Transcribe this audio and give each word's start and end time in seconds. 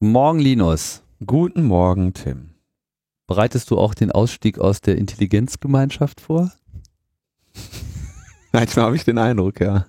Morgen, 0.00 0.40
Linus. 0.40 1.02
Guten 1.24 1.64
Morgen, 1.64 2.12
Tim. 2.12 2.50
Bereitest 3.26 3.70
du 3.70 3.78
auch 3.78 3.94
den 3.94 4.12
Ausstieg 4.12 4.58
aus 4.58 4.82
der 4.82 4.98
Intelligenzgemeinschaft 4.98 6.20
vor? 6.20 6.52
Manchmal 8.52 8.84
habe 8.84 8.96
ich 8.96 9.04
den 9.04 9.16
Eindruck, 9.16 9.58
ja. 9.58 9.86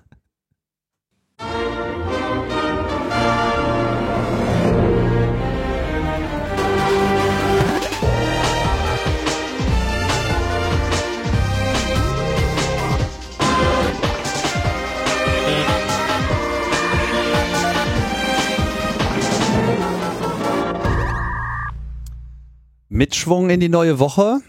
Mit 22.98 23.14
Schwung 23.14 23.48
in 23.48 23.60
die 23.60 23.68
neue 23.68 24.00
Woche. 24.00 24.40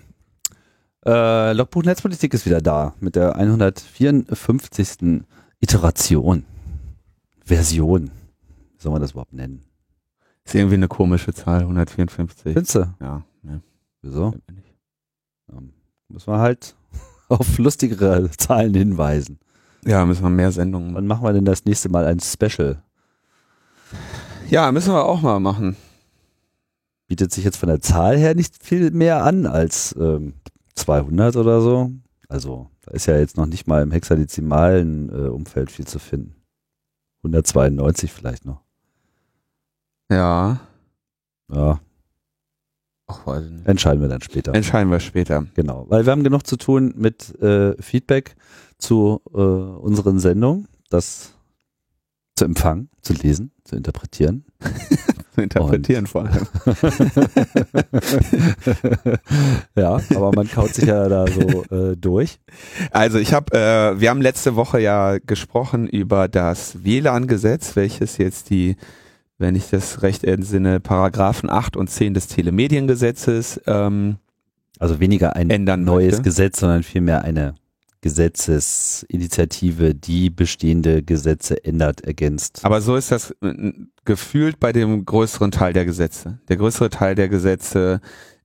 Äh, 1.06 1.54
Logbuch 1.54 1.84
Netzpolitik 1.84 2.34
ist 2.34 2.48
wieder 2.48 2.62
da 2.62 2.96
mit 3.00 3.16
der 3.16 3.36
154. 3.36 5.22
Iteration. 5.60 6.46
Version. 7.46 8.10
Wie 8.10 8.82
soll 8.82 8.92
man 8.92 9.04
das 9.04 9.12
überhaupt 9.12 9.34
nennen? 9.34 9.62
Ist 10.46 10.56
irgendwie 10.56 10.78
eine 10.78 10.88
komische 10.88 11.32
Zahl, 11.32 11.60
154. 11.60 12.54
Findest 12.54 12.74
du? 12.74 12.92
Ja, 13.00 13.24
ne. 13.44 13.62
Wieso? 14.02 14.34
Ähm, 15.52 15.74
müssen 16.08 16.34
wir 16.34 16.40
halt 16.40 16.76
auf 17.30 17.60
lustigere 17.60 18.32
Zahlen 18.32 18.74
hinweisen. 18.74 19.38
Ja, 19.86 20.04
müssen 20.08 20.24
wir 20.24 20.32
mehr 20.32 20.52
Sendungen 20.52 20.96
Wann 20.96 21.06
machen 21.06 21.24
wir 21.24 21.34
denn 21.34 21.46
das 21.46 21.66
nächste 21.66 21.90
Mal 21.90 22.06
ein 22.06 22.20
Special? 22.20 22.82
Ja, 24.50 24.72
müssen 24.72 24.92
wir 24.92 25.06
auch 25.06 25.22
mal 25.22 25.40
machen. 25.40 25.78
Bietet 27.10 27.34
sich 27.34 27.44
jetzt 27.44 27.58
von 27.58 27.68
der 27.68 27.82
Zahl 27.82 28.18
her 28.18 28.36
nicht 28.36 28.64
viel 28.64 28.92
mehr 28.92 29.24
an 29.24 29.48
als 29.48 29.96
ähm, 30.00 30.36
200 30.76 31.36
oder 31.36 31.60
so. 31.60 31.92
Also 32.28 32.70
da 32.86 32.92
ist 32.92 33.08
ja 33.08 33.18
jetzt 33.18 33.36
noch 33.36 33.48
nicht 33.48 33.66
mal 33.68 33.82
im 33.82 33.92
hexadezimalen 33.92 35.10
äh, 35.10 35.28
Umfeld 35.28 35.72
viel 35.72 35.88
zu 35.88 35.98
finden. 35.98 36.36
192 37.24 38.14
vielleicht 38.14 38.46
noch. 38.46 38.62
Ja. 40.12 40.62
Ja, 41.52 41.80
Ach, 43.08 43.26
weiß 43.26 43.44
ich 43.46 43.52
nicht. 43.52 43.68
entscheiden 43.68 44.02
wir 44.02 44.08
dann 44.08 44.22
später. 44.22 44.54
Entscheiden 44.54 44.92
wir 44.92 45.00
später. 45.00 45.48
Genau, 45.56 45.88
weil 45.90 46.06
wir 46.06 46.12
haben 46.12 46.24
genug 46.24 46.46
zu 46.46 46.58
tun 46.58 46.94
mit 46.96 47.38
äh, 47.42 47.76
Feedback 47.82 48.36
zu 48.78 49.20
äh, 49.34 49.38
unseren 49.38 50.20
Sendungen, 50.20 50.68
das 50.92 51.34
zu 52.36 52.46
empfangen, 52.46 52.90
zu 53.02 53.14
lesen, 53.14 53.52
zu 53.64 53.76
interpretieren. 53.76 54.46
Interpretieren 55.44 56.08
vor 56.08 56.26
allem. 56.26 56.48
ja, 59.76 60.00
aber 60.16 60.32
man 60.34 60.50
kaut 60.50 60.74
sich 60.74 60.86
ja 60.86 61.08
da 61.08 61.26
so 61.28 61.64
äh, 61.76 61.98
durch. 61.98 62.40
Also 62.92 63.20
ich 63.20 63.34
habe, 63.34 63.54
äh, 63.54 64.00
wir 64.00 64.10
haben 64.10 64.22
letzte 64.22 64.56
Woche 64.56 64.80
ja 64.80 65.18
gesprochen 65.18 65.88
über 65.88 66.28
das 66.28 66.84
WLAN-Gesetz, 66.84 67.76
welches 67.76 68.18
jetzt 68.18 68.50
die, 68.50 68.76
wenn 69.38 69.56
ich 69.56 69.70
das 69.70 70.02
recht 70.02 70.24
entsinne, 70.24 70.80
Paragraphen 70.80 71.50
8 71.50 71.78
und 71.78 71.90
10 71.90 72.14
des 72.14 72.28
Telemediengesetzes 72.28 73.62
ähm, 73.68 74.18
Also 74.80 75.00
weniger 75.00 75.36
ein 75.36 75.50
ändern 75.50 75.84
neues 75.84 76.14
möchte. 76.14 76.24
Gesetz, 76.24 76.60
sondern 76.60 76.84
vielmehr 76.84 77.24
eine 77.24 77.56
Gesetzesinitiative, 78.02 79.94
die 79.94 80.30
bestehende 80.30 81.04
Gesetze 81.04 81.64
ändert, 81.64 82.02
ergänzt. 82.02 82.62
Aber 82.64 82.82
so 82.82 82.96
ist 82.96 83.12
das 83.12 83.32
äh, 83.42 83.74
gefühlt 84.06 84.60
bei 84.60 84.72
dem 84.72 85.06
größeren 85.06 85.52
Teil 85.52 85.74
der 85.74 85.86
Gesetze. 85.86 86.40
Der 86.48 86.58
größere 86.58 86.90
Teil 86.90 87.16
der 87.16 87.30
Gesetze 87.30 88.02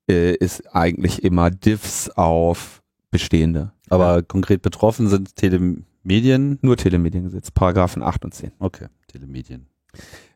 äh, 0.09 0.35
ist 0.35 0.75
eigentlich 0.75 1.23
immer 1.23 1.51
Diffs 1.51 2.11
auf 2.11 2.83
bestehende. 3.11 3.73
Aber 3.91 4.23
konkret 4.23 4.63
betroffen 4.63 5.09
sind 5.09 5.37
Telemedien. 5.37 6.59
Nur 6.63 6.77
Telemediengesetz, 6.77 7.51
Paragraphen 7.51 8.03
8 8.03 8.25
und 8.25 8.35
10. 8.35 8.53
Okay, 8.59 8.87
Telemedien. 9.07 9.67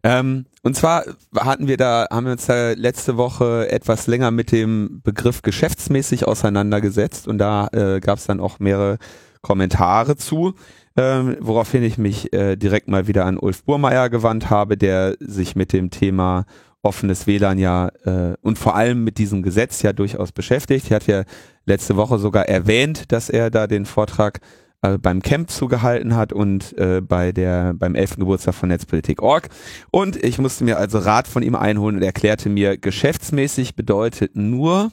Ähm, 0.02 0.46
und 0.62 0.76
zwar 0.76 1.04
hatten 1.36 1.66
wir 1.66 1.76
da, 1.76 2.06
haben 2.10 2.26
wir 2.26 2.32
uns 2.32 2.46
da 2.46 2.72
letzte 2.72 3.16
Woche 3.16 3.70
etwas 3.70 4.06
länger 4.06 4.30
mit 4.30 4.52
dem 4.52 5.00
Begriff 5.02 5.42
geschäftsmäßig 5.42 6.26
auseinandergesetzt 6.26 7.26
und 7.26 7.38
da 7.38 7.69
äh, 7.72 8.00
gab 8.00 8.19
es 8.19 8.26
dann 8.26 8.41
auch 8.41 8.60
mehrere 8.60 8.98
Kommentare 9.42 10.16
zu, 10.16 10.54
ähm, 10.96 11.36
woraufhin 11.41 11.82
ich 11.82 11.98
mich 11.98 12.32
äh, 12.32 12.56
direkt 12.56 12.88
mal 12.88 13.06
wieder 13.06 13.24
an 13.24 13.38
Ulf 13.38 13.64
Burmeier 13.64 14.08
gewandt 14.08 14.50
habe, 14.50 14.76
der 14.76 15.16
sich 15.20 15.56
mit 15.56 15.72
dem 15.72 15.90
Thema 15.90 16.44
offenes 16.82 17.26
WLAN 17.26 17.58
ja 17.58 17.88
äh, 18.04 18.34
und 18.40 18.58
vor 18.58 18.76
allem 18.76 19.04
mit 19.04 19.19
diesem 19.19 19.42
Gesetz 19.42 19.82
ja 19.82 19.92
durchaus 19.92 20.32
beschäftigt. 20.32 20.90
Er 20.90 20.96
hat 20.96 21.06
ja 21.06 21.25
letzte 21.66 21.96
Woche 21.96 22.19
sogar 22.19 22.48
erwähnt, 22.48 23.10
dass 23.12 23.30
er 23.30 23.50
da 23.50 23.66
den 23.66 23.84
Vortrag 23.84 24.40
äh, 24.82 24.98
beim 24.98 25.22
Camp 25.22 25.50
zugehalten 25.50 26.14
hat 26.14 26.32
und 26.32 26.76
äh, 26.78 27.00
bei 27.00 27.32
der 27.32 27.74
beim 27.74 27.94
11. 27.94 28.16
Geburtstag 28.16 28.54
von 28.54 28.68
Netzpolitik.org. 28.68 29.48
Und 29.90 30.22
ich 30.22 30.38
musste 30.38 30.64
mir 30.64 30.78
also 30.78 30.98
Rat 30.98 31.26
von 31.26 31.42
ihm 31.42 31.54
einholen 31.54 31.96
und 31.96 32.02
erklärte 32.02 32.48
mir, 32.48 32.78
geschäftsmäßig 32.78 33.74
bedeutet 33.74 34.36
nur 34.36 34.90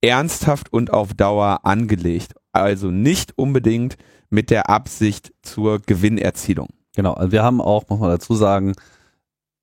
ernsthaft 0.00 0.72
und 0.72 0.92
auf 0.92 1.14
Dauer 1.14 1.60
angelegt. 1.64 2.34
Also 2.52 2.90
nicht 2.90 3.36
unbedingt 3.36 3.96
mit 4.30 4.50
der 4.50 4.70
Absicht 4.70 5.32
zur 5.42 5.80
Gewinnerzielung. 5.80 6.68
Genau, 6.96 7.12
also 7.12 7.32
wir 7.32 7.42
haben 7.42 7.60
auch, 7.60 7.88
muss 7.88 8.00
man 8.00 8.10
dazu 8.10 8.34
sagen, 8.34 8.72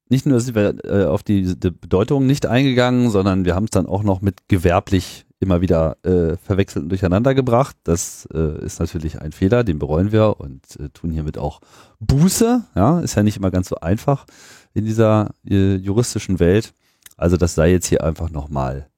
nicht 0.10 0.26
nur 0.26 0.40
sind 0.40 0.56
wir 0.56 0.76
äh, 0.86 1.06
auf 1.06 1.24
die, 1.24 1.60
die 1.60 1.72
Bedeutung 1.72 2.28
nicht 2.28 2.46
eingegangen, 2.46 3.10
sondern 3.10 3.46
wir 3.46 3.56
haben 3.56 3.66
es 3.66 3.72
dann 3.72 3.88
auch 3.88 4.04
noch 4.04 4.22
mit 4.22 4.48
gewerblich 4.48 5.25
immer 5.40 5.62
wieder 5.62 5.98
äh, 6.04 6.38
verwechselt 6.38 6.84
und 6.84 6.90
durcheinander 6.90 7.36
gebracht. 7.36 7.76
Das 7.84 8.28
äh, 8.34 8.64
ist 8.66 8.80
natürlich 8.80 9.22
ein 9.22 9.32
Fehler, 9.32 9.64
den 9.64 9.80
bereuen 9.80 10.12
wir 10.12 10.40
und 10.40 10.62
äh, 10.80 10.90
tun 10.90 11.12
hiermit 11.12 11.38
auch 11.38 11.60
Buße. 12.00 12.64
Ja, 12.76 13.00
ist 13.02 13.16
ja 13.16 13.24
nicht 13.24 13.38
immer 13.38 13.52
ganz 13.52 13.70
so 13.70 13.76
einfach 13.78 14.26
in 14.74 14.86
dieser 14.86 15.32
äh, 15.48 15.76
juristischen 15.76 16.40
Welt. 16.40 16.74
Also 17.18 17.38
das 17.38 17.56
sei 17.56 17.72
jetzt 17.72 17.88
hier 17.88 18.04
einfach 18.04 18.30
nochmal 18.30 18.90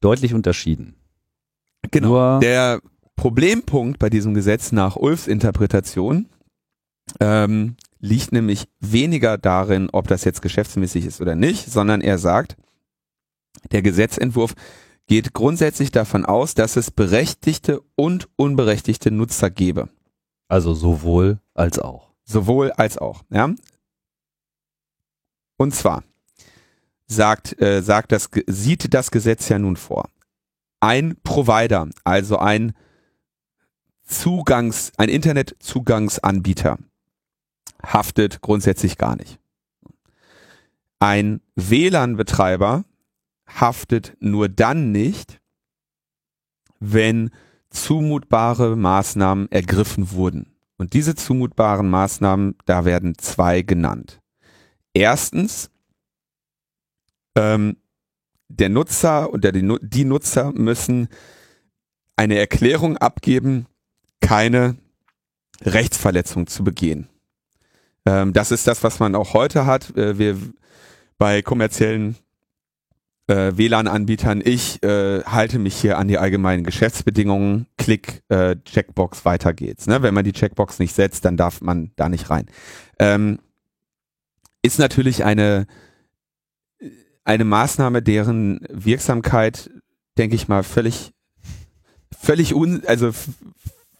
deutlich 0.00 0.34
unterschieden. 0.34 0.96
Nur- 2.00 2.40
Der 2.42 2.80
Problempunkt 3.16 3.98
bei 3.98 4.10
diesem 4.10 4.34
Gesetz 4.34 4.72
nach 4.72 4.96
Ulfs 4.96 5.26
Interpretation 5.26 6.26
ähm, 7.20 7.76
liegt 7.98 8.32
nämlich 8.32 8.68
weniger 8.80 9.38
darin, 9.38 9.88
ob 9.92 10.08
das 10.08 10.24
jetzt 10.24 10.42
geschäftsmäßig 10.42 11.06
ist 11.06 11.20
oder 11.20 11.34
nicht, 11.34 11.70
sondern 11.70 12.00
er 12.00 12.18
sagt, 12.18 12.56
der 13.72 13.82
Gesetzentwurf 13.82 14.54
geht 15.06 15.32
grundsätzlich 15.32 15.90
davon 15.90 16.24
aus, 16.24 16.54
dass 16.54 16.76
es 16.76 16.90
berechtigte 16.90 17.80
und 17.94 18.28
unberechtigte 18.36 19.10
Nutzer 19.10 19.50
gebe. 19.50 19.88
Also 20.48 20.74
sowohl 20.74 21.38
als 21.54 21.78
auch. 21.78 22.10
Sowohl 22.24 22.72
als 22.72 22.98
auch. 22.98 23.22
Ja? 23.30 23.54
Und 25.56 25.74
zwar 25.74 26.02
sagt, 27.06 27.60
äh, 27.60 27.82
sagt 27.82 28.12
das, 28.12 28.28
sieht 28.46 28.92
das 28.92 29.10
Gesetz 29.10 29.48
ja 29.48 29.58
nun 29.58 29.76
vor. 29.76 30.08
Ein 30.80 31.16
Provider, 31.22 31.88
also 32.04 32.38
ein 32.38 32.74
Zugangs, 34.04 34.92
ein 34.96 35.08
Internetzugangsanbieter, 35.08 36.78
haftet 37.84 38.40
grundsätzlich 38.40 38.98
gar 38.98 39.16
nicht. 39.16 39.38
Ein 40.98 41.40
WLAN-Betreiber 41.54 42.84
haftet 43.46 44.16
nur 44.20 44.48
dann 44.48 44.92
nicht, 44.92 45.40
wenn 46.80 47.30
zumutbare 47.70 48.76
Maßnahmen 48.76 49.50
ergriffen 49.50 50.10
wurden. 50.12 50.52
Und 50.78 50.92
diese 50.92 51.14
zumutbaren 51.14 51.88
Maßnahmen, 51.88 52.56
da 52.66 52.84
werden 52.84 53.16
zwei 53.18 53.62
genannt. 53.62 54.20
Erstens, 54.92 55.70
ähm, 57.34 57.76
der 58.48 58.68
Nutzer 58.68 59.32
oder 59.32 59.52
die, 59.52 59.76
die 59.82 60.04
Nutzer 60.04 60.52
müssen 60.52 61.08
eine 62.16 62.38
Erklärung 62.38 62.96
abgeben, 62.96 63.66
keine 64.20 64.76
Rechtsverletzung 65.62 66.46
zu 66.46 66.64
begehen. 66.64 67.08
Ähm, 68.06 68.32
das 68.32 68.50
ist 68.50 68.66
das, 68.66 68.82
was 68.84 69.00
man 69.00 69.14
auch 69.14 69.34
heute 69.34 69.66
hat. 69.66 69.96
Äh, 69.96 70.18
wir 70.18 70.36
bei 71.18 71.42
kommerziellen 71.42 72.16
äh, 73.28 73.56
WLAN-Anbietern, 73.56 74.40
ich 74.44 74.82
äh, 74.82 75.22
halte 75.24 75.58
mich 75.58 75.76
hier 75.76 75.98
an 75.98 76.08
die 76.08 76.18
allgemeinen 76.18 76.64
Geschäftsbedingungen, 76.64 77.66
Klick, 77.76 78.22
äh, 78.28 78.56
Checkbox, 78.64 79.24
weiter 79.24 79.52
geht's. 79.52 79.86
Ne? 79.86 80.02
Wenn 80.02 80.14
man 80.14 80.24
die 80.24 80.32
Checkbox 80.32 80.78
nicht 80.78 80.94
setzt, 80.94 81.24
dann 81.24 81.36
darf 81.36 81.60
man 81.60 81.90
da 81.96 82.08
nicht 82.08 82.30
rein. 82.30 82.46
Ähm, 82.98 83.38
ist 84.62 84.78
natürlich 84.78 85.24
eine, 85.24 85.66
eine 87.24 87.44
Maßnahme, 87.44 88.02
deren 88.02 88.60
Wirksamkeit, 88.70 89.70
denke 90.18 90.36
ich 90.36 90.48
mal, 90.48 90.62
völlig, 90.62 91.12
völlig 92.16 92.54
un, 92.54 92.82
also 92.86 93.10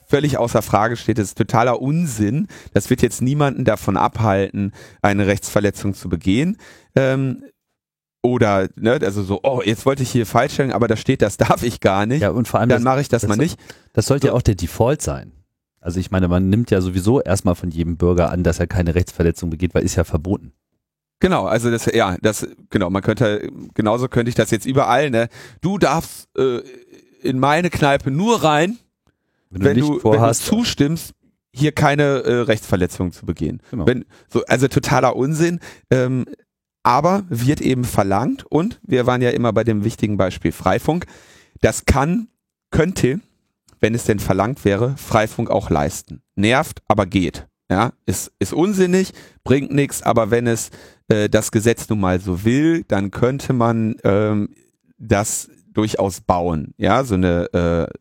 völlig 0.07 0.39
außer 0.39 0.63
Frage 0.63 0.97
steht. 0.97 1.19
Das 1.19 1.29
ist 1.29 1.39
totaler 1.39 1.81
Unsinn. 1.81 2.47
Das 2.73 2.91
wird 2.91 3.03
jetzt 3.03 3.23
niemanden 3.23 3.65
davon 3.65 3.97
abhalten, 3.97 4.73
eine 5.03 5.27
Rechtsverletzung 5.27 5.95
zu 5.95 6.09
begehen. 6.09 6.59
Ähm, 6.95 7.43
oder, 8.27 8.69
ne, 8.77 8.99
also 9.03 9.23
so, 9.23 9.41
oh, 9.43 9.63
jetzt 9.65 9.87
wollte 9.87 10.03
ich 10.03 10.11
hier 10.11 10.27
falsch 10.27 10.55
stellen, 10.55 10.73
aber 10.73 10.89
da 10.89 10.97
steht, 10.97 11.23
das 11.23 11.37
darf 11.37 11.63
ich 11.63 11.81
gar 11.81 12.07
nicht. 12.07 12.23
Ja, 12.23 12.31
und 12.31 12.49
vor 12.49 12.61
allem 12.61 12.69
dann 12.69 12.83
mache 12.83 13.01
ich 13.01 13.09
das, 13.09 13.23
das 13.23 13.29
mal 13.29 13.37
nicht. 13.37 13.59
Das 13.93 14.07
sollte 14.07 14.27
So. 14.27 14.33
ja 14.33 14.37
auch 14.37 14.43
der 14.43 14.55
Default 14.55 15.03
sein. 15.03 15.33
Also 15.81 16.01
ich 16.01 16.11
meine, 16.11 16.27
man 16.29 16.49
nimmt 16.49 16.71
ja 16.71 16.81
sowieso 16.81 17.21
erstmal 17.21 17.55
von 17.55 17.71
jedem 17.71 17.97
Bürger 17.97 18.31
an, 18.31 18.43
dass 18.43 18.59
er 18.59 18.67
keine 18.67 18.95
Rechtsverletzung 18.95 19.51
begeht, 19.51 19.75
weil 19.75 19.85
ist 19.85 19.95
ja 19.95 20.05
verboten. 20.05 20.53
Genau, 21.21 21.47
also 21.47 21.71
das, 21.71 21.87
ja, 21.87 22.17
das, 22.21 22.47
genau, 22.71 22.91
man 22.91 23.03
könnte, 23.03 23.49
genauso 23.73 24.09
könnte 24.09 24.29
ich 24.29 24.35
das 24.35 24.51
jetzt 24.51 24.67
überall, 24.67 25.11
ne? 25.11 25.29
Du 25.63 25.79
darfst 25.79 26.29
äh, 26.37 26.61
in 27.23 27.39
meine 27.39 27.71
Kneipe 27.71 28.11
nur 28.11 28.43
rein, 28.43 28.79
Wenn, 29.51 29.65
wenn 29.65 29.75
du 29.79 29.81
du, 29.81 29.93
nicht 29.95 30.05
wenn 30.05 30.13
du 30.13 30.19
vorhast, 30.19 30.45
zustimmst, 30.45 31.13
hier 31.55 31.73
keine 31.73 32.03
äh, 32.25 32.41
Rechtsverletzung 32.41 33.13
zu 33.13 33.25
begehen. 33.25 33.63
Genau. 33.71 33.87
Wenn, 33.87 34.05
so, 34.29 34.45
also 34.47 34.69
totaler 34.69 35.17
Unsinn. 35.17 35.61
Ähm, 35.91 36.27
aber 36.87 37.25
wird 37.29 37.61
eben 37.61 37.83
verlangt 37.83 38.47
und 38.47 38.79
wir 38.85 39.07
waren 39.07 39.21
ja 39.21 39.31
immer 39.31 39.53
bei 39.53 39.65
dem 39.65 39.83
wichtigen 39.83 40.17
Beispiel 40.17 40.53
Freifunk. 40.53 41.07
Das 41.61 41.85
kann, 41.85 42.29
könnte, 42.71 43.19
wenn 43.81 43.93
es 43.93 44.05
denn 44.05 44.21
verlangt 44.21 44.65
wäre, 44.65 44.97
Freifunk 44.97 45.51
auch 45.51 45.69
leisten. 45.69 46.23
Nervt, 46.37 46.83
aber 46.87 47.07
geht. 47.07 47.49
Ja, 47.69 47.93
ist, 48.07 48.31
ist 48.39 48.53
unsinnig, 48.53 49.13
bringt 49.43 49.73
nichts, 49.73 50.05
aber 50.05 50.31
wenn 50.31 50.47
es 50.47 50.71
äh, 51.09 51.29
das 51.29 51.51
Gesetz 51.51 51.89
nun 51.89 51.99
mal 51.99 52.21
so 52.21 52.45
will, 52.45 52.85
dann 52.87 53.11
könnte 53.11 53.53
man 53.53 53.97
ähm, 54.05 54.51
das 54.97 55.51
durchaus 55.73 56.21
bauen. 56.21 56.73
Ja, 56.77 57.03
so 57.03 57.15
eine 57.15 57.53
äh, 57.53 57.93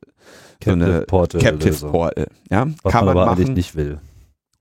so 0.63 0.71
eine 0.71 1.01
Portal 1.01 1.41
Captive 1.41 1.69
Lösung, 1.69 1.91
Portal. 1.91 2.27
Ja, 2.51 2.67
was 2.83 2.91
kann 2.91 3.05
man 3.05 3.15
man 3.15 3.23
aber 3.23 3.31
eigentlich 3.31 3.47
machen, 3.47 3.53
nicht 3.55 3.75
will. 3.75 3.99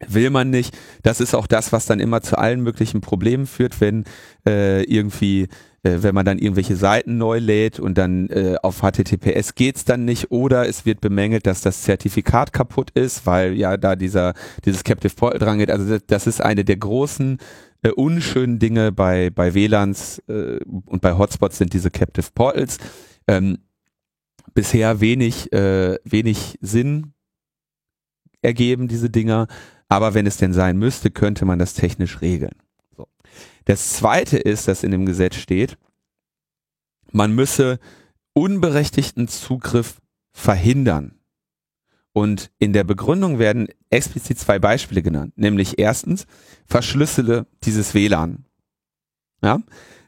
Will 0.09 0.31
man 0.31 0.51
nicht. 0.51 0.77
Das 1.03 1.21
ist 1.21 1.35
auch 1.35 1.47
das, 1.47 1.73
was 1.73 1.87
dann 1.87 2.01
immer 2.01 2.23
zu 2.23 2.39
allen 2.39 2.61
möglichen 2.61 3.01
Problemen 3.01 3.47
führt, 3.47 3.81
wenn 3.81 4.05
äh, 4.47 4.83
irgendwie 4.85 5.49
äh, 5.85 6.03
wenn 6.03 6.15
man 6.15 6.25
dann 6.25 6.39
irgendwelche 6.39 6.77
Seiten 6.77 7.19
neu 7.19 7.39
lädt 7.39 7.79
und 7.79 7.99
dann 7.99 8.29
äh, 8.31 8.57
auf 8.63 8.81
HTTPS 8.81 9.55
geht's 9.55 9.85
dann 9.85 10.05
nicht 10.05 10.31
oder 10.31 10.69
es 10.69 10.87
wird 10.87 11.01
bemängelt, 11.01 11.47
dass 11.47 11.61
das 11.61 11.83
Zertifikat 11.83 12.53
kaputt 12.53 12.91
ist, 12.91 13.27
weil 13.27 13.55
ja 13.55 13.77
da 13.77 13.95
dieser 13.95 14.35
dieses 14.65 14.83
Captive 14.83 15.15
Portal 15.15 15.39
dran 15.39 15.59
geht. 15.59 15.71
Also 15.71 15.99
das, 16.07 16.27
ist 16.27 16.41
eine 16.41 16.65
der 16.65 16.79
großen 16.79 17.39
äh, 17.83 17.91
unschönen 17.91 18.59
Dinge 18.59 18.93
bei 18.93 19.31
bei 19.31 19.55
WLANs 19.55 20.21
äh, 20.27 20.59
und 20.65 21.03
bei 21.03 21.17
Hotspots 21.17 21.59
sind 21.59 21.73
diese 21.75 21.91
Captive 21.91 22.29
Portals. 22.35 22.79
Ähm, 23.29 23.59
bisher 24.55 25.01
wenig 25.01 25.53
äh, 25.53 25.99
wenig 26.05 26.59
Sinn 26.63 27.13
ergeben 28.41 28.89
diese 28.89 29.11
Dinger, 29.11 29.49
aber 29.95 30.13
wenn 30.13 30.27
es 30.27 30.39
denn 30.39 30.53
sein 30.53 30.77
müsste, 30.77 31.13
könnte 31.13 31.45
man 31.45 31.61
das 31.61 31.75
technisch 31.75 32.21
regeln. 32.21 32.57
So. 32.97 33.07
Das 33.65 33.93
zweite 33.93 34.39
ist, 34.39 34.67
dass 34.67 34.83
in 34.83 34.91
dem 34.91 35.07
Gesetz 35.07 35.37
steht, 35.37 35.79
man 37.13 37.33
müsse 37.33 37.79
unberechtigten 38.33 39.29
Zugriff 39.29 40.01
verhindern. 40.33 41.21
Und 42.13 42.51
in 42.59 42.73
der 42.73 42.83
Begründung 42.83 43.39
werden 43.39 43.69
explizit 43.89 44.37
zwei 44.37 44.59
Beispiele 44.59 45.01
genannt, 45.01 45.35
nämlich 45.37 45.79
erstens, 45.79 46.27
verschlüssele 46.67 47.47
dieses 47.63 47.95
WLAN. 47.95 48.47
Ja, 49.45 49.61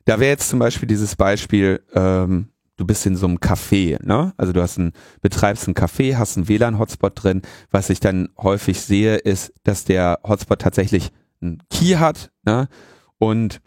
da 0.05 0.19
wäre 0.19 0.31
jetzt 0.31 0.49
zum 0.49 0.59
Beispiel 0.59 0.89
dieses 0.89 1.15
Beispiel, 1.15 1.81
ähm, 1.95 2.49
du 2.77 2.87
bist 2.87 3.07
in 3.07 3.17
so 3.17 3.27
einem 3.27 3.39
Café, 3.39 3.99
ne? 4.05 4.33
Also 4.37 4.53
du 4.53 4.63
hast 4.63 4.79
ein, 4.79 4.93
betreibst 5.23 5.67
ein 5.69 5.75
Café, 5.75 6.17
hast 6.17 6.37
einen 6.37 6.49
WLAN-Hotspot 6.49 7.13
drin. 7.23 7.43
Was 7.71 7.91
ich 7.91 8.01
dann 8.01 8.29
häufig 8.39 8.81
sehe, 8.81 9.17
ist, 9.17 9.53
dass 9.65 9.85
der 9.85 10.21
Hotspot 10.23 10.61
tatsächlich 10.61 11.11
einen 11.41 11.63
Key 11.71 11.97
hat, 11.97 12.31
ne? 12.45 12.69
Und 13.19 13.61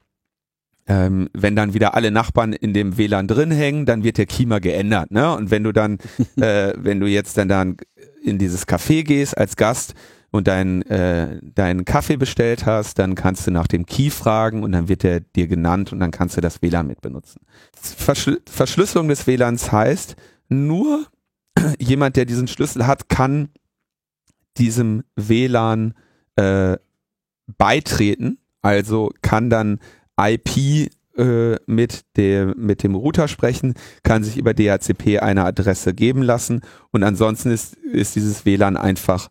ähm, 0.88 1.30
wenn 1.34 1.56
dann 1.56 1.74
wieder 1.74 1.94
alle 1.94 2.12
Nachbarn 2.12 2.54
in 2.54 2.74
dem 2.74 2.98
WLAN 2.98 3.28
drin 3.28 3.52
hängen, 3.52 3.86
dann 3.86 4.04
wird 4.04 4.18
der 4.18 4.26
Key 4.26 4.46
mal 4.46 4.60
geändert, 4.60 5.12
ne? 5.12 5.36
Und 5.36 5.52
wenn 5.52 5.64
du 5.64 5.72
dann, 5.72 5.98
äh, 6.38 6.74
wenn 6.78 7.00
du 7.00 7.08
jetzt 7.08 7.38
dann 7.38 7.48
dann 7.48 7.78
in 8.24 8.38
dieses 8.38 8.68
Café 8.68 9.04
gehst 9.04 9.38
als 9.38 9.56
Gast 9.56 9.94
und 10.32 10.48
deinen 10.48 10.82
äh, 10.84 11.40
deinen 11.42 11.86
Kaffee 11.86 12.18
bestellt 12.18 12.66
hast, 12.66 13.00
dann 13.00 13.16
kannst 13.16 13.48
du 13.48 13.52
nach 13.52 13.68
dem 13.68 13.86
Key 13.86 14.10
fragen 14.10 14.64
und 14.64 14.72
dann 14.72 14.88
wird 14.88 15.04
der 15.04 15.22
dir 15.22 15.48
genannt 15.48 15.92
und 15.92 16.00
dann 16.00 16.12
kannst 16.12 16.38
du 16.38 16.42
das 16.42 16.62
WLAN 16.62 16.88
mit 16.88 17.02
benutzen. 17.02 17.42
Verschl 17.74 18.40
Verschlüsselung 18.50 19.08
des 19.08 19.28
WLANs 19.28 19.72
heißt, 19.72 20.16
nur 20.50 21.08
jemand, 21.80 22.16
der 22.16 22.26
diesen 22.26 22.48
Schlüssel 22.48 22.86
hat, 22.88 23.10
kann 23.10 23.50
diesem 24.58 25.04
WLAN 25.16 25.94
äh, 26.36 26.78
beitreten, 27.58 28.38
also 28.62 29.12
kann 29.22 29.50
dann 29.50 29.80
IP 30.20 30.92
äh, 31.18 31.56
mit, 31.66 32.06
der, 32.16 32.56
mit 32.56 32.84
dem 32.84 32.96
Router 32.96 33.28
sprechen, 33.28 33.74
kann 34.04 34.24
sich 34.24 34.38
über 34.38 34.54
DHCP 34.54 35.20
eine 35.20 35.46
Adresse 35.46 35.94
geben 35.94 36.22
lassen 36.22 36.62
und 36.92 37.04
ansonsten 37.04 37.52
ist, 37.52 37.76
ist 37.76 38.16
dieses 38.16 38.46
WLAN 38.46 38.78
einfach 38.78 39.30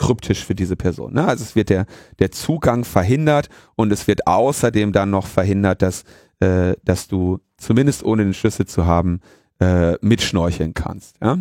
kryptisch 0.00 0.44
für 0.44 0.54
diese 0.54 0.76
Person. 0.76 1.12
Ne? 1.12 1.26
Also 1.26 1.44
es 1.44 1.54
wird 1.54 1.68
der, 1.68 1.86
der 2.18 2.32
Zugang 2.32 2.84
verhindert 2.84 3.48
und 3.76 3.92
es 3.92 4.08
wird 4.08 4.26
außerdem 4.26 4.92
dann 4.92 5.10
noch 5.10 5.26
verhindert, 5.26 5.82
dass, 5.82 6.04
äh, 6.40 6.74
dass 6.82 7.06
du 7.06 7.40
zumindest 7.58 8.02
ohne 8.02 8.24
den 8.24 8.34
Schlüssel 8.34 8.66
zu 8.66 8.86
haben 8.86 9.20
äh, 9.60 9.94
mitschnorcheln 10.00 10.72
kannst. 10.72 11.16
Ja? 11.22 11.38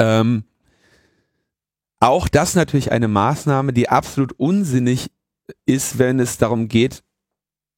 Ähm, 0.00 0.44
auch 2.00 2.28
das 2.28 2.56
natürlich 2.56 2.90
eine 2.90 3.08
Maßnahme, 3.08 3.72
die 3.72 3.88
absolut 3.88 4.32
unsinnig 4.32 5.12
ist, 5.64 5.98
wenn 5.98 6.18
es 6.18 6.36
darum 6.36 6.66
geht, 6.68 7.04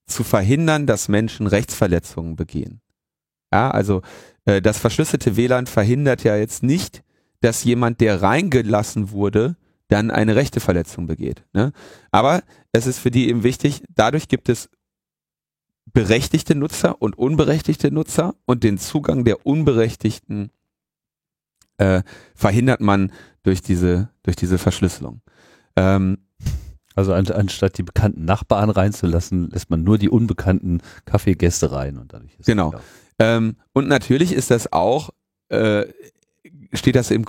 zu 0.07 0.25
verhindern, 0.25 0.87
dass 0.87 1.09
Menschen 1.09 1.47
Rechtsverletzungen 1.47 2.35
begehen. 2.35 2.81
Ja, 3.53 3.71
also 3.71 4.03
äh, 4.47 4.63
das 4.63 4.79
verschlüsselte 4.79 5.37
WLAN 5.37 5.67
verhindert 5.67 6.25
ja 6.25 6.37
jetzt 6.37 6.63
nicht, 6.63 7.03
dass 7.41 7.65
jemand, 7.65 8.01
der 8.01 8.23
reingelassen 8.23 9.11
wurde, 9.11 9.57
dann 9.89 10.11
eine 10.11 10.37
Rechteverletzung 10.37 11.07
begeht. 11.07 11.45
Ne? 11.53 11.73
Aber 12.11 12.43
es 12.73 12.87
ist 12.87 12.99
für 12.99 13.11
die 13.11 13.29
eben 13.29 13.43
wichtig, 13.43 13.83
dadurch 13.89 14.29
gibt 14.29 14.49
es 14.49 14.69
berechtigte 15.93 16.55
Nutzer 16.55 17.01
und 17.01 17.17
unberechtigte 17.17 17.91
Nutzer 17.91 18.35
und 18.45 18.65
den 18.65 18.79
Zugang 18.79 19.25
der 19.25 19.47
Unberechtigten 19.47 20.51
äh, 21.79 22.03
verhindert 22.35 22.81
man 22.81 23.13
durch 23.43 23.63
diese, 23.63 24.11
durch 24.23 24.37
diese 24.37 24.59
Verschlüsselung. 24.59 25.21
Ähm, 25.77 26.19
Also 26.97 27.13
an, 27.13 27.27
anstatt 27.29 27.77
die 27.77 27.83
bekannten 27.83 28.25
Nachbarn 28.25 28.71
reinzulassen, 28.71 29.51
lässt 29.51 29.69
man 29.69 29.85
nur 29.85 29.99
die 29.99 30.09
unbekannten 30.09 30.81
Kaffeegäste 31.05 31.71
rein 31.71 31.99
und 31.99 32.15
dadurch 32.15 32.35
ist 32.39 32.47
Genau. 32.47 32.73
Ähm, 33.19 33.57
und 33.75 33.87
natürlich 33.87 34.33
ist 34.33 34.51
das 34.51 34.73
auch, 34.73 35.11
äh, 35.51 35.85
steht 36.73 36.97
das 36.97 37.11
im, 37.11 37.25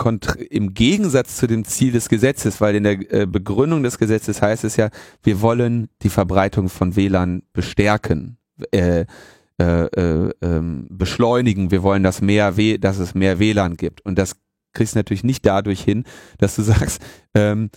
im 0.50 0.74
Gegensatz 0.74 1.36
zu 1.36 1.46
dem 1.46 1.64
Ziel 1.64 1.92
des 1.92 2.08
Gesetzes, 2.08 2.60
weil 2.60 2.74
in 2.74 2.84
der 2.84 3.12
äh, 3.12 3.26
Begründung 3.26 3.82
des 3.82 3.98
Gesetzes 3.98 4.42
heißt 4.42 4.64
es 4.64 4.76
ja, 4.76 4.90
wir 5.22 5.40
wollen 5.40 5.88
die 6.02 6.08
Verbreitung 6.08 6.68
von 6.68 6.96
WLAN 6.96 7.42
bestärken, 7.52 8.38
äh, 8.72 9.06
äh, 9.60 9.84
äh, 9.84 10.30
ähm, 10.42 10.86
beschleunigen. 10.90 11.70
Wir 11.70 11.82
wollen, 11.82 12.02
dass 12.02 12.20
mehr 12.20 12.56
w 12.56 12.78
dass 12.78 12.98
es 12.98 13.14
mehr 13.14 13.38
WLAN 13.38 13.76
gibt. 13.76 14.00
Und 14.04 14.18
das 14.18 14.36
kriegst 14.72 14.94
du 14.94 14.98
natürlich 14.98 15.24
nicht 15.24 15.44
dadurch 15.44 15.80
hin, 15.80 16.04
dass 16.38 16.56
du 16.56 16.62
sagst, 16.62 17.02
ähm, 17.34 17.70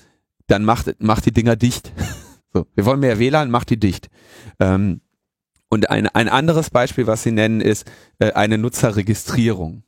dann 0.48 0.64
macht, 0.64 1.02
macht 1.02 1.26
die 1.26 1.32
Dinger 1.32 1.56
dicht. 1.56 1.92
so, 2.54 2.68
wir 2.76 2.86
wollen 2.86 3.00
mehr 3.00 3.20
WLAN, 3.20 3.50
macht 3.50 3.70
die 3.70 3.80
dicht. 3.80 4.10
Ähm, 4.60 5.02
und 5.70 5.90
ein, 5.90 6.08
ein 6.08 6.28
anderes 6.28 6.70
Beispiel, 6.70 7.08
was 7.08 7.24
sie 7.24 7.32
nennen, 7.32 7.62
ist 7.62 7.90
äh, 8.20 8.34
eine 8.34 8.58
Nutzerregistrierung. 8.58 9.84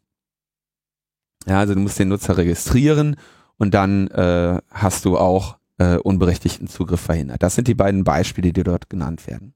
Ja, 1.47 1.59
also 1.59 1.73
du 1.73 1.79
musst 1.79 2.00
den 2.00 2.09
Nutzer 2.09 2.38
registrieren 2.38 3.15
und 3.57 3.73
dann 3.73 4.07
äh, 4.09 4.62
hast 4.69 5.05
du 5.05 5.17
auch 5.17 5.57
äh, 5.77 5.97
unberechtigten 5.97 6.67
Zugriff 6.67 7.01
verhindert. 7.01 7.43
Das 7.43 7.55
sind 7.55 7.67
die 7.67 7.75
beiden 7.75 8.03
Beispiele, 8.03 8.53
die 8.53 8.63
dort 8.63 8.89
genannt 8.89 9.27
werden. 9.27 9.53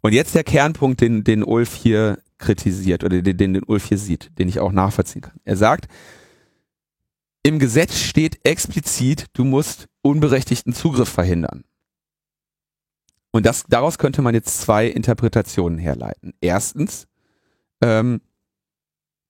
Und 0.00 0.12
jetzt 0.12 0.34
der 0.34 0.44
Kernpunkt, 0.44 1.00
den, 1.00 1.24
den 1.24 1.42
Ulf 1.42 1.74
hier 1.74 2.18
kritisiert 2.38 3.04
oder 3.04 3.20
den, 3.20 3.36
den 3.36 3.62
Ulf 3.64 3.86
hier 3.86 3.98
sieht, 3.98 4.30
den 4.38 4.48
ich 4.48 4.60
auch 4.60 4.72
nachvollziehen 4.72 5.22
kann. 5.22 5.40
Er 5.44 5.56
sagt, 5.56 5.88
im 7.42 7.58
Gesetz 7.58 7.98
steht 7.98 8.38
explizit, 8.44 9.26
du 9.32 9.44
musst 9.44 9.88
unberechtigten 10.02 10.72
Zugriff 10.72 11.08
verhindern. 11.08 11.64
Und 13.30 13.46
das, 13.46 13.64
daraus 13.68 13.98
könnte 13.98 14.22
man 14.22 14.34
jetzt 14.34 14.60
zwei 14.60 14.86
Interpretationen 14.86 15.78
herleiten. 15.78 16.32
Erstens, 16.40 17.06
ähm, 17.80 18.20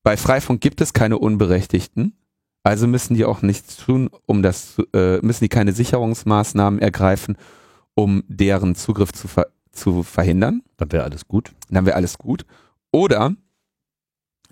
bei 0.08 0.16
Freifunk 0.16 0.62
gibt 0.62 0.80
es 0.80 0.94
keine 0.94 1.18
Unberechtigten, 1.18 2.14
also 2.62 2.86
müssen 2.86 3.12
die 3.12 3.26
auch 3.26 3.42
nichts 3.42 3.76
tun, 3.76 4.08
um 4.24 4.42
das, 4.42 4.74
zu- 4.74 4.86
äh, 4.94 5.18
müssen 5.20 5.44
die 5.44 5.50
keine 5.50 5.72
Sicherungsmaßnahmen 5.74 6.80
ergreifen, 6.80 7.36
um 7.94 8.24
deren 8.26 8.74
Zugriff 8.74 9.12
zu, 9.12 9.28
ver 9.28 9.48
zu 9.70 10.02
verhindern. 10.02 10.62
Dann 10.78 10.90
wäre 10.92 11.04
alles 11.04 11.28
gut. 11.28 11.52
Dann 11.68 11.84
wäre 11.84 11.94
alles 11.96 12.16
gut. 12.16 12.46
Oder 12.90 13.34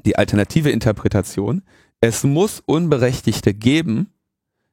die 0.04 0.16
alternative 0.18 0.68
Interpretation, 0.68 1.62
es 2.02 2.22
muss 2.22 2.60
Unberechtigte 2.66 3.54
geben, 3.54 4.10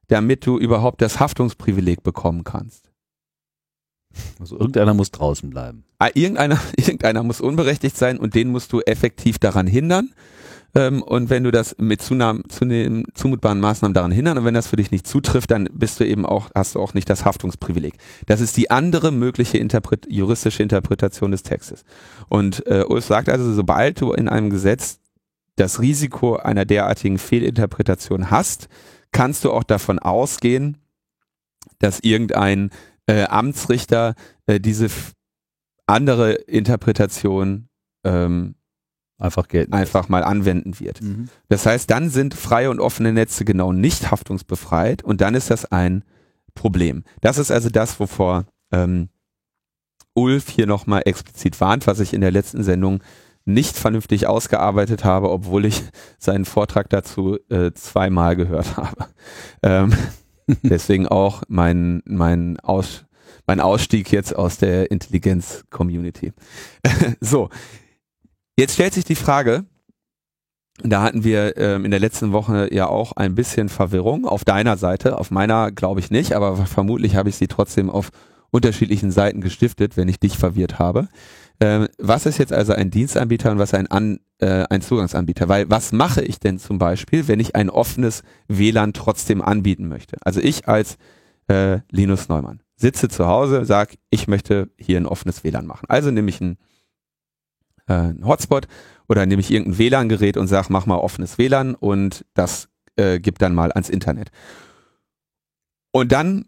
damit 0.09 0.45
du 0.45 0.59
überhaupt 0.59 1.01
das 1.01 1.17
Haftungsprivileg 1.21 2.03
bekommen 2.03 2.43
kannst. 2.43 2.91
Also 4.37 4.59
irgendeiner 4.59 4.93
muss 4.93 5.11
draußen 5.11 5.49
bleiben. 5.49 5.85
Ah, 5.97 6.09
irgendeiner, 6.13 6.59
irgendeiner 6.75 7.23
muss 7.23 7.39
unberechtigt 7.39 7.95
sein 7.95 8.19
und 8.19 8.35
den 8.35 8.49
musst 8.49 8.73
du 8.73 8.81
effektiv 8.81 9.39
daran 9.39 9.65
hindern. 9.65 10.13
Ähm, 10.75 11.03
und 11.03 11.29
wenn 11.29 11.43
du 11.43 11.51
das 11.51 11.75
mit 11.77 12.01
Zunahme, 12.01 12.43
zunehm, 12.49 13.05
zumutbaren 13.13 13.59
Maßnahmen 13.59 13.93
daran 13.93 14.11
hindern 14.11 14.39
und 14.39 14.45
wenn 14.45 14.53
das 14.53 14.67
für 14.67 14.75
dich 14.75 14.91
nicht 14.91 15.07
zutrifft, 15.07 15.51
dann 15.51 15.69
bist 15.71 15.99
du 15.99 16.05
eben 16.05 16.25
auch, 16.25 16.49
hast 16.55 16.75
du 16.75 16.79
auch 16.79 16.93
nicht 16.93 17.09
das 17.09 17.25
Haftungsprivileg. 17.25 17.93
Das 18.25 18.41
ist 18.41 18.57
die 18.57 18.71
andere 18.71 19.11
mögliche 19.11 19.57
Interpret 19.57 20.07
juristische 20.09 20.63
Interpretation 20.63 21.31
des 21.31 21.43
Textes. 21.43 21.83
Und 22.27 22.65
äh, 22.67 22.83
Ulf 22.87 23.05
sagt 23.05 23.29
also, 23.29 23.53
sobald 23.53 24.01
du 24.01 24.13
in 24.13 24.27
einem 24.27 24.49
Gesetz 24.49 24.99
das 25.55 25.79
Risiko 25.79 26.37
einer 26.37 26.65
derartigen 26.65 27.19
Fehlinterpretation 27.19 28.31
hast, 28.31 28.67
kannst 29.11 29.45
du 29.45 29.51
auch 29.51 29.63
davon 29.63 29.99
ausgehen, 29.99 30.77
dass 31.77 31.99
irgendein 31.99 32.71
äh, 33.05 33.25
Amtsrichter 33.25 34.15
äh, 34.47 34.59
diese 34.59 34.87
andere 35.85 36.33
Interpretation 36.33 37.67
ähm, 38.03 38.55
einfach 39.17 39.47
gelten 39.47 39.73
einfach 39.73 40.09
mal 40.09 40.23
anwenden 40.23 40.79
wird. 40.79 41.01
Mhm. 41.01 41.29
Das 41.49 41.65
heißt, 41.65 41.89
dann 41.89 42.09
sind 42.09 42.33
freie 42.33 42.69
und 42.69 42.79
offene 42.79 43.13
Netze 43.13 43.45
genau 43.45 43.71
nicht 43.71 44.11
haftungsbefreit 44.11 45.03
und 45.03 45.21
dann 45.21 45.35
ist 45.35 45.49
das 45.49 45.65
ein 45.65 46.03
Problem. 46.55 47.03
Das 47.21 47.37
ist 47.37 47.51
also 47.51 47.69
das, 47.69 47.99
wovor 47.99 48.45
ähm, 48.71 49.09
Ulf 50.13 50.49
hier 50.49 50.67
nochmal 50.67 51.03
explizit 51.05 51.59
warnt, 51.59 51.87
was 51.87 51.99
ich 51.99 52.13
in 52.13 52.21
der 52.21 52.31
letzten 52.31 52.63
Sendung 52.63 53.01
nicht 53.45 53.75
vernünftig 53.75 54.27
ausgearbeitet 54.27 55.03
habe, 55.03 55.29
obwohl 55.29 55.65
ich 55.65 55.83
seinen 56.17 56.45
Vortrag 56.45 56.89
dazu 56.89 57.37
äh, 57.49 57.71
zweimal 57.73 58.35
gehört 58.35 58.77
habe. 58.77 59.07
Ähm, 59.61 59.93
deswegen 60.63 61.07
auch 61.07 61.43
mein, 61.47 62.01
mein, 62.05 62.59
Aus, 62.61 63.05
mein 63.45 63.59
Ausstieg 63.59 64.11
jetzt 64.11 64.35
aus 64.35 64.57
der 64.57 64.91
Intelligenz-Community. 64.91 66.33
so, 67.19 67.49
Jetzt 68.57 68.75
stellt 68.75 68.93
sich 68.93 69.03
die 69.03 69.15
Frage, 69.15 69.65
da 70.81 71.01
hatten 71.01 71.23
wir 71.23 71.57
ähm, 71.57 71.85
in 71.85 71.91
der 71.91 71.99
letzten 71.99 72.31
Woche 72.31 72.73
ja 72.73 72.87
auch 72.87 73.13
ein 73.13 73.35
bisschen 73.35 73.69
Verwirrung 73.69 74.25
auf 74.25 74.43
deiner 74.43 74.77
Seite, 74.77 75.17
auf 75.17 75.31
meiner 75.31 75.71
glaube 75.71 75.99
ich 75.99 76.11
nicht, 76.11 76.33
aber 76.33 76.55
vermutlich 76.65 77.15
habe 77.15 77.29
ich 77.29 77.35
sie 77.35 77.47
trotzdem 77.47 77.89
auf 77.89 78.09
unterschiedlichen 78.51 79.11
Seiten 79.11 79.41
gestiftet, 79.41 79.97
wenn 79.97 80.07
ich 80.07 80.19
dich 80.19 80.37
verwirrt 80.37 80.77
habe. 80.77 81.09
Ähm, 81.59 81.87
was 81.97 82.27
ist 82.27 82.37
jetzt 82.37 82.53
also 82.53 82.73
ein 82.73 82.91
Dienstanbieter 82.91 83.51
und 83.51 83.57
was 83.57 83.73
ein, 83.73 83.87
An, 83.87 84.19
äh, 84.39 84.65
ein 84.69 84.81
Zugangsanbieter? 84.81 85.47
Weil 85.49 85.69
was 85.69 85.91
mache 85.91 86.21
ich 86.21 86.39
denn 86.39 86.59
zum 86.59 86.77
Beispiel, 86.77 87.27
wenn 87.27 87.39
ich 87.39 87.55
ein 87.55 87.69
offenes 87.71 88.21
WLAN 88.47 88.93
trotzdem 88.93 89.41
anbieten 89.41 89.87
möchte? 89.87 90.17
Also 90.21 90.39
ich 90.39 90.67
als 90.67 90.97
äh, 91.47 91.79
Linus 91.89 92.29
Neumann 92.29 92.61
sitze 92.75 93.09
zu 93.09 93.27
Hause, 93.27 93.65
sag, 93.65 93.95
ich 94.11 94.27
möchte 94.27 94.69
hier 94.77 94.97
ein 94.97 95.07
offenes 95.07 95.43
WLAN 95.43 95.65
machen. 95.65 95.85
Also 95.89 96.11
nehme 96.11 96.29
ich 96.29 96.41
ein 96.41 96.57
äh, 97.87 98.13
Hotspot 98.23 98.67
oder 99.07 99.25
nehme 99.25 99.41
ich 99.41 99.51
irgendein 99.51 99.77
WLAN-Gerät 99.77 100.37
und 100.37 100.47
sage, 100.47 100.67
mach 100.69 100.85
mal 100.85 100.97
offenes 100.97 101.37
WLAN 101.37 101.75
und 101.75 102.25
das 102.33 102.69
äh, 102.95 103.19
gibt 103.19 103.41
dann 103.41 103.55
mal 103.55 103.71
ans 103.71 103.89
Internet. 103.89 104.29
Und 105.91 106.11
dann 106.11 106.45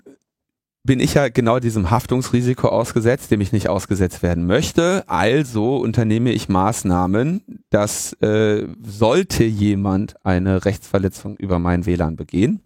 bin 0.86 1.00
ich 1.00 1.16
ja 1.16 1.30
genau 1.30 1.60
diesem 1.60 1.90
Haftungsrisiko 1.90 2.68
ausgesetzt, 2.68 3.32
dem 3.32 3.42
ich 3.42 3.52
nicht 3.52 3.70
ausgesetzt 3.70 4.22
werden 4.22 4.46
möchte. 4.46 5.04
Also 5.08 5.78
unternehme 5.78 6.32
ich 6.32 6.48
Maßnahmen, 6.48 7.64
dass 7.72 8.14
äh, 8.22 8.68
sollte 8.84 9.44
jemand 9.44 10.16
eine 10.24 10.64
Rechtsverletzung 10.64 11.38
über 11.38 11.58
mein 11.58 11.88
WLAN 11.88 12.16
begehen, 12.16 12.62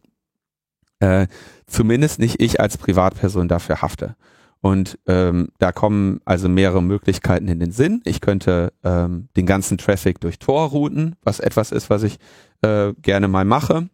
äh, 0.99 1.27
zumindest 1.65 2.19
nicht 2.19 2.41
ich 2.41 2.59
als 2.59 2.77
Privatperson 2.77 3.47
dafür 3.47 3.81
hafte. 3.81 4.15
Und 4.61 4.99
ähm, 5.07 5.49
da 5.57 5.71
kommen 5.71 6.19
also 6.25 6.49
mehrere 6.49 6.83
Möglichkeiten 6.83 7.47
in 7.47 7.59
den 7.59 7.71
Sinn. 7.71 8.01
Ich 8.03 8.19
könnte 8.19 8.73
ähm, 8.83 9.29
den 9.37 9.45
ganzen 9.45 9.77
Traffic 9.77 10.19
durch 10.19 10.37
Tor 10.37 10.69
routen, 10.69 11.15
was 11.23 11.39
etwas 11.39 11.71
ist, 11.71 11.89
was 11.89 12.03
ich 12.03 12.17
äh, 12.61 12.93
gerne 13.01 13.29
mal 13.29 13.45
mache. 13.45 13.89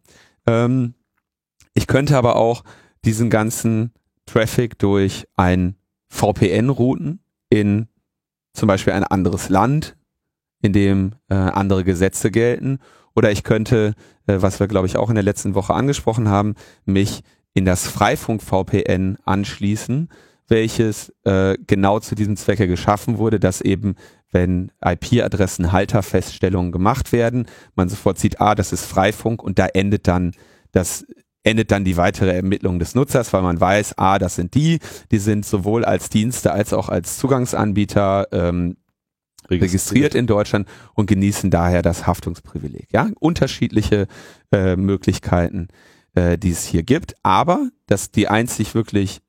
Ähm, 0.48 0.96
ich 1.76 1.86
könnte 1.86 2.18
aber 2.18 2.36
auch 2.36 2.64
diesen 3.04 3.30
ganzen 3.30 3.92
Traffic 4.26 4.80
durch 4.80 5.28
ein 5.36 5.76
VPN 6.10 6.70
routen 6.70 7.20
in 7.50 7.88
zum 8.54 8.68
Beispiel 8.68 8.94
ein 8.94 9.04
anderes 9.04 9.50
Land, 9.50 9.96
in 10.62 10.74
dem 10.74 11.14
äh, 11.30 11.36
andere 11.36 11.84
Gesetze 11.84 12.32
gelten. 12.32 12.80
Oder 13.14 13.32
ich 13.32 13.44
könnte, 13.44 13.94
äh, 14.26 14.38
was 14.40 14.60
wir 14.60 14.68
glaube 14.68 14.88
ich 14.88 14.98
auch 14.98 15.10
in 15.10 15.16
der 15.16 15.24
letzten 15.24 15.54
Woche 15.54 15.76
angesprochen 15.76 16.28
haben, 16.28 16.56
mich 16.86 17.22
in 17.54 17.66
das 17.66 17.88
Freifunk 17.88 18.42
VPN 18.42 19.18
anschließen 19.26 20.10
welches 20.48 21.14
äh, 21.24 21.58
genau 21.66 22.00
zu 22.00 22.16
diesem 22.16 22.38
Zwecke 22.38 22.68
geschaffen 22.68 23.18
wurde, 23.18 23.40
dass 23.40 23.62
eben, 23.62 23.96
wenn 24.32 24.72
IP-Adressen-Halterfeststellungen 24.84 26.72
gemacht 26.72 27.12
werden, 27.12 27.48
man 27.76 27.90
sofort 27.90 28.20
sieht, 28.20 28.42
ah, 28.42 28.56
das 28.56 28.72
ist 28.72 28.86
Freifunk 28.86 29.42
und 29.42 29.60
da 29.60 29.68
endet 29.68 30.08
dann 30.08 30.34
das 30.72 31.06
endet 31.44 31.72
dann 31.72 31.86
die 31.86 31.96
weitere 31.96 32.36
Ermittlung 32.36 32.80
des 32.80 32.96
Nutzers, 32.96 33.32
weil 33.32 33.44
man 33.44 33.60
weiß, 33.60 33.98
ah, 33.98 34.20
das 34.20 34.36
sind 34.36 34.56
die, 34.56 34.80
die 35.12 35.20
sind 35.20 35.46
sowohl 35.46 35.86
als 35.86 36.10
Dienste 36.10 36.52
als 36.52 36.74
auch 36.74 36.90
als 36.90 37.18
Zugangsanbieter 37.18 38.28
ähm, 38.32 38.78
registriert. 39.50 39.62
registriert 39.62 40.16
in 40.16 40.28
Deutschland 40.28 40.68
und 40.96 41.06
genießen 41.06 41.52
daher 41.52 41.82
das 41.82 42.08
Haftungsprivileg. 42.08 42.88
Ja, 42.92 43.10
unterschiedliche 43.20 44.08
äh, 44.52 44.76
Möglichkeiten, 44.76 45.68
äh, 46.16 46.38
die 46.38 46.50
es 46.50 46.66
hier 46.66 46.84
gibt, 46.84 47.14
aber 47.24 47.70
dass 47.86 48.12
die 48.12 48.28
einzig 48.28 48.74
wirklich 48.74 49.22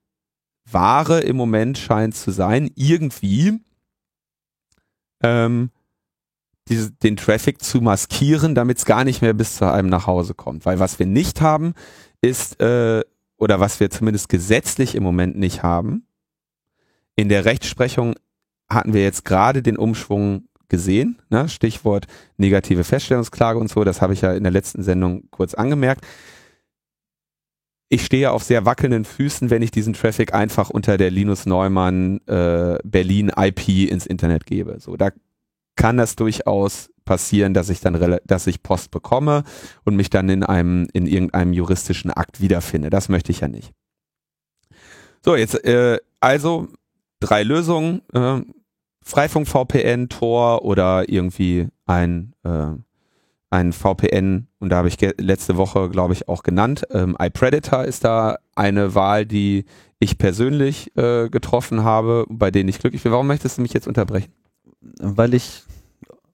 Ware 0.70 1.20
im 1.20 1.36
Moment 1.36 1.78
scheint 1.78 2.14
zu 2.14 2.30
sein, 2.30 2.70
irgendwie 2.74 3.60
ähm, 5.22 5.70
diese, 6.68 6.90
den 6.90 7.16
Traffic 7.16 7.62
zu 7.62 7.80
maskieren, 7.80 8.54
damit 8.54 8.78
es 8.78 8.84
gar 8.84 9.04
nicht 9.04 9.22
mehr 9.22 9.34
bis 9.34 9.56
zu 9.56 9.70
einem 9.70 9.88
nach 9.88 10.06
Hause 10.06 10.34
kommt. 10.34 10.66
Weil 10.66 10.80
was 10.80 10.98
wir 10.98 11.06
nicht 11.06 11.40
haben, 11.40 11.74
ist, 12.20 12.60
äh, 12.60 13.04
oder 13.36 13.60
was 13.60 13.78
wir 13.80 13.90
zumindest 13.90 14.28
gesetzlich 14.28 14.94
im 14.94 15.02
Moment 15.02 15.36
nicht 15.36 15.62
haben, 15.62 16.06
in 17.14 17.28
der 17.28 17.44
Rechtsprechung 17.44 18.14
hatten 18.68 18.92
wir 18.92 19.02
jetzt 19.02 19.24
gerade 19.24 19.62
den 19.62 19.76
Umschwung 19.76 20.48
gesehen, 20.68 21.22
ne? 21.30 21.48
Stichwort 21.48 22.06
negative 22.36 22.82
Feststellungsklage 22.82 23.58
und 23.58 23.70
so, 23.70 23.84
das 23.84 24.02
habe 24.02 24.12
ich 24.12 24.22
ja 24.22 24.32
in 24.32 24.42
der 24.42 24.52
letzten 24.52 24.82
Sendung 24.82 25.30
kurz 25.30 25.54
angemerkt 25.54 26.04
ich 27.88 28.04
stehe 28.04 28.32
auf 28.32 28.42
sehr 28.42 28.64
wackelnden 28.64 29.04
Füßen, 29.04 29.50
wenn 29.50 29.62
ich 29.62 29.70
diesen 29.70 29.92
Traffic 29.92 30.34
einfach 30.34 30.70
unter 30.70 30.98
der 30.98 31.10
Linus 31.10 31.46
Neumann 31.46 32.20
äh, 32.26 32.78
Berlin 32.84 33.30
IP 33.36 33.68
ins 33.90 34.06
Internet 34.06 34.46
gebe. 34.46 34.80
So, 34.80 34.96
da 34.96 35.10
kann 35.76 35.96
das 35.96 36.16
durchaus 36.16 36.90
passieren, 37.04 37.54
dass 37.54 37.68
ich 37.68 37.80
dann, 37.80 38.18
dass 38.24 38.46
ich 38.46 38.62
Post 38.62 38.90
bekomme 38.90 39.44
und 39.84 39.94
mich 39.94 40.10
dann 40.10 40.28
in 40.28 40.42
einem, 40.42 40.88
in 40.92 41.06
irgendeinem 41.06 41.52
juristischen 41.52 42.10
Akt 42.10 42.40
wiederfinde. 42.40 42.90
Das 42.90 43.08
möchte 43.08 43.30
ich 43.30 43.40
ja 43.40 43.48
nicht. 43.48 43.72
So, 45.24 45.36
jetzt, 45.36 45.64
äh, 45.64 45.98
also 46.20 46.68
drei 47.20 47.42
Lösungen, 47.42 48.02
äh, 48.12 48.40
Freifunk 49.04 49.46
VPN, 49.46 50.08
Tor 50.08 50.64
oder 50.64 51.08
irgendwie 51.08 51.68
ein 51.84 52.32
äh, 52.42 52.72
ein 53.50 53.72
VPN 53.72 54.48
und 54.58 54.70
da 54.70 54.76
habe 54.76 54.88
ich 54.88 54.96
letzte 55.18 55.56
Woche, 55.56 55.88
glaube 55.88 56.12
ich, 56.12 56.28
auch 56.28 56.42
genannt. 56.42 56.84
Ähm, 56.90 57.16
iPredator 57.20 57.84
ist 57.84 58.04
da 58.04 58.38
eine 58.54 58.94
Wahl, 58.94 59.24
die 59.24 59.64
ich 59.98 60.18
persönlich 60.18 60.96
äh, 60.96 61.28
getroffen 61.28 61.84
habe, 61.84 62.26
bei 62.28 62.50
denen 62.50 62.68
ich 62.68 62.78
glücklich 62.78 63.02
bin. 63.02 63.12
Warum 63.12 63.26
möchtest 63.26 63.58
du 63.58 63.62
mich 63.62 63.72
jetzt 63.72 63.86
unterbrechen? 63.86 64.32
Weil 65.00 65.34
ich 65.34 65.62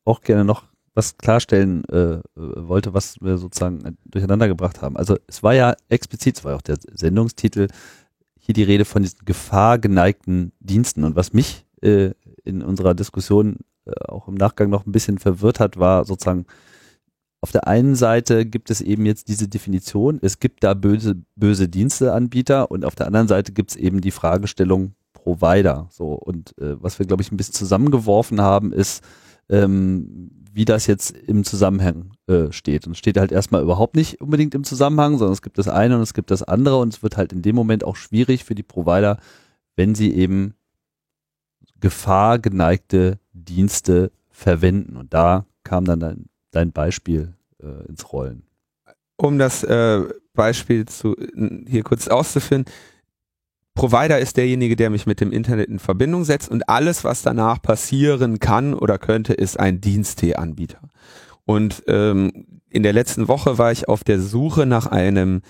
auch 0.04 0.20
gerne 0.20 0.44
noch 0.44 0.64
was 0.94 1.16
klarstellen 1.16 1.84
äh, 1.88 2.20
wollte, 2.34 2.92
was 2.92 3.16
wir 3.20 3.38
sozusagen 3.38 3.96
durcheinander 4.04 4.48
gebracht 4.48 4.82
haben. 4.82 4.96
Also 4.96 5.16
es 5.26 5.42
war 5.42 5.54
ja 5.54 5.74
explizit, 5.88 6.38
es 6.38 6.44
war 6.44 6.52
ja 6.52 6.58
auch 6.58 6.62
der 6.62 6.76
Sendungstitel, 6.92 7.68
hier 8.38 8.54
die 8.54 8.64
Rede 8.64 8.84
von 8.84 9.02
diesen 9.02 9.24
gefahrgeneigten 9.24 10.52
Diensten. 10.60 11.04
Und 11.04 11.16
was 11.16 11.32
mich 11.32 11.64
äh, 11.80 12.10
in 12.44 12.62
unserer 12.62 12.94
Diskussion 12.94 13.58
äh, 13.86 13.92
auch 14.08 14.28
im 14.28 14.34
Nachgang 14.34 14.68
noch 14.68 14.84
ein 14.84 14.92
bisschen 14.92 15.18
verwirrt 15.18 15.60
hat, 15.60 15.78
war 15.78 16.04
sozusagen 16.04 16.46
auf 17.42 17.50
der 17.50 17.66
einen 17.66 17.96
Seite 17.96 18.46
gibt 18.46 18.70
es 18.70 18.80
eben 18.80 19.04
jetzt 19.04 19.26
diese 19.26 19.48
Definition, 19.48 20.20
es 20.22 20.38
gibt 20.38 20.62
da 20.62 20.74
böse, 20.74 21.16
böse 21.34 21.68
Diensteanbieter 21.68 22.70
und 22.70 22.84
auf 22.84 22.94
der 22.94 23.08
anderen 23.08 23.26
Seite 23.26 23.52
gibt 23.52 23.72
es 23.72 23.76
eben 23.76 24.00
die 24.00 24.12
Fragestellung 24.12 24.94
Provider. 25.12 25.88
So, 25.90 26.12
und 26.12 26.56
äh, 26.58 26.80
was 26.80 26.98
wir, 26.98 27.06
glaube 27.06 27.22
ich, 27.22 27.32
ein 27.32 27.36
bisschen 27.36 27.54
zusammengeworfen 27.54 28.40
haben, 28.40 28.72
ist, 28.72 29.02
ähm, 29.48 30.30
wie 30.52 30.64
das 30.64 30.86
jetzt 30.86 31.10
im 31.10 31.42
Zusammenhang 31.42 32.12
äh, 32.28 32.52
steht. 32.52 32.86
Und 32.86 32.92
es 32.92 32.98
steht 32.98 33.16
halt 33.16 33.32
erstmal 33.32 33.62
überhaupt 33.62 33.96
nicht 33.96 34.20
unbedingt 34.20 34.54
im 34.54 34.64
Zusammenhang, 34.64 35.18
sondern 35.18 35.32
es 35.32 35.42
gibt 35.42 35.58
das 35.58 35.68
eine 35.68 35.96
und 35.96 36.02
es 36.02 36.14
gibt 36.14 36.30
das 36.30 36.44
andere 36.44 36.78
und 36.78 36.94
es 36.94 37.02
wird 37.02 37.16
halt 37.16 37.32
in 37.32 37.42
dem 37.42 37.56
Moment 37.56 37.82
auch 37.82 37.96
schwierig 37.96 38.44
für 38.44 38.54
die 38.54 38.62
Provider, 38.62 39.18
wenn 39.74 39.94
sie 39.94 40.14
eben 40.14 40.54
gefahrgeneigte 41.80 43.18
Dienste 43.32 44.12
verwenden. 44.30 44.96
Und 44.96 45.12
da 45.12 45.46
kam 45.64 45.84
dann 45.84 46.02
ein 46.02 46.28
dein 46.52 46.72
Beispiel 46.72 47.34
äh, 47.62 47.86
ins 47.88 48.12
Rollen. 48.12 48.44
Um 49.16 49.38
das 49.38 49.64
äh, 49.64 50.02
Beispiel 50.34 50.86
zu, 50.86 51.16
hier 51.66 51.82
kurz 51.82 52.08
auszuführen, 52.08 52.64
Provider 53.74 54.18
ist 54.18 54.36
derjenige, 54.36 54.76
der 54.76 54.90
mich 54.90 55.06
mit 55.06 55.20
dem 55.20 55.32
Internet 55.32 55.68
in 55.68 55.78
Verbindung 55.78 56.24
setzt 56.24 56.50
und 56.50 56.68
alles, 56.68 57.04
was 57.04 57.22
danach 57.22 57.60
passieren 57.62 58.38
kann 58.38 58.74
oder 58.74 58.98
könnte, 58.98 59.32
ist 59.32 59.58
ein 59.58 59.80
Dienstee-Anbieter. 59.80 60.80
Und 61.44 61.82
ähm, 61.88 62.60
in 62.68 62.82
der 62.82 62.92
letzten 62.92 63.28
Woche 63.28 63.58
war 63.58 63.72
ich 63.72 63.88
auf 63.88 64.04
der 64.04 64.20
Suche 64.20 64.66
nach 64.66 64.86
einem 64.86 65.42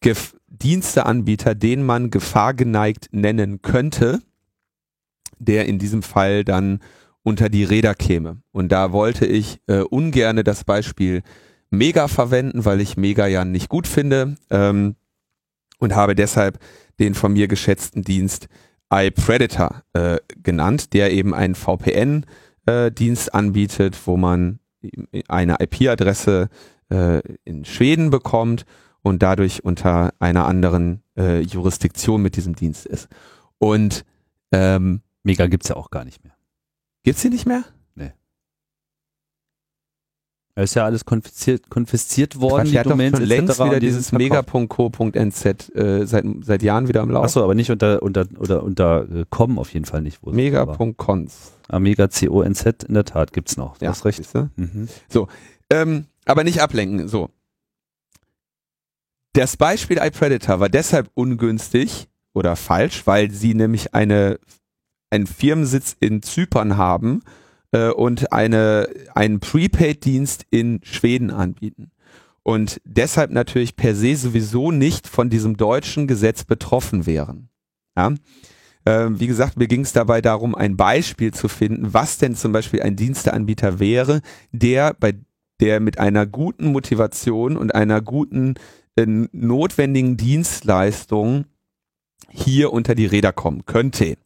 Gef 0.00 0.34
Diensteanbieter, 0.48 1.54
den 1.54 1.84
man 1.84 2.10
gefahrgeneigt 2.10 3.08
nennen 3.12 3.62
könnte, 3.62 4.20
der 5.38 5.66
in 5.66 5.78
diesem 5.78 6.02
Fall 6.02 6.44
dann 6.44 6.80
unter 7.22 7.48
die 7.48 7.64
Räder 7.64 7.94
käme. 7.94 8.42
Und 8.52 8.72
da 8.72 8.92
wollte 8.92 9.26
ich 9.26 9.60
äh, 9.66 9.80
ungerne 9.80 10.44
das 10.44 10.64
Beispiel 10.64 11.22
Mega 11.70 12.08
verwenden, 12.08 12.64
weil 12.64 12.80
ich 12.80 12.96
Mega 12.96 13.26
ja 13.26 13.44
nicht 13.44 13.68
gut 13.68 13.86
finde 13.86 14.36
ähm, 14.50 14.96
und 15.78 15.94
habe 15.94 16.14
deshalb 16.14 16.58
den 17.00 17.14
von 17.14 17.32
mir 17.32 17.48
geschätzten 17.48 18.02
Dienst 18.02 18.48
iPredator 18.92 19.82
äh, 19.94 20.18
genannt, 20.42 20.92
der 20.92 21.12
eben 21.12 21.32
einen 21.32 21.54
VPN-Dienst 21.54 23.28
äh, 23.28 23.32
anbietet, 23.32 23.98
wo 24.04 24.16
man 24.16 24.58
eine 25.28 25.56
IP-Adresse 25.60 26.50
äh, 26.90 27.20
in 27.44 27.64
Schweden 27.64 28.10
bekommt 28.10 28.66
und 29.00 29.22
dadurch 29.22 29.64
unter 29.64 30.12
einer 30.18 30.46
anderen 30.46 31.02
äh, 31.16 31.40
Jurisdiktion 31.40 32.20
mit 32.20 32.36
diesem 32.36 32.54
Dienst 32.54 32.86
ist. 32.86 33.08
Und 33.58 34.04
ähm, 34.52 35.00
Mega 35.22 35.46
gibt's 35.46 35.68
ja 35.68 35.76
auch 35.76 35.90
gar 35.90 36.04
nicht 36.04 36.22
mehr. 36.22 36.31
Gibt's 37.02 37.22
die 37.22 37.30
nicht 37.30 37.46
mehr? 37.46 37.64
Nee. 37.94 38.12
Es 40.54 40.70
ist 40.70 40.74
ja 40.74 40.84
alles 40.84 41.04
konfisziert, 41.04 41.70
konfisziert 41.70 42.40
worden, 42.40 42.70
Quatsch, 42.70 42.84
die 42.84 42.88
Domains 42.88 43.18
etc. 43.18 43.28
längst 43.28 43.58
wieder 43.58 43.80
dieses 43.80 44.12
mega.co.nz 44.12 45.44
äh, 45.74 46.06
seit, 46.06 46.24
seit 46.42 46.62
Jahren 46.62 46.88
wieder 46.88 47.02
am 47.02 47.10
Laufen. 47.10 47.24
Achso, 47.24 47.42
aber 47.42 47.54
nicht 47.54 47.70
unter, 47.70 48.02
unter, 48.02 48.26
unter, 48.36 48.62
unter 48.62 49.10
äh, 49.10 49.24
com 49.30 49.58
auf 49.58 49.72
jeden 49.72 49.86
Fall 49.86 50.02
nicht. 50.02 50.24
Mega.cons. 50.24 51.52
Ah, 51.68 51.78
Mega.conz 51.78 52.62
in 52.62 52.94
der 52.94 53.04
Tat 53.04 53.32
gibt's 53.32 53.56
noch. 53.56 53.78
Du 53.78 53.84
ja, 53.84 53.90
hast 53.90 54.04
recht. 54.04 54.22
Mhm. 54.56 54.88
So, 55.08 55.28
ähm, 55.70 56.06
aber 56.24 56.44
nicht 56.44 56.60
ablenken. 56.60 57.08
So, 57.08 57.30
das 59.32 59.56
Beispiel 59.56 59.98
iPredator 59.98 60.60
war 60.60 60.68
deshalb 60.68 61.10
ungünstig 61.14 62.08
oder 62.34 62.54
falsch, 62.56 63.06
weil 63.06 63.30
sie 63.30 63.54
nämlich 63.54 63.94
eine, 63.94 64.38
einen 65.12 65.26
Firmensitz 65.26 65.96
in 66.00 66.22
Zypern 66.22 66.76
haben 66.76 67.22
äh, 67.72 67.90
und 67.90 68.32
eine, 68.32 68.88
einen 69.14 69.40
Prepaid-Dienst 69.40 70.46
in 70.50 70.80
Schweden 70.82 71.30
anbieten. 71.30 71.90
Und 72.42 72.80
deshalb 72.84 73.30
natürlich 73.30 73.76
per 73.76 73.94
se 73.94 74.16
sowieso 74.16 74.72
nicht 74.72 75.06
von 75.06 75.30
diesem 75.30 75.56
deutschen 75.56 76.06
Gesetz 76.06 76.44
betroffen 76.44 77.06
wären. 77.06 77.48
Ja? 77.96 78.14
Äh, 78.84 79.10
wie 79.10 79.28
gesagt, 79.28 79.56
mir 79.56 79.68
ging 79.68 79.82
es 79.82 79.92
dabei 79.92 80.20
darum, 80.20 80.54
ein 80.54 80.76
Beispiel 80.76 81.32
zu 81.32 81.48
finden, 81.48 81.94
was 81.94 82.18
denn 82.18 82.34
zum 82.34 82.52
Beispiel 82.52 82.82
ein 82.82 82.96
Diensteanbieter 82.96 83.78
wäre, 83.78 84.22
der 84.50 84.94
bei 84.94 85.14
der 85.60 85.78
mit 85.78 85.98
einer 85.98 86.26
guten 86.26 86.72
Motivation 86.72 87.56
und 87.56 87.74
einer 87.74 88.00
guten 88.00 88.54
äh, 88.96 89.06
notwendigen 89.06 90.16
Dienstleistungen 90.16 91.46
hier 92.28 92.72
unter 92.72 92.96
die 92.96 93.06
Räder 93.06 93.32
kommen 93.32 93.64
könnte. 93.64 94.16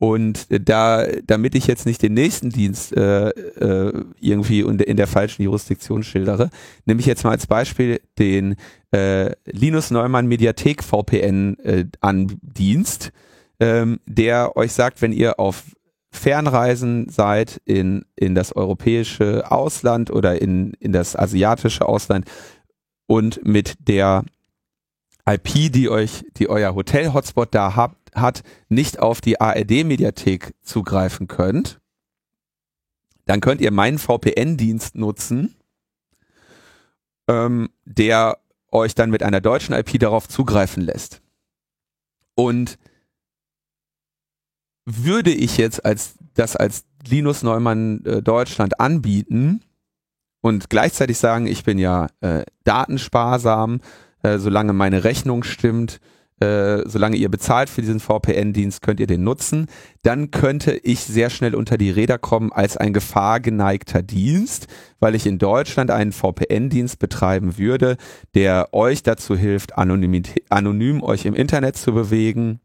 Und 0.00 0.46
da, 0.48 1.06
damit 1.26 1.54
ich 1.54 1.66
jetzt 1.66 1.84
nicht 1.84 2.02
den 2.02 2.14
nächsten 2.14 2.48
Dienst 2.48 2.96
äh, 2.96 3.28
äh, 3.28 4.04
irgendwie 4.18 4.60
in 4.60 4.96
der 4.96 5.06
falschen 5.06 5.42
Jurisdiktion 5.42 6.02
schildere, 6.02 6.48
nehme 6.86 7.00
ich 7.00 7.06
jetzt 7.06 7.22
mal 7.22 7.32
als 7.32 7.46
Beispiel 7.46 8.00
den 8.18 8.56
äh, 8.92 9.32
Linus 9.44 9.90
Neumann 9.90 10.26
Mediathek 10.26 10.82
VPN 10.82 11.58
äh, 11.58 11.84
an 12.00 12.38
Dienst, 12.40 13.12
ähm, 13.60 14.00
der 14.06 14.56
euch 14.56 14.72
sagt, 14.72 15.02
wenn 15.02 15.12
ihr 15.12 15.38
auf 15.38 15.64
Fernreisen 16.10 17.10
seid 17.10 17.60
in, 17.66 18.06
in 18.16 18.34
das 18.34 18.56
europäische 18.56 19.52
Ausland 19.52 20.10
oder 20.10 20.40
in, 20.40 20.72
in 20.80 20.92
das 20.92 21.14
asiatische 21.14 21.86
Ausland, 21.86 22.24
und 23.10 23.44
mit 23.44 23.88
der 23.88 24.24
IP, 25.28 25.72
die 25.72 25.90
euch, 25.90 26.24
die 26.36 26.48
euer 26.48 26.76
Hotel-Hotspot 26.76 27.52
da 27.52 27.74
habt, 27.74 27.99
hat, 28.14 28.42
nicht 28.68 28.98
auf 28.98 29.20
die 29.20 29.40
ARD-Mediathek 29.40 30.54
zugreifen 30.62 31.28
könnt, 31.28 31.80
dann 33.26 33.40
könnt 33.40 33.60
ihr 33.60 33.70
meinen 33.70 33.98
VPN-Dienst 33.98 34.96
nutzen, 34.96 35.56
ähm, 37.28 37.70
der 37.84 38.38
euch 38.72 38.94
dann 38.94 39.10
mit 39.10 39.22
einer 39.22 39.40
deutschen 39.40 39.74
IP 39.74 39.98
darauf 39.98 40.28
zugreifen 40.28 40.82
lässt. 40.82 41.22
Und 42.34 42.78
würde 44.84 45.32
ich 45.32 45.56
jetzt 45.56 45.84
als 45.84 46.14
das 46.34 46.56
als 46.56 46.84
Linus 47.06 47.42
Neumann 47.42 48.04
äh, 48.04 48.22
Deutschland 48.22 48.80
anbieten, 48.80 49.62
und 50.40 50.70
gleichzeitig 50.70 51.18
sagen, 51.18 51.46
ich 51.46 51.64
bin 51.64 51.78
ja 51.78 52.08
äh, 52.20 52.44
datensparsam, 52.64 53.80
äh, 54.22 54.38
solange 54.38 54.72
meine 54.72 55.04
Rechnung 55.04 55.42
stimmt, 55.42 56.00
äh, 56.40 56.88
solange 56.88 57.16
ihr 57.16 57.28
bezahlt 57.28 57.68
für 57.68 57.82
diesen 57.82 58.00
VPN-Dienst, 58.00 58.80
könnt 58.80 58.98
ihr 58.98 59.06
den 59.06 59.22
nutzen. 59.22 59.66
Dann 60.02 60.30
könnte 60.30 60.72
ich 60.72 61.00
sehr 61.00 61.28
schnell 61.28 61.54
unter 61.54 61.76
die 61.76 61.90
Räder 61.90 62.18
kommen 62.18 62.50
als 62.50 62.78
ein 62.78 62.94
gefahrgeneigter 62.94 64.02
Dienst, 64.02 64.66
weil 65.00 65.14
ich 65.14 65.26
in 65.26 65.38
Deutschland 65.38 65.90
einen 65.90 66.12
VPN-Dienst 66.12 66.98
betreiben 66.98 67.58
würde, 67.58 67.98
der 68.34 68.70
euch 68.72 69.02
dazu 69.02 69.36
hilft, 69.36 69.76
anonym 69.76 71.02
euch 71.02 71.26
im 71.26 71.34
Internet 71.34 71.76
zu 71.76 71.92
bewegen 71.92 72.60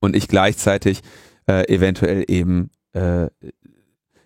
und 0.00 0.16
ich 0.16 0.26
gleichzeitig 0.26 1.02
äh, 1.46 1.72
eventuell 1.72 2.24
eben 2.26 2.70
äh, 2.92 3.28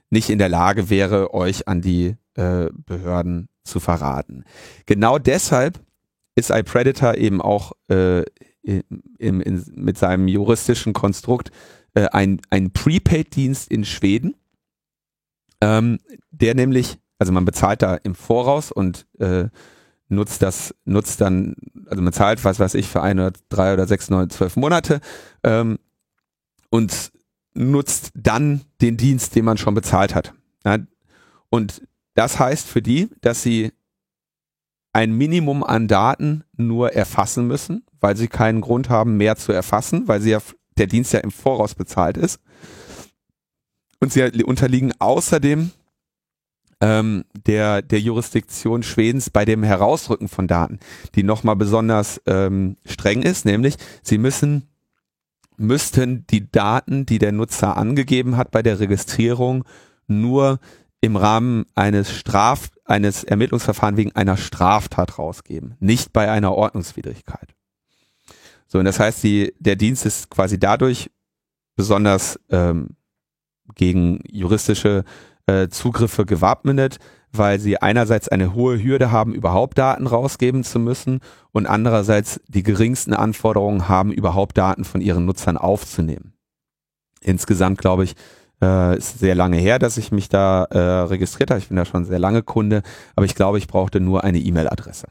nicht 0.09 0.31
in 0.31 0.38
der 0.38 0.48
Lage 0.48 0.88
wäre, 0.88 1.35
euch 1.35 1.68
an 1.68 1.83
die 1.83 2.16
äh, 2.35 2.70
Behörden 2.72 3.48
zu 3.64 3.81
verraten. 3.81 4.44
Genau 4.87 5.18
deshalb 5.18 5.81
ist 6.35 6.50
iPredator 6.50 7.14
eben 7.16 7.40
auch 7.40 7.72
äh, 7.88 8.22
im, 8.64 9.40
in, 9.40 9.64
mit 9.74 9.98
seinem 9.98 10.29
juristischen 10.29 10.92
Konstrukt 10.92 11.50
äh, 11.94 12.07
ein, 12.09 12.40
ein 12.50 12.72
Prepaid-Dienst 12.72 13.70
in 13.70 13.85
Schweden, 13.85 14.35
ähm, 15.61 15.98
der 16.31 16.55
nämlich, 16.55 16.98
also 17.18 17.33
man 17.33 17.44
bezahlt 17.44 17.83
da 17.83 17.94
im 17.96 18.14
Voraus 18.14 18.72
und 18.72 19.07
äh, 19.18 19.48
nutzt 20.09 20.42
das, 20.42 20.74
nutzt 20.85 21.20
dann, 21.20 21.55
also 21.87 22.03
man 22.03 22.12
zahlt, 22.12 22.44
was 22.44 22.59
weiß 22.59 22.74
ich, 22.74 22.88
für 22.88 23.03
ein 23.03 23.18
oder 23.18 23.33
drei 23.48 23.72
oder 23.72 23.87
sechs, 23.87 24.11
neun, 24.11 24.31
zwölf 24.31 24.57
Monate 24.57 25.00
ähm, 25.42 25.79
und 26.70 27.12
nutzt 27.55 28.11
dann 28.14 28.62
den 28.81 28.96
Dienst, 28.96 29.37
den 29.37 29.44
man 29.44 29.59
schon 29.59 29.74
bezahlt 29.74 30.14
hat. 30.14 30.35
Ja, 30.64 30.79
und 31.50 31.83
das 32.14 32.38
heißt 32.38 32.66
für 32.66 32.83
die, 32.83 33.11
dass 33.20 33.42
sie 33.42 33.72
ein 34.92 35.12
Minimum 35.12 35.64
an 35.64 35.88
Daten 35.88 36.44
nur 36.57 36.92
erfassen 36.92 37.46
müssen, 37.46 37.85
weil 38.05 38.19
sie 38.19 38.29
keinen 38.29 38.61
Grund 38.61 38.90
haben, 38.90 39.17
mehr 39.17 39.37
zu 39.37 39.51
erfassen, 39.51 40.09
weil 40.09 40.21
sie 40.21 40.33
ja 40.33 40.38
der 40.77 40.87
Dienst 40.87 41.14
ja 41.14 41.21
im 41.21 41.31
Voraus 41.31 41.75
bezahlt 41.75 42.19
ist. 42.19 42.38
Und 43.99 44.12
sie 44.12 44.45
unterliegen 44.45 44.93
außerdem 44.99 45.71
ähm, 46.83 47.25
der, 47.47 47.81
der 47.81 48.01
Jurisdiktion 48.01 48.83
Schwedens 48.83 49.31
bei 49.31 49.47
dem 49.47 49.62
Herausrücken 49.62 50.29
von 50.29 50.47
Daten, 50.47 50.81
die 51.14 51.23
nochmal 51.23 51.57
besonders 51.57 52.21
ähm, 52.27 52.77
streng 52.85 53.23
ist, 53.23 53.47
nämlich 53.47 53.77
sie 54.03 54.19
müssen 54.19 54.69
müssten 55.57 56.27
die 56.27 56.51
Daten, 56.51 57.07
die 57.07 57.19
der 57.19 57.33
Nutzer 57.33 57.75
angegeben 57.79 58.37
hat 58.37 58.51
bei 58.51 58.62
der 58.62 58.81
Registrierung, 58.81 59.64
nur 60.09 60.61
im 61.01 61.17
Rahmen 61.17 61.64
eines 61.75 62.11
Straf, 62.11 62.69
eines 62.85 63.25
Ermittlungsverfahrens 63.25 63.97
wegen 63.97 64.14
einer 64.14 64.37
Straftat 64.37 65.19
rausgeben, 65.19 65.77
nicht 65.81 66.12
bei 66.12 66.31
einer 66.31 66.53
Ordnungswidrigkeit. 66.53 67.55
So, 68.66 68.79
und 68.79 68.85
das 68.85 69.00
heißt, 69.00 69.22
die, 69.22 69.55
der 69.59 69.77
Dienst 69.77 70.07
ist 70.07 70.31
quasi 70.31 70.59
dadurch 70.59 71.11
besonders 71.77 72.38
ähm, 72.50 72.96
gegen 73.74 74.20
juristische 74.31 75.05
äh, 75.46 75.68
Zugriffe 75.68 76.27
gewappnet, 76.27 76.98
weil 77.33 77.59
sie 77.59 77.81
einerseits 77.81 78.29
eine 78.29 78.55
hohe 78.55 78.83
Hürde 78.83 79.11
haben, 79.11 79.35
überhaupt 79.35 79.79
Daten 79.79 80.07
rausgeben 80.07 80.62
zu 80.64 80.79
müssen 80.79 81.20
und 81.53 81.66
andererseits 81.66 82.40
die 82.46 82.62
geringsten 82.62 83.12
Anforderungen 83.12 83.88
haben, 83.88 84.12
überhaupt 84.12 84.57
Daten 84.57 84.85
von 84.85 85.00
ihren 85.00 85.24
Nutzern 85.24 85.57
aufzunehmen. 85.57 86.35
Insgesamt 87.20 87.79
glaube 87.79 88.05
ich, 88.05 88.14
äh, 88.62 88.96
ist 88.96 89.18
sehr 89.18 89.35
lange 89.35 89.57
her, 89.57 89.79
dass 89.79 89.96
ich 89.96 90.12
mich 90.12 90.29
da 90.29 90.64
äh, 90.64 90.79
registriert 90.79 91.50
habe. 91.50 91.61
Ich 91.61 91.68
bin 91.68 91.77
da 91.77 91.85
schon 91.85 92.05
sehr 92.05 92.18
lange 92.18 92.42
Kunde, 92.42 92.83
aber 93.16 93.27
ich 93.27 93.35
glaube, 93.35 93.59
ich 93.59 93.66
brauchte 93.66 94.00
nur 94.00 94.22
eine 94.24 94.38
E-Mail-Adresse. 94.38 95.09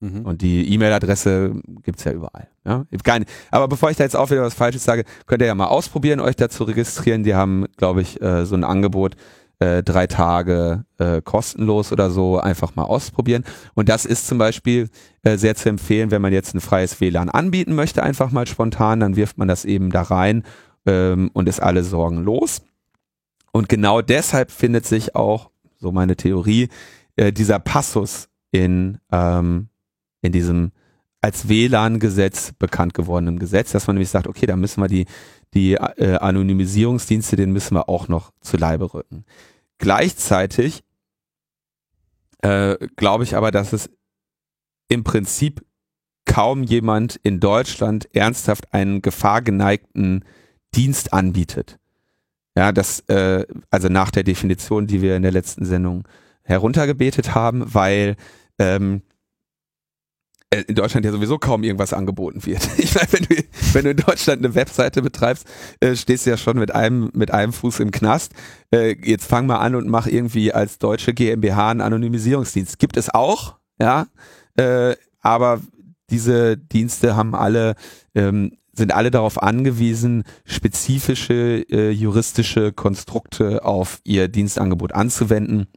Mhm. 0.00 0.22
Und 0.22 0.42
die 0.42 0.72
E-Mail-Adresse 0.72 1.60
gibt's 1.82 2.04
ja 2.04 2.12
überall. 2.12 2.48
Ja? 2.64 2.84
Keine, 3.04 3.26
aber 3.50 3.68
bevor 3.68 3.90
ich 3.90 3.96
da 3.96 4.04
jetzt 4.04 4.16
auch 4.16 4.30
wieder 4.30 4.42
was 4.42 4.54
Falsches 4.54 4.84
sage, 4.84 5.04
könnt 5.26 5.42
ihr 5.42 5.46
ja 5.46 5.54
mal 5.54 5.66
ausprobieren, 5.66 6.20
euch 6.20 6.36
da 6.36 6.48
zu 6.48 6.64
registrieren. 6.64 7.22
Die 7.22 7.34
haben, 7.34 7.66
glaube 7.76 8.02
ich, 8.02 8.20
äh, 8.22 8.46
so 8.46 8.54
ein 8.54 8.64
Angebot, 8.64 9.16
äh, 9.58 9.82
drei 9.82 10.06
Tage 10.06 10.86
äh, 10.98 11.20
kostenlos 11.20 11.92
oder 11.92 12.10
so 12.10 12.40
einfach 12.40 12.74
mal 12.76 12.84
ausprobieren. 12.84 13.44
Und 13.74 13.90
das 13.90 14.06
ist 14.06 14.26
zum 14.26 14.38
Beispiel 14.38 14.88
äh, 15.22 15.36
sehr 15.36 15.54
zu 15.54 15.68
empfehlen, 15.68 16.10
wenn 16.10 16.22
man 16.22 16.32
jetzt 16.32 16.54
ein 16.54 16.60
freies 16.60 17.00
WLAN 17.00 17.28
anbieten 17.28 17.74
möchte, 17.74 18.02
einfach 18.02 18.30
mal 18.30 18.46
spontan, 18.46 19.00
dann 19.00 19.16
wirft 19.16 19.36
man 19.36 19.48
das 19.48 19.66
eben 19.66 19.90
da 19.90 20.02
rein 20.02 20.44
ähm, 20.86 21.30
und 21.34 21.48
ist 21.48 21.60
alle 21.60 21.84
Sorgen 21.84 22.24
los. 22.24 22.62
Und 23.52 23.68
genau 23.68 24.00
deshalb 24.00 24.50
findet 24.50 24.86
sich 24.86 25.14
auch, 25.14 25.50
so 25.78 25.92
meine 25.92 26.16
Theorie, 26.16 26.68
äh, 27.16 27.32
dieser 27.32 27.58
Passus 27.58 28.28
in, 28.50 28.98
ähm, 29.12 29.69
in 30.22 30.32
diesem 30.32 30.72
als 31.22 31.48
WLAN-Gesetz 31.48 32.52
bekannt 32.58 32.94
gewordenen 32.94 33.38
Gesetz, 33.38 33.72
dass 33.72 33.86
man 33.86 33.96
nämlich 33.96 34.08
sagt, 34.08 34.26
okay, 34.26 34.46
da 34.46 34.56
müssen 34.56 34.80
wir 34.80 34.88
die, 34.88 35.06
die 35.52 35.74
äh, 35.74 36.16
Anonymisierungsdienste, 36.16 37.36
den 37.36 37.52
müssen 37.52 37.74
wir 37.74 37.88
auch 37.88 38.08
noch 38.08 38.32
zu 38.40 38.56
Leibe 38.56 38.94
rücken. 38.94 39.24
Gleichzeitig 39.78 40.82
äh, 42.42 42.76
glaube 42.96 43.24
ich 43.24 43.36
aber, 43.36 43.50
dass 43.50 43.72
es 43.72 43.90
im 44.88 45.04
Prinzip 45.04 45.62
kaum 46.24 46.62
jemand 46.62 47.16
in 47.22 47.40
Deutschland 47.40 48.08
ernsthaft 48.14 48.72
einen 48.72 49.02
gefahrgeneigten 49.02 50.24
Dienst 50.74 51.12
anbietet. 51.12 51.78
Ja, 52.56 52.72
das, 52.72 53.00
äh, 53.08 53.46
also 53.70 53.88
nach 53.88 54.10
der 54.10 54.22
Definition, 54.22 54.86
die 54.86 55.02
wir 55.02 55.16
in 55.16 55.22
der 55.22 55.32
letzten 55.32 55.64
Sendung 55.64 56.06
heruntergebetet 56.42 57.34
haben, 57.34 57.74
weil 57.74 58.16
ähm, 58.58 58.96
äh, 58.96 59.09
in 60.52 60.74
Deutschland 60.74 61.06
ja 61.06 61.12
sowieso 61.12 61.38
kaum 61.38 61.62
irgendwas 61.62 61.92
angeboten 61.92 62.44
wird. 62.44 62.68
Ich 62.78 62.94
meine, 62.94 63.12
wenn 63.12 63.24
du, 63.24 63.44
wenn 63.72 63.84
du 63.84 63.90
in 63.90 63.96
Deutschland 63.96 64.44
eine 64.44 64.54
Webseite 64.54 65.00
betreibst, 65.00 65.46
äh, 65.78 65.94
stehst 65.94 66.26
du 66.26 66.30
ja 66.30 66.36
schon 66.36 66.58
mit 66.58 66.74
einem, 66.74 67.10
mit 67.14 67.30
einem 67.30 67.52
Fuß 67.52 67.80
im 67.80 67.92
Knast. 67.92 68.32
Äh, 68.74 68.96
jetzt 69.04 69.26
fang 69.26 69.46
mal 69.46 69.58
an 69.58 69.76
und 69.76 69.88
mach 69.88 70.06
irgendwie 70.06 70.52
als 70.52 70.78
deutsche 70.78 71.14
GmbH 71.14 71.70
einen 71.70 71.80
Anonymisierungsdienst. 71.80 72.80
Gibt 72.80 72.96
es 72.96 73.10
auch, 73.10 73.56
ja, 73.80 74.08
äh, 74.56 74.96
aber 75.20 75.60
diese 76.10 76.56
Dienste 76.56 77.14
haben 77.14 77.36
alle, 77.36 77.76
ähm, 78.16 78.56
sind 78.72 78.92
alle 78.92 79.12
darauf 79.12 79.40
angewiesen, 79.40 80.24
spezifische 80.44 81.64
äh, 81.70 81.90
juristische 81.90 82.72
Konstrukte 82.72 83.64
auf 83.64 84.00
ihr 84.02 84.26
Dienstangebot 84.26 84.94
anzuwenden, 84.94 85.68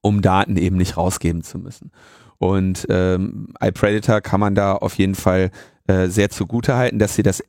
um 0.00 0.20
Daten 0.20 0.56
eben 0.56 0.76
nicht 0.76 0.96
rausgeben 0.96 1.42
zu 1.42 1.58
müssen. 1.58 1.92
Und 2.38 2.86
ähm, 2.88 3.48
iPredator 3.60 4.20
kann 4.20 4.40
man 4.40 4.54
da 4.54 4.74
auf 4.74 4.94
jeden 4.94 5.14
Fall 5.14 5.50
äh, 5.86 6.06
sehr 6.06 6.30
zugute 6.30 6.76
halten, 6.76 6.98
dass 6.98 7.14
sie 7.14 7.22
das 7.22 7.42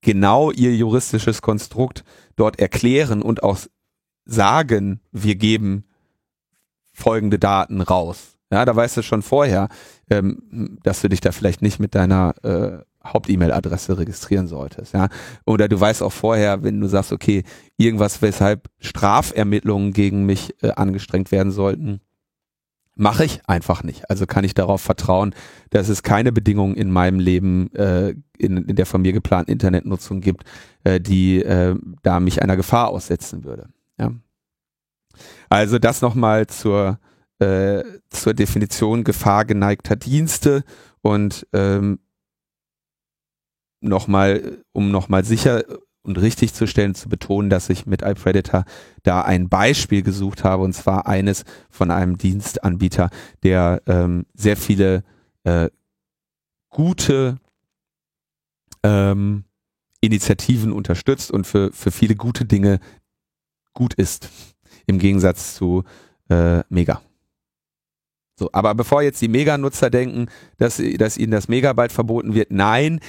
genau 0.00 0.50
ihr 0.50 0.74
juristisches 0.74 1.42
Konstrukt 1.42 2.04
dort 2.36 2.58
erklären 2.58 3.22
und 3.22 3.42
auch 3.42 3.58
sagen, 4.24 5.00
wir 5.12 5.34
geben 5.34 5.84
folgende 6.92 7.38
Daten 7.38 7.80
raus. 7.80 8.38
Ja, 8.52 8.64
da 8.64 8.74
weißt 8.74 8.96
du 8.96 9.02
schon 9.02 9.22
vorher, 9.22 9.68
ähm, 10.10 10.78
dass 10.82 11.02
du 11.02 11.08
dich 11.08 11.20
da 11.20 11.32
vielleicht 11.32 11.62
nicht 11.62 11.78
mit 11.78 11.94
deiner 11.94 12.34
äh, 12.42 12.78
Haupt-E-Mail-Adresse 13.04 13.96
registrieren 13.98 14.46
solltest. 14.46 14.92
Ja, 14.92 15.08
oder 15.46 15.68
du 15.68 15.80
weißt 15.80 16.02
auch 16.02 16.12
vorher, 16.12 16.62
wenn 16.62 16.80
du 16.80 16.88
sagst, 16.88 17.12
okay, 17.12 17.44
irgendwas, 17.76 18.20
weshalb 18.22 18.68
Strafermittlungen 18.78 19.92
gegen 19.92 20.26
mich 20.26 20.54
äh, 20.62 20.70
angestrengt 20.72 21.30
werden 21.30 21.52
sollten, 21.52 22.00
Mache 22.96 23.24
ich 23.24 23.40
einfach 23.46 23.82
nicht. 23.82 24.10
Also 24.10 24.26
kann 24.26 24.44
ich 24.44 24.54
darauf 24.54 24.82
vertrauen, 24.82 25.34
dass 25.70 25.88
es 25.88 26.02
keine 26.02 26.32
Bedingungen 26.32 26.74
in 26.74 26.90
meinem 26.90 27.18
Leben 27.18 27.72
äh, 27.74 28.14
in, 28.36 28.56
in 28.68 28.76
der 28.76 28.86
von 28.86 29.02
mir 29.02 29.12
geplanten 29.12 29.50
Internetnutzung 29.52 30.20
gibt, 30.20 30.44
äh, 30.84 31.00
die 31.00 31.42
äh, 31.42 31.76
da 32.02 32.20
mich 32.20 32.42
einer 32.42 32.56
Gefahr 32.56 32.88
aussetzen 32.88 33.44
würde. 33.44 33.68
Ja. 33.98 34.12
Also 35.48 35.78
das 35.78 36.02
nochmal 36.02 36.46
zur, 36.46 36.98
äh, 37.38 37.82
zur 38.10 38.34
Definition 38.34 39.04
gefahrgeneigter 39.04 39.96
Dienste 39.96 40.64
und 41.00 41.46
ähm, 41.52 42.00
nochmal, 43.80 44.58
um 44.72 44.90
nochmal 44.90 45.24
sicher 45.24 45.64
und 46.02 46.20
richtig 46.20 46.54
zu 46.54 46.66
stellen, 46.66 46.94
zu 46.94 47.08
betonen, 47.08 47.50
dass 47.50 47.68
ich 47.68 47.86
mit 47.86 48.02
iPredator 48.02 48.64
da 49.02 49.22
ein 49.22 49.48
Beispiel 49.48 50.02
gesucht 50.02 50.44
habe 50.44 50.62
und 50.62 50.72
zwar 50.72 51.06
eines 51.06 51.44
von 51.68 51.90
einem 51.90 52.16
Dienstanbieter, 52.16 53.10
der 53.42 53.82
ähm, 53.86 54.26
sehr 54.34 54.56
viele 54.56 55.04
äh, 55.44 55.68
gute 56.70 57.36
ähm, 58.82 59.44
Initiativen 60.00 60.72
unterstützt 60.72 61.30
und 61.30 61.46
für, 61.46 61.72
für 61.72 61.90
viele 61.90 62.16
gute 62.16 62.46
Dinge 62.46 62.80
gut 63.74 63.94
ist, 63.94 64.30
im 64.86 64.98
Gegensatz 64.98 65.54
zu 65.54 65.84
äh, 66.30 66.62
Mega. 66.70 67.02
So, 68.38 68.48
aber 68.52 68.74
bevor 68.74 69.02
jetzt 69.02 69.20
die 69.20 69.28
Mega-Nutzer 69.28 69.90
denken, 69.90 70.28
dass, 70.56 70.80
dass 70.96 71.18
ihnen 71.18 71.32
das 71.32 71.48
Mega 71.48 71.74
bald 71.74 71.92
verboten 71.92 72.32
wird, 72.32 72.50
nein, 72.50 73.00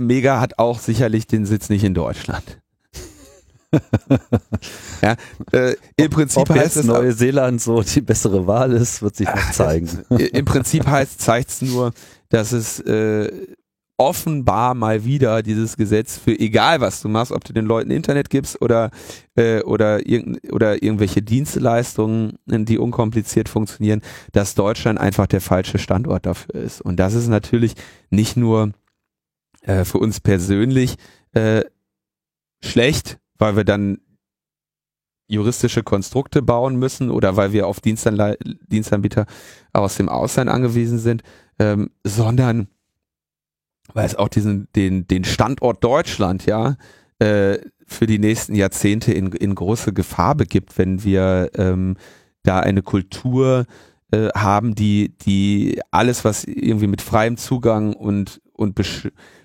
Mega 0.00 0.40
hat 0.40 0.58
auch 0.58 0.78
sicherlich 0.78 1.26
den 1.26 1.46
Sitz 1.46 1.68
nicht 1.68 1.84
in 1.84 1.94
Deutschland. 1.94 2.60
ja, 5.02 5.16
äh, 5.52 5.76
Im 5.96 6.10
Prinzip 6.10 6.42
Ob 6.42 6.50
heißt 6.50 6.76
es 6.76 6.84
Neuseeland 6.84 7.60
so 7.60 7.82
die 7.82 8.00
bessere 8.00 8.46
Wahl 8.46 8.72
ist, 8.72 9.00
wird 9.00 9.16
sich 9.16 9.28
noch 9.28 9.52
zeigen. 9.52 9.88
Im 10.10 10.44
Prinzip 10.44 10.86
heißt 10.86 11.20
zeigt 11.20 11.50
es 11.50 11.62
nur, 11.62 11.92
dass 12.30 12.52
es 12.52 12.80
äh, 12.80 13.30
offenbar 13.96 14.74
mal 14.74 15.04
wieder 15.04 15.42
dieses 15.42 15.76
Gesetz 15.76 16.16
für 16.16 16.32
egal 16.32 16.80
was 16.80 17.02
du 17.02 17.08
machst, 17.08 17.32
ob 17.32 17.44
du 17.44 17.52
den 17.52 17.66
Leuten 17.66 17.90
Internet 17.90 18.30
gibst 18.30 18.60
oder 18.62 18.90
äh, 19.36 19.60
oder 19.62 20.06
irgend, 20.06 20.52
oder 20.52 20.82
irgendwelche 20.82 21.20
Dienstleistungen, 21.20 22.38
die 22.46 22.78
unkompliziert 22.78 23.48
funktionieren, 23.48 24.00
dass 24.32 24.54
Deutschland 24.54 24.98
einfach 24.98 25.26
der 25.26 25.42
falsche 25.42 25.78
Standort 25.78 26.24
dafür 26.24 26.54
ist. 26.54 26.80
Und 26.80 26.96
das 26.96 27.14
ist 27.14 27.28
natürlich 27.28 27.74
nicht 28.08 28.36
nur 28.36 28.72
äh, 29.60 29.84
für 29.84 29.98
uns 29.98 30.20
persönlich 30.20 30.96
äh, 31.32 31.62
schlecht, 32.62 33.18
weil 33.38 33.56
wir 33.56 33.64
dann 33.64 33.98
juristische 35.30 35.82
Konstrukte 35.82 36.42
bauen 36.42 36.76
müssen 36.76 37.10
oder 37.10 37.36
weil 37.36 37.52
wir 37.52 37.66
auf 37.66 37.80
Dienstanle 37.80 38.36
Dienstanbieter 38.66 39.26
aus 39.72 39.96
dem 39.96 40.08
Ausland 40.08 40.50
angewiesen 40.50 40.98
sind, 40.98 41.22
ähm, 41.58 41.90
sondern 42.04 42.68
weil 43.94 44.06
es 44.06 44.16
auch 44.16 44.28
diesen 44.28 44.68
den 44.74 45.06
den 45.06 45.24
Standort 45.24 45.84
Deutschland 45.84 46.46
ja 46.46 46.76
äh, 47.20 47.58
für 47.86 48.06
die 48.06 48.18
nächsten 48.18 48.54
Jahrzehnte 48.54 49.12
in, 49.12 49.30
in 49.32 49.54
große 49.54 49.92
Gefahr 49.92 50.34
begibt, 50.34 50.78
wenn 50.78 51.04
wir 51.04 51.50
ähm, 51.54 51.96
da 52.42 52.60
eine 52.60 52.82
Kultur 52.82 53.66
äh, 54.10 54.28
haben, 54.34 54.74
die 54.74 55.16
die 55.18 55.80
alles 55.92 56.24
was 56.24 56.44
irgendwie 56.44 56.88
mit 56.88 57.02
freiem 57.02 57.36
Zugang 57.36 57.94
und 57.94 58.40
und 58.52 58.74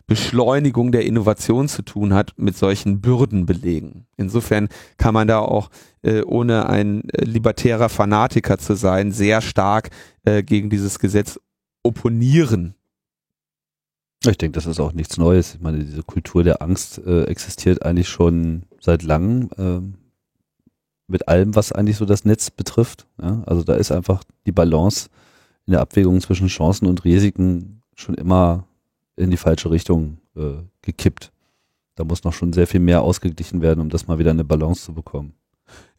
Beschleunigung 0.07 0.91
der 0.91 1.05
Innovation 1.05 1.67
zu 1.67 1.81
tun 1.81 2.13
hat, 2.13 2.33
mit 2.37 2.55
solchen 2.55 3.01
Bürden 3.01 3.45
belegen. 3.45 4.05
Insofern 4.17 4.69
kann 4.97 5.13
man 5.13 5.27
da 5.27 5.39
auch, 5.39 5.69
äh, 6.03 6.21
ohne 6.21 6.69
ein 6.69 7.09
äh, 7.09 7.23
libertärer 7.23 7.89
Fanatiker 7.89 8.57
zu 8.57 8.75
sein, 8.75 9.11
sehr 9.11 9.41
stark 9.41 9.89
äh, 10.23 10.43
gegen 10.43 10.69
dieses 10.69 10.99
Gesetz 10.99 11.39
opponieren. 11.83 12.75
Ich 14.23 14.37
denke, 14.37 14.55
das 14.55 14.65
ist 14.65 14.79
auch 14.79 14.93
nichts 14.93 15.17
Neues. 15.17 15.55
Ich 15.55 15.61
meine, 15.61 15.83
diese 15.83 16.03
Kultur 16.03 16.43
der 16.43 16.61
Angst 16.61 16.99
äh, 17.05 17.23
existiert 17.23 17.83
eigentlich 17.83 18.09
schon 18.09 18.63
seit 18.79 19.03
langem 19.03 19.49
ähm, 19.57 19.95
mit 21.07 21.27
allem, 21.27 21.55
was 21.55 21.71
eigentlich 21.71 21.97
so 21.97 22.05
das 22.05 22.25
Netz 22.25 22.49
betrifft. 22.49 23.07
Ja? 23.21 23.43
Also 23.45 23.63
da 23.63 23.75
ist 23.75 23.91
einfach 23.91 24.23
die 24.45 24.51
Balance 24.51 25.09
in 25.65 25.71
der 25.71 25.81
Abwägung 25.81 26.21
zwischen 26.21 26.47
Chancen 26.47 26.87
und 26.87 27.05
Risiken 27.05 27.81
schon 27.95 28.15
immer 28.15 28.67
in 29.15 29.32
die 29.32 29.38
falsche 29.38 29.71
Richtung 29.71 30.17
äh, 30.36 30.63
gekippt. 30.82 31.32
Da 31.95 32.04
muss 32.04 32.23
noch 32.23 32.34
schon 32.34 32.54
sehr 32.54 32.67
viel 32.67 32.82
mehr 32.82 33.01
ausgeglichen 33.01 33.62
werden, 33.62 33.80
um 33.80 33.89
das 33.89 34.08
mal 34.08 34.19
wieder 34.19 34.32
eine 34.32 34.43
Balance 34.43 34.84
zu 34.84 34.93
bekommen. 34.93 35.34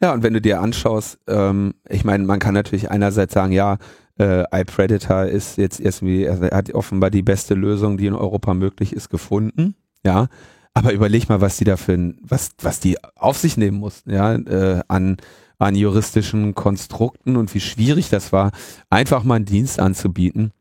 Ja, 0.00 0.12
und 0.12 0.22
wenn 0.22 0.34
du 0.34 0.40
dir 0.40 0.60
anschaust, 0.60 1.18
ähm, 1.26 1.74
ich 1.88 2.04
meine, 2.04 2.24
man 2.24 2.38
kann 2.38 2.54
natürlich 2.54 2.90
einerseits 2.90 3.34
sagen, 3.34 3.52
ja, 3.52 3.78
äh, 4.18 4.44
iPredator 4.52 5.24
ist 5.24 5.58
jetzt 5.58 5.80
irgendwie, 5.80 6.24
er 6.24 6.56
hat 6.56 6.72
offenbar 6.74 7.10
die 7.10 7.22
beste 7.22 7.54
Lösung, 7.54 7.96
die 7.96 8.06
in 8.06 8.14
Europa 8.14 8.54
möglich 8.54 8.92
ist, 8.92 9.10
gefunden. 9.10 9.74
Ja, 10.04 10.28
aber 10.74 10.92
überleg 10.92 11.28
mal, 11.28 11.40
was 11.40 11.56
die 11.56 11.64
dafür, 11.64 12.14
was, 12.20 12.50
was 12.60 12.80
die 12.80 13.02
auf 13.16 13.38
sich 13.38 13.56
nehmen 13.56 13.78
mussten, 13.78 14.12
ja, 14.12 14.34
äh, 14.34 14.82
an, 14.88 15.16
an 15.58 15.74
juristischen 15.74 16.54
Konstrukten 16.54 17.36
und 17.36 17.54
wie 17.54 17.60
schwierig 17.60 18.10
das 18.10 18.32
war, 18.32 18.52
einfach 18.90 19.24
mal 19.24 19.36
einen 19.36 19.46
Dienst 19.46 19.80
anzubieten, 19.80 20.52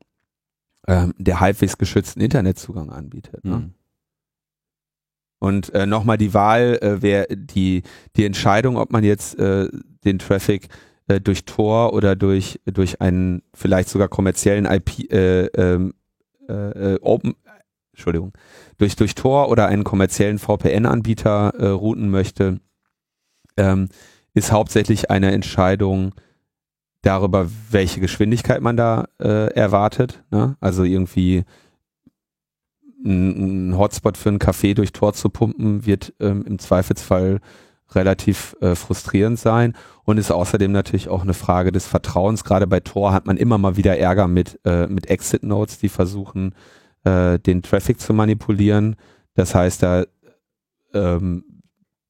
ähm, 0.88 1.14
der 1.18 1.40
halbwegs 1.40 1.78
geschützten 1.78 2.22
Internetzugang 2.22 2.92
anbietet. 2.92 3.44
Ne? 3.44 3.58
Mhm. 3.58 3.74
Und 5.40 5.74
äh, 5.74 5.86
nochmal 5.86 6.18
die 6.18 6.34
Wahl, 6.34 6.78
äh, 6.82 7.02
wer 7.02 7.28
die, 7.28 7.84
die 8.16 8.26
Entscheidung, 8.26 8.78
ob 8.78 8.92
man 8.92 9.04
jetzt 9.04 9.38
äh, 9.38 9.70
den 10.04 10.20
Traffic 10.20 10.70
äh, 11.08 11.20
durch 11.20 11.46
Tor 11.46 11.94
oder 11.94 12.16
durch, 12.16 12.60
durch 12.66 13.02
einen 13.02 13.44
vielleicht 13.54 13.90
sogar 13.90 14.08
kommerziellen 14.08 14.66
IP, 14.66 15.12
äh, 15.12 15.46
ähm, 15.48 15.94
äh, 16.48 16.94
äh, 16.94 17.00
Open, 17.02 17.36
Entschuldigung, 17.92 18.34
durch, 18.78 18.96
durch 18.96 19.16
Tor 19.16 19.50
oder 19.50 19.68
einen 19.68 19.84
kommerziellen 19.84 20.40
VPN-Anbieter 20.40 21.54
äh, 21.58 21.68
routen 21.68 22.10
möchte, 22.10 22.60
ähm, 23.58 23.90
ist 24.34 24.52
hauptsächlich 24.52 25.12
eine 25.12 25.32
Entscheidung 25.32 26.14
darüber, 27.06 27.48
welche 27.70 28.00
Geschwindigkeit 28.00 28.62
man 28.62 28.78
da 28.78 29.08
äh, 29.22 29.54
erwartet. 29.54 30.24
Ne? 30.32 30.58
Also 30.60 30.84
irgendwie 30.84 31.44
ein, 33.06 33.78
Hotspot 33.78 34.18
für 34.18 34.30
einen 34.30 34.40
Kaffee 34.40 34.74
durch 34.74 34.92
Tor 34.92 35.14
zu 35.14 35.30
pumpen, 35.30 35.86
wird 35.86 36.14
ähm, 36.20 36.44
im 36.48 36.58
Zweifelsfall 36.58 37.40
relativ 37.92 38.56
äh, 38.62 38.74
frustrierend 38.74 39.40
sein 39.40 39.74
und 40.04 40.18
ist 40.18 40.32
außerdem 40.32 40.72
natürlich 40.72 41.08
auch 41.08 41.22
eine 41.22 41.36
Frage 41.36 41.72
des 41.72 41.86
Vertrauens. 41.86 42.44
Gerade 42.44 42.66
bei 42.66 42.80
Tor 42.80 43.14
hat 43.14 43.28
man 43.28 43.38
immer 43.38 43.60
mal 43.60 43.78
wieder 43.78 43.98
Ärger 43.98 44.28
mit, 44.28 44.60
äh, 44.66 44.88
mit 44.88 45.08
Exit 45.08 45.44
Nodes, 45.44 45.78
die 45.78 45.90
versuchen, 45.90 46.56
äh, 47.04 47.38
den 47.38 47.62
Traffic 47.62 48.00
zu 48.00 48.14
manipulieren. 48.14 48.96
Das 49.36 49.54
heißt, 49.54 49.84
da 49.84 50.06
ähm, 50.96 51.44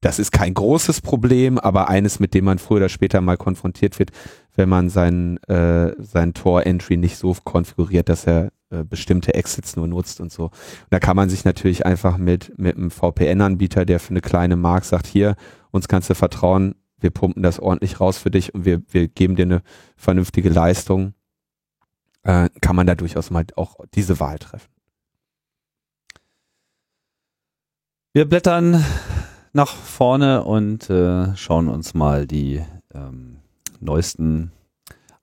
das 0.06 0.20
ist 0.20 0.32
kein 0.32 0.54
großes 0.54 1.02
Problem, 1.02 1.58
aber 1.58 1.90
eines, 1.90 2.20
mit 2.20 2.36
dem 2.36 2.46
man 2.46 2.60
früher 2.60 2.78
oder 2.78 2.90
später 2.90 3.22
mal 3.22 3.38
konfrontiert 3.38 3.98
wird, 3.98 4.12
wenn 4.56 4.70
man 4.70 4.90
sein, 4.90 5.38
äh, 5.44 5.94
sein 6.00 6.34
Tor-Entry 6.34 6.98
nicht 6.98 7.18
so 7.18 7.36
konfiguriert, 7.44 8.10
dass 8.10 8.26
er 8.26 8.52
äh, 8.70 8.84
bestimmte 8.84 9.34
Exits 9.34 9.76
nur 9.76 9.88
nutzt 9.88 10.20
und 10.22 10.32
so. 10.32 10.46
Und 10.46 10.54
da 10.90 11.00
kann 11.00 11.16
man 11.16 11.30
sich 11.30 11.46
natürlich 11.46 11.86
einfach 11.86 12.18
mit, 12.18 12.58
mit 12.58 12.78
einem 12.78 12.92
VPN-Anbieter, 12.92 13.86
der 13.86 14.00
für 14.00 14.12
eine 14.12 14.22
kleine 14.22 14.56
Mark 14.56 14.86
sagt, 14.86 15.08
hier, 15.08 15.36
uns 15.72 15.88
kannst 15.88 16.10
du 16.10 16.16
vertrauen, 16.16 16.76
wir 17.00 17.12
pumpen 17.12 17.44
das 17.44 17.60
ordentlich 17.60 18.00
raus 18.00 18.18
für 18.18 18.32
dich 18.32 18.54
und 18.54 18.66
wir, 18.66 18.82
wir 18.88 19.08
geben 19.08 19.36
dir 19.36 19.44
eine 19.44 19.62
vernünftige 19.98 20.50
Leistung, 20.50 21.14
äh, 22.24 22.50
kann 22.62 22.76
man 22.76 22.88
da 22.88 22.96
durchaus 22.96 23.30
mal 23.30 23.46
auch 23.56 23.76
diese 23.94 24.20
Wahl 24.20 24.40
treffen. 24.40 24.72
Wir 28.14 28.28
blättern 28.28 28.84
nach 29.54 29.76
vorne 29.76 30.44
und 30.44 30.90
äh, 30.90 31.36
schauen 31.36 31.68
uns 31.68 31.94
mal 31.94 32.26
die 32.26 32.64
ähm, 32.94 33.42
neuesten 33.86 34.52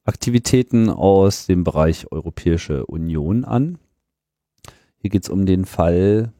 Aktivitäten 0.04 0.88
aus 0.88 1.46
dem 1.46 1.64
Bereich 1.64 2.10
Europäische 2.10 2.86
Union 2.86 3.44
an. 3.44 3.78
Hier 4.96 5.10
geht 5.10 5.24
es 5.24 5.28
um 5.28 5.46
den 5.46 5.64
Fall 5.64 6.32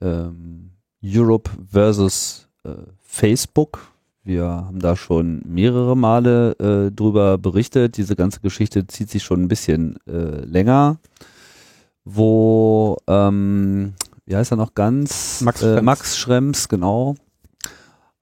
ähm, 0.00 0.72
Europe 1.04 1.50
versus 1.70 2.48
äh, 2.64 2.74
Facebook. 3.02 3.92
Wir 4.22 4.44
haben 4.44 4.80
da 4.80 4.96
schon 4.96 5.42
mehrere 5.46 5.96
Male 5.96 6.52
äh, 6.58 6.90
drüber 6.90 7.38
berichtet. 7.38 7.96
Diese 7.96 8.16
ganze 8.16 8.40
Geschichte 8.40 8.86
zieht 8.86 9.10
sich 9.10 9.22
schon 9.22 9.42
ein 9.42 9.48
bisschen 9.48 9.98
äh, 10.06 10.44
länger, 10.44 10.98
wo 12.04 12.96
ähm, 13.06 13.94
wie 14.24 14.34
heißt 14.34 14.52
er 14.52 14.56
noch 14.56 14.74
ganz? 14.74 15.40
Max 15.42 15.62
äh, 15.62 15.66
Schrems. 15.66 15.82
Max 15.84 16.18
Schrems, 16.18 16.68
genau, 16.68 17.14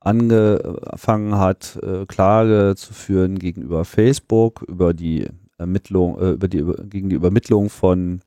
angefangen 0.04 1.38
hat, 1.38 1.78
äh, 1.82 2.06
Klage 2.06 2.74
zu 2.76 2.92
führen 2.92 3.38
gegenüber 3.38 3.84
Facebook 3.84 4.62
über 4.68 4.94
die 4.94 5.28
Ermittlung, 5.58 6.18
äh, 6.20 6.30
über 6.32 6.48
die, 6.48 6.58
über, 6.58 6.74
gegen 6.84 7.08
die 7.08 7.16
Übermittlung 7.16 7.70
von 7.70 8.20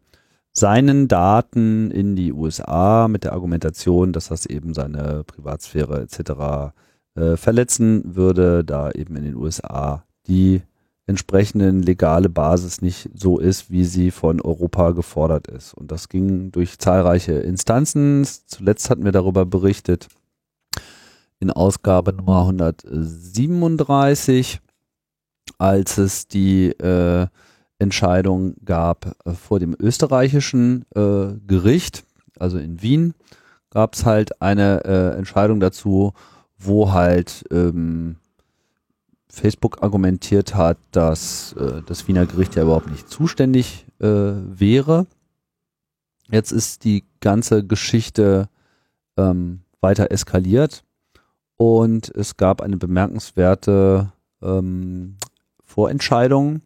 seinen 0.51 1.07
Daten 1.07 1.91
in 1.91 2.15
die 2.15 2.33
USA 2.33 3.07
mit 3.07 3.23
der 3.23 3.33
Argumentation, 3.33 4.11
dass 4.11 4.29
das 4.29 4.47
eben 4.47 4.73
seine 4.73 5.23
Privatsphäre 5.23 6.01
etc. 6.01 6.73
Äh, 7.15 7.37
verletzen 7.37 8.15
würde, 8.15 8.63
da 8.63 8.91
eben 8.91 9.15
in 9.15 9.23
den 9.23 9.35
USA 9.35 10.03
die 10.27 10.63
entsprechenden 11.05 11.83
legale 11.83 12.27
Basis 12.27 12.81
nicht 12.81 13.09
so 13.13 13.39
ist, 13.39 13.71
wie 13.71 13.85
sie 13.85 14.11
von 14.11 14.41
Europa 14.41 14.91
gefordert 14.91 15.47
ist. 15.47 15.73
Und 15.73 15.91
das 15.91 16.09
ging 16.09 16.51
durch 16.51 16.79
zahlreiche 16.79 17.33
Instanzen. 17.33 18.25
Zuletzt 18.25 18.89
hatten 18.89 19.05
wir 19.05 19.13
darüber 19.13 19.45
berichtet 19.45 20.09
in 21.39 21.51
Ausgabe 21.51 22.13
Nummer 22.13 22.41
137, 22.41 24.59
als 25.57 25.97
es 25.97 26.27
die 26.27 26.69
äh, 26.69 27.27
Entscheidung 27.79 28.55
gab 28.65 29.15
äh, 29.25 29.33
vor 29.33 29.59
dem 29.59 29.75
österreichischen 29.79 30.85
äh, 30.95 31.33
Gericht, 31.45 32.05
also 32.39 32.57
in 32.57 32.81
Wien, 32.81 33.13
gab 33.69 33.93
es 33.93 34.05
halt 34.05 34.41
eine 34.41 34.83
äh, 34.85 35.17
Entscheidung 35.17 35.59
dazu, 35.59 36.13
wo 36.57 36.91
halt 36.91 37.45
ähm, 37.51 38.15
Facebook 39.29 39.83
argumentiert 39.83 40.55
hat, 40.55 40.77
dass 40.91 41.53
äh, 41.53 41.83
das 41.85 42.07
Wiener 42.07 42.25
Gericht 42.25 42.55
ja 42.55 42.63
überhaupt 42.63 42.89
nicht 42.89 43.09
zuständig 43.09 43.85
äh, 43.99 44.07
wäre. 44.07 45.05
Jetzt 46.31 46.51
ist 46.51 46.83
die 46.83 47.03
ganze 47.19 47.63
Geschichte 47.63 48.49
ähm, 49.17 49.61
weiter 49.79 50.11
eskaliert 50.11 50.83
und 51.57 52.09
es 52.15 52.37
gab 52.37 52.61
eine 52.61 52.77
bemerkenswerte 52.77 54.13
ähm, 54.41 55.17
Vorentscheidung 55.63 56.61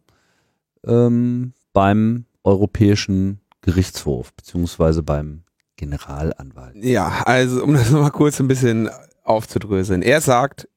ähm, 0.86 1.54
beim 1.72 2.26
Europäischen 2.44 3.40
Gerichtshof 3.62 4.32
beziehungsweise 4.34 5.02
beim 5.02 5.44
Generalanwalt. 5.76 6.76
Ja, 6.76 7.22
also 7.24 7.62
um 7.62 7.74
das 7.74 7.90
nochmal 7.90 8.10
kurz 8.10 8.38
ein 8.40 8.48
bisschen 8.48 8.90
aufzudröseln. 9.24 10.02
Er 10.02 10.20
sagt, 10.20 10.68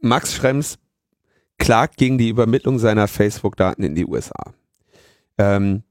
Max 0.00 0.34
Schrems 0.34 0.78
klagt 1.58 1.96
gegen 1.96 2.18
die 2.18 2.28
Übermittlung 2.28 2.78
seiner 2.78 3.08
Facebook-Daten 3.08 3.82
in 3.82 3.94
die 3.94 4.06
USA 4.06 4.54
ähm, 5.38 5.84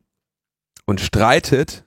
und 0.86 1.02
streitet 1.02 1.86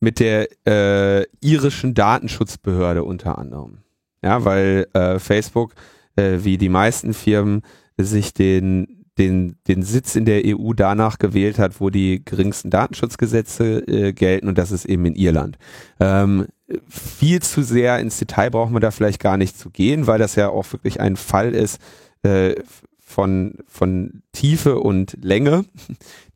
mit 0.00 0.20
der 0.20 0.48
äh, 0.66 1.26
irischen 1.40 1.94
Datenschutzbehörde 1.94 3.04
unter 3.04 3.38
anderem. 3.38 3.78
Ja, 4.22 4.44
weil 4.44 4.86
äh, 4.92 5.18
Facebook, 5.18 5.74
äh, 6.16 6.38
wie 6.42 6.58
die 6.58 6.68
meisten 6.68 7.14
Firmen, 7.14 7.62
sich 7.98 8.34
den, 8.34 9.04
den, 9.18 9.56
den 9.68 9.82
Sitz 9.82 10.16
in 10.16 10.24
der 10.24 10.42
EU 10.44 10.72
danach 10.72 11.18
gewählt 11.18 11.58
hat, 11.58 11.80
wo 11.80 11.90
die 11.90 12.24
geringsten 12.24 12.70
Datenschutzgesetze 12.70 13.80
äh, 13.86 14.12
gelten 14.12 14.48
und 14.48 14.58
das 14.58 14.70
ist 14.70 14.84
eben 14.84 15.04
in 15.06 15.14
Irland. 15.14 15.58
Ähm, 16.00 16.46
viel 16.88 17.42
zu 17.42 17.62
sehr 17.62 17.98
ins 17.98 18.18
Detail 18.18 18.50
brauchen 18.50 18.74
wir 18.74 18.80
da 18.80 18.90
vielleicht 18.90 19.20
gar 19.20 19.36
nicht 19.36 19.58
zu 19.58 19.70
gehen, 19.70 20.06
weil 20.06 20.18
das 20.18 20.36
ja 20.36 20.48
auch 20.48 20.72
wirklich 20.72 21.00
ein 21.00 21.16
Fall 21.16 21.54
ist, 21.54 21.80
äh, 22.22 22.54
von, 22.98 23.58
von 23.66 24.22
Tiefe 24.32 24.78
und 24.78 25.18
Länge, 25.20 25.66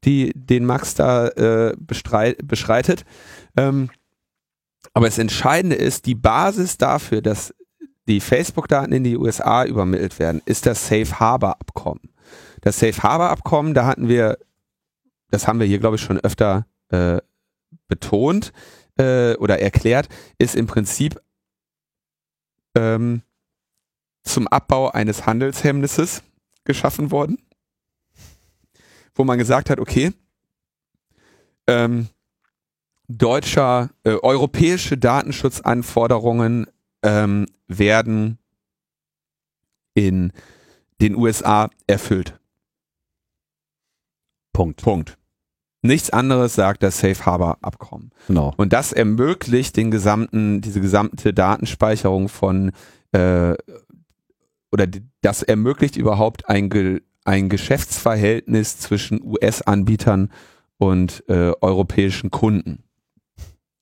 die 0.05 0.33
den 0.35 0.67
Max 0.67 0.95
da 0.95 1.29
äh, 1.29 1.75
beschreitet. 1.79 3.05
Ähm, 3.57 3.91
aber 4.93 5.07
das 5.07 5.19
Entscheidende 5.19 5.77
ist, 5.77 6.07
die 6.07 6.15
Basis 6.15 6.79
dafür, 6.79 7.23
dass 7.23 7.55
die 8.09 8.21
Facebook-Daten 8.21 8.93
in 8.93 9.05
die 9.05 9.17
USA 9.17 9.65
übermittelt 9.65 10.19
werden, 10.19 10.43
ist 10.45 10.67
das 10.67 10.87
Safe 10.87 11.19
Harbor 11.19 11.61
Abkommen. 11.61 12.13
Das 12.61 12.79
Safe 12.79 13.03
Harbor 13.03 13.31
Abkommen, 13.31 13.75
da 13.75 13.87
hatten 13.87 14.09
wir, 14.09 14.39
das 15.31 15.47
haben 15.47 15.61
wir 15.61 15.67
hier, 15.67 15.79
glaube 15.79 15.97
ich, 15.97 16.03
schon 16.03 16.21
öfter 16.21 16.67
äh, 16.91 17.19
betont 17.89 18.53
äh, 18.99 19.35
oder 19.37 19.61
erklärt, 19.61 20.09
ist 20.39 20.55
im 20.55 20.67
Prinzip 20.67 21.21
ähm, 22.77 23.23
zum 24.23 24.49
Abbau 24.49 24.91
eines 24.91 25.27
Handelshemmnisses 25.27 26.23
geschaffen 26.65 27.11
worden, 27.11 27.39
wo 29.15 29.25
man 29.25 29.39
gesagt 29.39 29.71
hat, 29.71 29.79
okay, 29.79 30.13
ähm, 31.67 32.09
deutscher, 33.09 33.91
äh, 34.05 34.11
europäische 34.11 34.99
Datenschutzanforderungen 34.99 36.67
ähm, 37.03 37.47
werden 37.69 38.39
in 39.95 40.33
den 41.01 41.17
USA 41.17 41.71
erfüllt. 41.87 42.39
Punkt. 44.53 44.83
Punkt. 44.83 45.19
Nichts 45.83 46.11
anderes 46.11 46.55
sagt 46.55 46.83
das 46.83 46.99
Safe 46.99 47.27
Harbor 47.27 47.59
Abkommen. 47.63 48.11
Genau. 48.27 48.53
Und 48.57 48.73
das 48.73 48.93
ermöglicht 48.93 49.77
den 49.77 49.91
gesamten, 49.91 50.61
diese 50.61 50.81
gesamte 50.81 51.33
Datenspeicherung 51.33 52.29
von 52.29 52.73
äh, 53.13 53.55
oder 54.73 54.87
das 55.21 55.43
ermöglicht 55.43 55.97
überhaupt 55.97 56.49
ein, 56.49 56.71
Ge 56.71 57.03
ein 57.25 57.49
Geschäftsverhältnis 57.49 58.79
zwischen 58.79 59.23
US-Anbietern 59.23 60.31
und 60.79 61.25
äh, 61.29 61.53
europäischen 61.61 62.31
Kunden. 62.31 62.85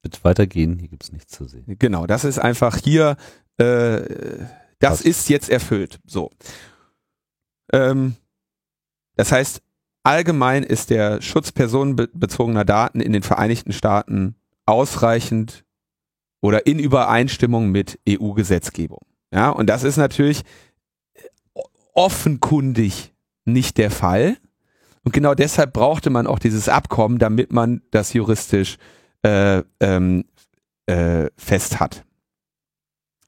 Bitte 0.04 0.22
weitergehen, 0.22 0.78
hier 0.78 0.88
gibt 0.88 1.02
es 1.02 1.12
nichts 1.12 1.32
zu 1.32 1.46
sehen. 1.46 1.64
Genau, 1.78 2.06
das 2.06 2.24
ist 2.24 2.38
einfach 2.38 2.76
hier, 2.76 3.16
äh, 3.56 4.02
das 4.78 4.98
Passt. 4.98 5.06
ist 5.06 5.30
jetzt 5.30 5.48
erfüllt. 5.48 5.98
So. 6.04 6.30
Ähm, 7.72 8.14
das 9.16 9.32
heißt, 9.32 9.62
allgemein 10.02 10.62
ist 10.62 10.90
der 10.90 11.22
Schutz 11.22 11.52
personenbezogener 11.52 12.66
Daten 12.66 13.00
in 13.00 13.14
den 13.14 13.22
Vereinigten 13.22 13.72
Staaten 13.72 14.34
ausreichend 14.66 15.64
oder 16.42 16.66
in 16.66 16.78
Übereinstimmung 16.78 17.70
mit 17.70 17.98
EU-Gesetzgebung. 18.06 19.06
Ja, 19.32 19.48
und 19.48 19.70
das 19.70 19.84
ist 19.84 19.96
natürlich 19.96 20.42
offenkundig 21.94 23.14
nicht 23.46 23.78
der 23.78 23.90
Fall. 23.90 24.36
Und 25.02 25.12
genau 25.12 25.34
deshalb 25.34 25.72
brauchte 25.72 26.10
man 26.10 26.26
auch 26.26 26.38
dieses 26.38 26.68
Abkommen, 26.68 27.18
damit 27.18 27.54
man 27.54 27.80
das 27.90 28.12
juristisch 28.12 28.76
äh, 29.24 29.62
ähm, 29.80 30.24
äh, 30.86 31.30
fest 31.36 31.80
hat. 31.80 32.04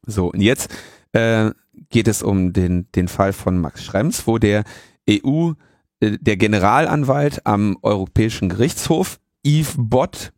So, 0.07 0.31
und 0.31 0.41
jetzt 0.41 0.71
äh, 1.13 1.51
geht 1.91 2.09
es 2.09 2.23
um 2.23 2.53
den, 2.53 2.91
den 2.93 3.09
Fall 3.09 3.33
von 3.33 3.59
Max 3.59 3.85
Schrems, 3.85 4.27
wo 4.27 4.39
der 4.39 4.65
EU, 5.09 5.53
äh, 6.01 6.19
der 6.21 6.37
Generalanwalt 6.37 7.45
am 7.47 7.77
Europäischen 7.83 8.49
Gerichtshof, 8.49 9.19
Yves 9.45 9.75
Bott, 9.79 10.33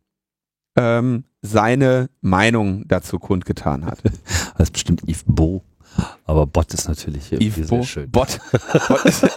ähm, 0.75 1.25
seine 1.41 2.09
Meinung 2.21 2.87
dazu 2.87 3.19
kundgetan 3.19 3.85
hat. 3.85 4.01
Das 4.57 4.67
ist 4.67 4.73
bestimmt 4.73 5.07
Yves 5.07 5.23
Bo. 5.25 5.63
Aber 6.25 6.45
Bot 6.45 6.73
ist 6.73 6.87
natürlich 6.87 7.31
irgendwie 7.31 7.61
Yves 7.61 7.69
sehr 7.69 7.77
Bo, 7.77 7.83
schön. 7.83 8.11
Bott. 8.11 8.39
Bott 8.87 9.05
ist 9.05 9.25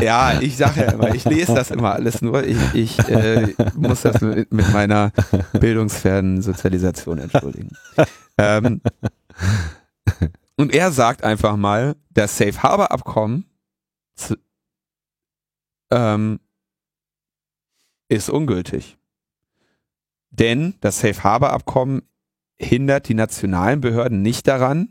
ja, 0.00 0.40
ich 0.40 0.56
sage 0.56 0.80
ja 0.80 0.92
immer, 0.92 1.14
ich 1.14 1.24
lese 1.24 1.54
das 1.54 1.70
immer 1.70 1.92
alles 1.92 2.22
nur. 2.22 2.44
Ich, 2.44 2.58
ich 2.74 2.98
äh, 3.08 3.54
muss 3.74 4.02
das 4.02 4.20
mit, 4.20 4.52
mit 4.52 4.72
meiner 4.72 5.12
bildungsfernen 5.52 6.42
Sozialisation 6.42 7.18
entschuldigen. 7.18 7.76
Ähm, 8.38 8.80
und 10.56 10.74
er 10.74 10.92
sagt 10.92 11.24
einfach 11.24 11.56
mal, 11.56 11.96
das 12.10 12.38
Safe 12.38 12.62
Harbor 12.62 12.90
Abkommen 12.90 13.44
zu, 14.14 14.36
ähm, 15.90 16.40
ist 18.08 18.30
ungültig. 18.30 18.96
Denn 20.30 20.74
das 20.80 21.00
Safe 21.00 21.22
Harbor 21.22 21.52
Abkommen 21.52 22.02
hindert 22.64 23.08
die 23.08 23.14
nationalen 23.14 23.80
Behörden 23.80 24.22
nicht 24.22 24.48
daran, 24.48 24.90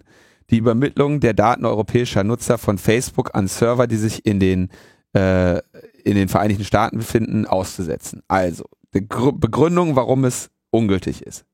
die 0.50 0.58
Übermittlung 0.58 1.20
der 1.20 1.34
Daten 1.34 1.66
europäischer 1.66 2.24
Nutzer 2.24 2.58
von 2.58 2.78
Facebook 2.78 3.34
an 3.34 3.48
Server, 3.48 3.88
die 3.88 3.98
sich 3.98 4.26
in 4.26 4.40
den, 4.40 4.70
äh, 5.14 5.58
in 6.04 6.16
den 6.16 6.30
Vereinigten 6.30 6.64
Staaten 6.64 6.98
befinden, 6.98 7.46
auszusetzen. 7.46 8.22
Also, 8.28 8.66
Begründung, 8.92 9.96
warum 9.96 10.26
es 10.26 10.52
ungültig 10.70 11.24
ist. 11.24 11.46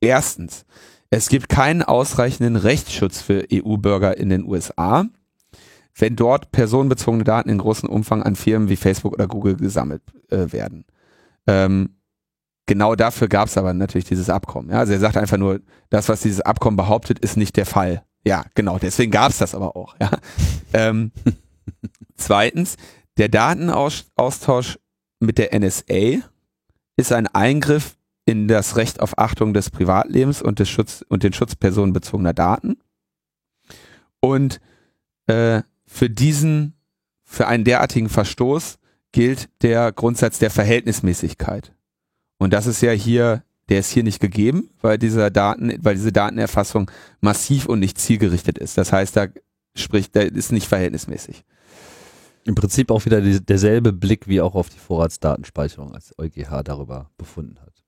Erstens, 0.00 0.64
es 1.10 1.28
gibt 1.28 1.48
keinen 1.48 1.82
ausreichenden 1.82 2.56
Rechtsschutz 2.56 3.20
für 3.20 3.46
EU-Bürger 3.52 4.16
in 4.16 4.28
den 4.28 4.44
USA, 4.44 5.06
wenn 5.94 6.16
dort 6.16 6.50
personenbezogene 6.52 7.24
Daten 7.24 7.48
in 7.48 7.58
großem 7.58 7.88
Umfang 7.88 8.22
an 8.22 8.36
Firmen 8.36 8.68
wie 8.68 8.76
Facebook 8.76 9.14
oder 9.14 9.28
Google 9.28 9.56
gesammelt 9.56 10.02
äh, 10.30 10.52
werden. 10.52 10.84
Ähm, 11.46 11.95
genau 12.66 12.94
dafür 12.94 13.28
gab 13.28 13.48
es 13.48 13.56
aber 13.56 13.72
natürlich 13.72 14.04
dieses 14.04 14.28
Abkommen. 14.28 14.70
Ja? 14.70 14.80
Also 14.80 14.92
er 14.92 15.00
sagt 15.00 15.16
einfach 15.16 15.38
nur, 15.38 15.60
das, 15.90 16.08
was 16.08 16.20
dieses 16.20 16.40
Abkommen 16.40 16.76
behauptet, 16.76 17.18
ist 17.20 17.36
nicht 17.36 17.56
der 17.56 17.66
Fall. 17.66 18.04
Ja, 18.24 18.44
genau, 18.54 18.78
deswegen 18.78 19.12
gab 19.12 19.30
es 19.30 19.38
das 19.38 19.54
aber 19.54 19.76
auch. 19.76 19.96
Ja? 20.00 20.10
ähm, 20.72 21.12
zweitens, 22.16 22.76
der 23.16 23.28
Datenaustausch 23.28 24.78
mit 25.20 25.38
der 25.38 25.58
NSA 25.58 26.22
ist 26.96 27.12
ein 27.12 27.26
Eingriff 27.28 27.96
in 28.24 28.48
das 28.48 28.76
Recht 28.76 29.00
auf 29.00 29.18
Achtung 29.18 29.54
des 29.54 29.70
Privatlebens 29.70 30.42
und, 30.42 30.58
des 30.58 30.68
Schutz, 30.68 31.04
und 31.08 31.22
den 31.22 31.32
Schutz 31.32 31.54
personenbezogener 31.54 32.34
Daten. 32.34 32.78
Und 34.20 34.60
äh, 35.28 35.62
für 35.86 36.10
diesen, 36.10 36.74
für 37.22 37.46
einen 37.46 37.64
derartigen 37.64 38.08
Verstoß 38.08 38.78
gilt 39.12 39.48
der 39.62 39.92
Grundsatz 39.92 40.40
der 40.40 40.50
Verhältnismäßigkeit. 40.50 41.75
Und 42.38 42.52
das 42.52 42.66
ist 42.66 42.80
ja 42.82 42.92
hier, 42.92 43.42
der 43.68 43.80
ist 43.80 43.90
hier 43.90 44.02
nicht 44.02 44.20
gegeben, 44.20 44.70
weil 44.80 44.98
dieser 44.98 45.30
Daten, 45.30 45.74
weil 45.80 45.94
diese 45.94 46.12
Datenerfassung 46.12 46.90
massiv 47.20 47.66
und 47.66 47.80
nicht 47.80 47.98
zielgerichtet 47.98 48.58
ist. 48.58 48.78
Das 48.78 48.92
heißt, 48.92 49.16
da 49.16 49.26
spricht, 49.74 50.14
da 50.16 50.20
ist 50.20 50.52
nicht 50.52 50.68
verhältnismäßig. 50.68 51.44
Im 52.44 52.54
Prinzip 52.54 52.90
auch 52.90 53.04
wieder 53.04 53.20
die, 53.20 53.44
derselbe 53.44 53.92
Blick 53.92 54.28
wie 54.28 54.40
auch 54.40 54.54
auf 54.54 54.68
die 54.68 54.78
Vorratsdatenspeicherung, 54.78 55.94
als 55.94 56.14
EuGH 56.16 56.62
darüber 56.62 57.10
befunden 57.18 57.58
hat. 57.60 57.82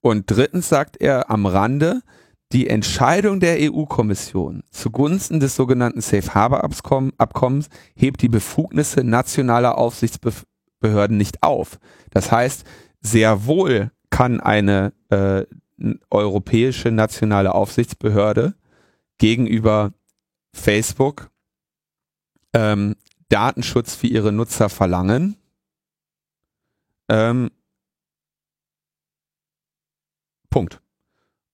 Und 0.00 0.30
drittens 0.30 0.68
sagt 0.68 1.00
er 1.00 1.30
am 1.30 1.46
Rande, 1.46 2.02
die 2.52 2.68
Entscheidung 2.68 3.40
der 3.40 3.58
EU-Kommission 3.60 4.62
zugunsten 4.70 5.38
des 5.38 5.54
sogenannten 5.54 6.00
Safe 6.00 6.34
Harbor 6.34 6.64
Abkommens 6.64 7.68
hebt 7.94 8.22
die 8.22 8.28
Befugnisse 8.28 9.04
nationaler 9.04 9.76
Aufsichtsbehörden 9.76 11.16
nicht 11.16 11.42
auf. 11.42 11.78
Das 12.10 12.32
heißt, 12.32 12.64
sehr 13.00 13.46
wohl 13.46 13.90
kann 14.10 14.40
eine 14.40 14.92
äh, 15.10 15.44
europäische 16.10 16.90
nationale 16.90 17.54
Aufsichtsbehörde 17.54 18.54
gegenüber 19.18 19.92
Facebook 20.54 21.30
ähm, 22.54 22.96
Datenschutz 23.28 23.94
für 23.94 24.06
ihre 24.06 24.32
Nutzer 24.32 24.68
verlangen. 24.68 25.36
Ähm, 27.08 27.50
Punkt. 30.50 30.80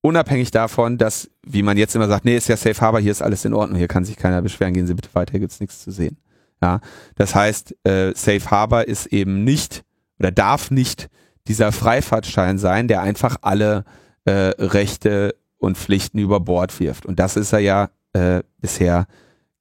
Unabhängig 0.00 0.50
davon, 0.50 0.98
dass, 0.98 1.30
wie 1.42 1.62
man 1.62 1.78
jetzt 1.78 1.96
immer 1.96 2.08
sagt, 2.08 2.24
nee, 2.24 2.36
ist 2.36 2.48
ja 2.48 2.56
Safe 2.56 2.78
Harbor, 2.80 3.00
hier 3.00 3.10
ist 3.10 3.22
alles 3.22 3.44
in 3.44 3.54
Ordnung, 3.54 3.78
hier 3.78 3.88
kann 3.88 4.04
sich 4.04 4.16
keiner 4.16 4.42
beschweren, 4.42 4.74
gehen 4.74 4.86
Sie 4.86 4.94
bitte 4.94 5.14
weiter, 5.14 5.32
hier 5.32 5.40
gibt's 5.40 5.60
nichts 5.60 5.82
zu 5.82 5.90
sehen. 5.90 6.18
Ja, 6.62 6.80
das 7.16 7.34
heißt, 7.34 7.74
äh, 7.84 8.12
Safe 8.14 8.50
Harbor 8.50 8.84
ist 8.84 9.06
eben 9.06 9.44
nicht 9.44 9.84
oder 10.18 10.30
darf 10.30 10.70
nicht 10.70 11.08
dieser 11.48 11.72
Freifahrtschein 11.72 12.58
sein, 12.58 12.88
der 12.88 13.02
einfach 13.02 13.36
alle 13.42 13.84
äh, 14.24 14.52
Rechte 14.58 15.34
und 15.58 15.76
Pflichten 15.76 16.18
über 16.18 16.40
Bord 16.40 16.78
wirft. 16.80 17.06
Und 17.06 17.18
das 17.18 17.36
ist 17.36 17.52
er 17.52 17.60
ja 17.60 17.90
äh, 18.12 18.42
bisher 18.60 19.06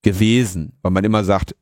gewesen, 0.04 0.74
weil 0.82 0.91
man 0.91 1.06
immer 1.06 1.24
sagt, 1.24 1.56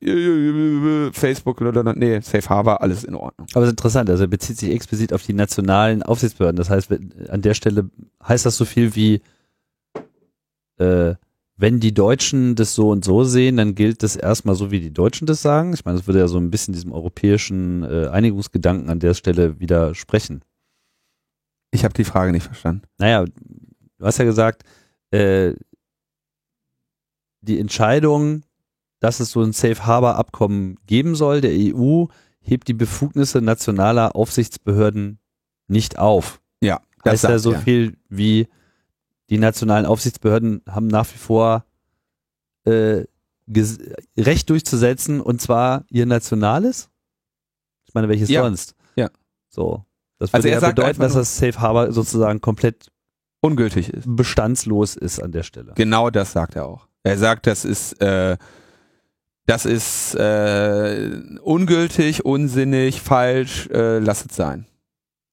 Facebook, 1.12 1.60
nee, 1.96 2.20
Safe 2.20 2.48
Harbor, 2.48 2.82
alles 2.82 3.04
in 3.04 3.14
Ordnung. 3.14 3.46
Aber 3.52 3.62
es 3.62 3.68
ist 3.68 3.74
interessant, 3.74 4.10
also 4.10 4.24
er 4.24 4.28
bezieht 4.28 4.58
sich 4.58 4.72
explizit 4.72 5.12
auf 5.12 5.22
die 5.22 5.32
nationalen 5.32 6.02
Aufsichtsbehörden. 6.02 6.56
Das 6.56 6.68
heißt, 6.68 6.90
an 7.28 7.40
der 7.42 7.54
Stelle 7.54 7.88
heißt 8.26 8.44
das 8.44 8.56
so 8.56 8.64
viel 8.64 8.96
wie, 8.96 9.22
äh, 10.78 11.14
wenn 11.62 11.78
die 11.78 11.94
Deutschen 11.94 12.56
das 12.56 12.74
so 12.74 12.90
und 12.90 13.04
so 13.04 13.22
sehen, 13.22 13.56
dann 13.56 13.76
gilt 13.76 14.02
das 14.02 14.16
erstmal 14.16 14.56
so, 14.56 14.72
wie 14.72 14.80
die 14.80 14.92
Deutschen 14.92 15.28
das 15.28 15.42
sagen. 15.42 15.72
Ich 15.72 15.84
meine, 15.84 15.96
das 15.96 16.08
würde 16.08 16.18
ja 16.18 16.26
so 16.26 16.38
ein 16.38 16.50
bisschen 16.50 16.74
diesem 16.74 16.90
europäischen 16.90 17.84
äh, 17.84 18.08
Einigungsgedanken 18.08 18.90
an 18.90 18.98
der 18.98 19.14
Stelle 19.14 19.60
widersprechen. 19.60 20.42
Ich 21.70 21.84
habe 21.84 21.94
die 21.94 22.02
Frage 22.02 22.32
nicht 22.32 22.42
verstanden. 22.42 22.82
Naja, 22.98 23.26
du 23.26 24.04
hast 24.04 24.18
ja 24.18 24.24
gesagt, 24.24 24.64
äh, 25.12 25.52
die 27.42 27.60
Entscheidung, 27.60 28.42
dass 28.98 29.20
es 29.20 29.30
so 29.30 29.40
ein 29.40 29.52
Safe 29.52 29.86
Harbor 29.86 30.16
Abkommen 30.16 30.80
geben 30.86 31.14
soll, 31.14 31.40
der 31.40 31.52
EU, 31.52 32.06
hebt 32.40 32.66
die 32.66 32.74
Befugnisse 32.74 33.40
nationaler 33.40 34.16
Aufsichtsbehörden 34.16 35.20
nicht 35.68 35.96
auf. 35.96 36.40
Ja. 36.60 36.80
Das 37.04 37.22
heißt 37.22 37.30
ja 37.30 37.38
so 37.38 37.52
ja. 37.52 37.60
viel 37.60 37.98
wie 38.08 38.48
die 39.32 39.38
nationalen 39.38 39.86
Aufsichtsbehörden 39.86 40.60
haben 40.68 40.88
nach 40.88 41.06
wie 41.10 41.16
vor 41.16 41.64
äh, 42.64 43.04
Recht 44.18 44.50
durchzusetzen 44.50 45.22
und 45.22 45.40
zwar 45.40 45.86
ihr 45.88 46.04
nationales. 46.04 46.90
Ich 47.86 47.94
meine, 47.94 48.10
welches 48.10 48.28
ja. 48.28 48.42
sonst? 48.42 48.74
Ja. 48.94 49.08
So. 49.48 49.86
Das 50.18 50.34
würde 50.34 50.52
also 50.52 50.66
ja 50.66 50.72
bedeuten, 50.72 51.00
dass 51.00 51.14
das 51.14 51.38
Safe 51.38 51.58
Harbor 51.58 51.92
sozusagen 51.92 52.42
komplett 52.42 52.88
ungültig 53.40 53.88
ist. 53.88 54.04
Bestandslos 54.06 54.96
ist 54.96 55.18
an 55.18 55.32
der 55.32 55.44
Stelle. 55.44 55.72
Genau 55.76 56.10
das 56.10 56.32
sagt 56.32 56.54
er 56.56 56.66
auch. 56.66 56.86
Er 57.02 57.16
sagt, 57.16 57.46
das 57.46 57.64
ist, 57.64 58.02
äh, 58.02 58.36
das 59.46 59.64
ist 59.64 60.14
äh, 60.14 61.10
ungültig, 61.40 62.26
unsinnig, 62.26 63.00
falsch, 63.00 63.66
äh, 63.70 63.98
lass 63.98 64.26
es 64.26 64.36
sein. 64.36 64.66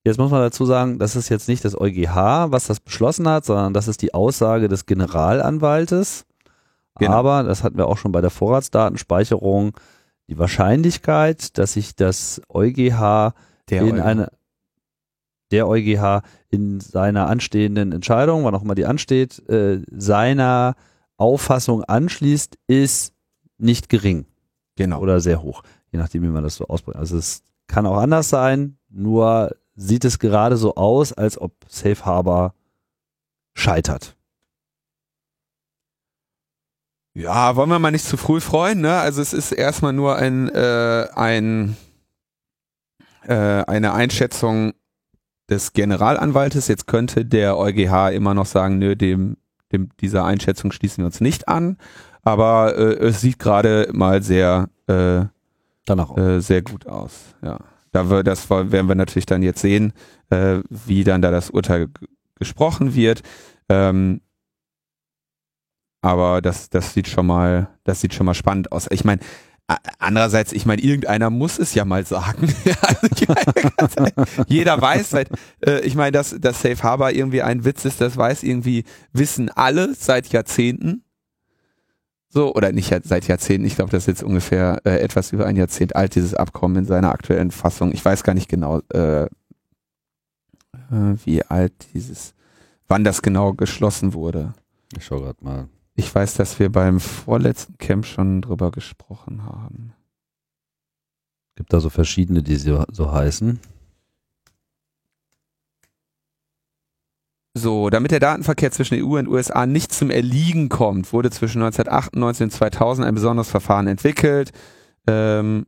Jetzt 0.06 0.18
muss 0.18 0.32
man 0.32 0.42
dazu 0.42 0.66
sagen, 0.66 0.98
das 0.98 1.16
ist 1.16 1.30
jetzt 1.30 1.50
nicht 1.50 1.66
das 1.66 1.80
EuGH, 1.80 2.52
was 2.52 2.68
das 2.68 2.80
beschlossen 2.80 3.28
hat, 3.28 3.46
sondern 3.46 3.74
das 3.74 3.88
ist 3.88 4.02
die 4.02 4.14
Aussage 4.14 4.70
des 4.70 4.86
Generalanwaltes. 4.86 6.26
Genau. 6.98 7.14
Aber, 7.14 7.44
das 7.44 7.64
hatten 7.64 7.78
wir 7.78 7.88
auch 7.88 7.98
schon 7.98 8.12
bei 8.12 8.22
der 8.22 8.30
Vorratsdatenspeicherung, 8.30 9.74
die 10.28 10.38
Wahrscheinlichkeit, 10.38 11.58
dass 11.58 11.74
sich 11.74 11.96
das 11.96 12.42
EuGH 12.50 13.34
der 13.70 13.82
in 13.82 13.96
EuGH. 13.96 14.06
eine 14.06 14.32
der 15.52 15.68
EuGH 15.68 16.22
in 16.50 16.80
seiner 16.80 17.28
anstehenden 17.28 17.92
Entscheidung, 17.92 18.44
wann 18.44 18.54
auch 18.54 18.62
immer 18.62 18.76
die 18.76 18.86
ansteht, 18.86 19.48
äh, 19.50 19.82
seiner 19.90 20.76
Auffassung 21.18 21.84
anschließt, 21.84 22.58
ist 22.68 23.14
nicht 23.58 23.90
gering. 23.90 24.26
Genau. 24.76 25.00
Oder 25.02 25.20
sehr 25.20 25.42
hoch, 25.42 25.64
je 25.92 26.00
nachdem, 26.00 26.22
wie 26.24 26.28
man 26.28 26.44
das 26.44 26.56
so 26.56 26.68
ausbringt. 26.68 26.98
Also 26.98 27.18
es 27.18 27.42
kann 27.68 27.88
auch 27.88 27.98
anders 27.98 28.30
sein, 28.30 28.78
nur 28.90 29.56
sieht 29.80 30.06
es 30.06 30.20
gerade 30.20 30.58
so 30.58 30.76
aus, 30.76 31.14
als 31.14 31.40
ob 31.40 31.54
Safe 31.68 32.06
Harbor 32.06 32.54
scheitert. 33.54 34.16
Ja, 37.16 37.56
wollen 37.56 37.70
wir 37.70 37.80
mal 37.80 37.92
nicht 37.92 38.06
zu 38.06 38.18
früh 38.18 38.40
freuen, 38.40 38.82
ne? 38.82 38.98
Also 38.98 39.22
es 39.22 39.34
ist 39.34 39.52
erstmal 39.52 39.94
nur 39.94 40.16
ein, 40.16 40.48
äh, 40.50 41.08
ein 41.16 41.76
äh, 43.24 43.34
eine 43.34 43.94
Einschätzung 43.94 44.74
des 45.50 45.74
Generalanwaltes. 45.74 46.68
Jetzt 46.68 46.88
könnte 46.88 47.26
der 47.26 47.58
EuGH 47.58 48.14
immer 48.14 48.34
noch 48.34 48.46
sagen, 48.46 48.80
nö, 48.80 48.96
dem 48.96 49.38
dem, 49.72 49.90
dieser 50.00 50.26
Einschätzung 50.26 50.72
schließen 50.72 51.04
wir 51.04 51.06
uns 51.06 51.22
nicht 51.22 51.48
an, 51.48 51.78
aber 52.24 52.76
äh, 52.76 53.08
es 53.08 53.22
sieht 53.22 53.40
gerade 53.40 53.90
mal 53.94 54.24
sehr, 54.24 54.70
äh, 54.88 55.26
Danach 55.86 56.16
äh, 56.18 56.40
sehr 56.40 56.62
gut 56.62 56.86
aus. 56.86 57.36
Ja, 57.42 57.58
da 57.92 58.10
wir, 58.10 58.24
das 58.24 58.50
werden 58.50 58.88
wir 58.88 58.96
natürlich 58.96 59.26
dann 59.26 59.44
jetzt 59.44 59.62
sehen, 59.62 59.94
äh, 60.30 60.60
wie 60.70 61.04
dann 61.04 61.22
da 61.22 61.32
das 61.32 61.50
Urteil 61.50 61.88
gesprochen 62.36 62.96
wird. 62.96 63.22
Ähm, 63.70 64.22
aber 66.02 66.42
das, 66.42 66.70
das 66.70 66.94
sieht 66.94 67.08
schon 67.08 67.28
mal, 67.28 67.70
das 67.84 68.02
sieht 68.02 68.14
schon 68.14 68.26
mal 68.26 68.34
spannend 68.34 68.72
aus. 68.72 68.88
Ich 68.90 69.04
meine, 69.04 69.20
andererseits, 70.00 70.52
ich 70.52 70.66
meine, 70.66 70.82
irgendeiner 70.82 71.30
muss 71.30 71.60
es 71.60 71.74
ja 71.74 71.86
mal 71.86 72.06
sagen. 72.06 72.54
also 73.78 74.02
meine, 74.02 74.28
jeder 74.48 74.82
weiß, 74.82 75.10
seit, 75.10 75.30
äh, 75.66 75.82
ich 75.82 75.96
meine, 75.96 76.12
dass, 76.12 76.36
dass 76.40 76.62
Safe 76.62 76.82
Harbor 76.82 77.12
irgendwie 77.12 77.42
ein 77.42 77.66
Witz 77.66 77.86
ist, 77.86 78.02
das 78.02 78.18
weiß 78.18 78.44
irgendwie, 78.44 78.86
wissen 79.14 79.50
alle 79.50 79.94
seit 79.94 80.28
Jahrzehnten. 80.30 81.04
So, 82.32 82.54
oder 82.54 82.72
nicht 82.72 82.94
seit 83.06 83.28
Jahrzehnten, 83.28 83.66
ich 83.66 83.76
glaube, 83.76 83.90
das 83.90 84.04
ist 84.04 84.08
jetzt 84.08 84.24
ungefähr 84.24 84.80
äh, 84.86 85.00
etwas 85.00 85.32
über 85.32 85.48
ein 85.48 85.56
Jahrzehnt 85.56 85.96
alt, 85.96 86.14
dieses 86.14 86.36
Abkommen 86.36 86.76
in 86.78 86.86
seiner 86.86 87.12
aktuellen 87.12 87.50
Fassung. 87.50 87.92
Ich 87.92 88.06
weiß 88.06 88.24
gar 88.24 88.36
nicht 88.36 88.48
genau, 88.48 88.82
äh, 88.94 89.24
äh, 89.24 89.30
wie 91.26 91.44
alt 91.44 91.74
dieses, 91.94 92.36
wann 92.88 93.04
das 93.04 93.24
genau 93.24 93.54
geschlossen 93.54 94.14
wurde. 94.14 94.54
Ich 94.96 95.06
schau 95.06 95.20
gerade 95.20 95.44
mal. 95.44 95.70
Ich 95.96 96.14
weiß, 96.14 96.36
dass 96.36 96.60
wir 96.60 96.72
beim 96.72 97.00
vorletzten 97.00 97.78
Camp 97.80 98.06
schon 98.06 98.42
drüber 98.42 98.70
gesprochen 98.70 99.44
haben. 99.44 99.94
Gibt 101.56 101.74
da 101.74 101.80
so 101.80 101.90
verschiedene, 101.90 102.44
die 102.44 102.56
so, 102.56 102.86
so 102.92 103.12
heißen. 103.12 103.60
So, 107.56 107.90
damit 107.90 108.12
der 108.12 108.20
Datenverkehr 108.20 108.72
zwischen 108.72 109.04
EU 109.04 109.18
und 109.18 109.28
USA 109.28 109.66
nicht 109.66 109.92
zum 109.92 110.12
Erliegen 110.12 110.70
kommt, 110.70 111.12
wurde 111.14 111.32
zwischen 111.32 111.62
1998 111.64 112.44
und 112.44 112.52
2000 112.52 113.08
ein 113.08 113.16
besonderes 113.16 113.50
Verfahren 113.50 113.88
entwickelt. 113.88 114.52
Ähm, 115.08 115.66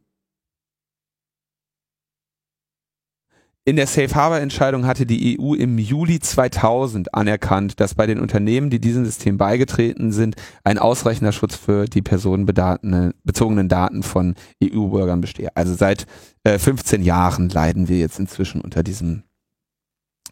In 3.63 3.75
der 3.75 3.85
Safe 3.85 4.13
Harbor 4.15 4.39
Entscheidung 4.39 4.87
hatte 4.87 5.05
die 5.05 5.39
EU 5.39 5.53
im 5.53 5.77
Juli 5.77 6.19
2000 6.19 7.13
anerkannt, 7.13 7.79
dass 7.79 7.93
bei 7.93 8.07
den 8.07 8.19
Unternehmen, 8.19 8.71
die 8.71 8.81
diesem 8.81 9.05
System 9.05 9.37
beigetreten 9.37 10.11
sind, 10.11 10.35
ein 10.63 10.79
ausreichender 10.79 11.31
Schutz 11.31 11.57
für 11.57 11.85
die 11.85 12.01
personenbezogenen 12.01 13.69
Daten 13.69 14.01
von 14.01 14.33
EU-Bürgern 14.63 15.21
bestehe. 15.21 15.55
Also 15.55 15.75
seit 15.75 16.07
äh, 16.43 16.57
15 16.57 17.03
Jahren 17.03 17.49
leiden 17.49 17.87
wir 17.87 17.99
jetzt 17.99 18.17
inzwischen 18.17 18.61
unter 18.61 18.81
diesem, 18.81 19.23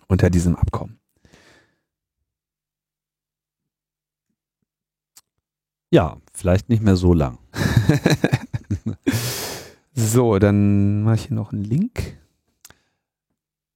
unter 0.07 0.31
diesem 0.31 0.55
Abkommen. 0.55 0.98
Ja, 5.91 6.17
vielleicht 6.33 6.69
nicht 6.69 6.83
mehr 6.83 6.95
so 6.95 7.13
lang. 7.13 7.39
so, 9.93 10.37
dann 10.37 11.03
mache 11.03 11.15
ich 11.15 11.25
hier 11.27 11.35
noch 11.35 11.51
einen 11.51 11.63
Link. 11.63 12.17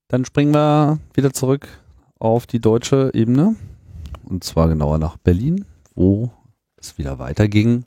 Dann 0.09 0.25
springen 0.25 0.53
wir 0.53 0.99
wieder 1.15 1.33
zurück 1.33 1.67
auf 2.19 2.45
die 2.45 2.59
deutsche 2.59 3.09
Ebene 3.15 3.55
und 4.23 4.43
zwar 4.43 4.69
genauer 4.69 4.99
nach 4.99 5.17
Berlin, 5.17 5.65
wo 5.95 6.31
es 6.77 6.99
wieder 6.99 7.17
weiterging 7.17 7.85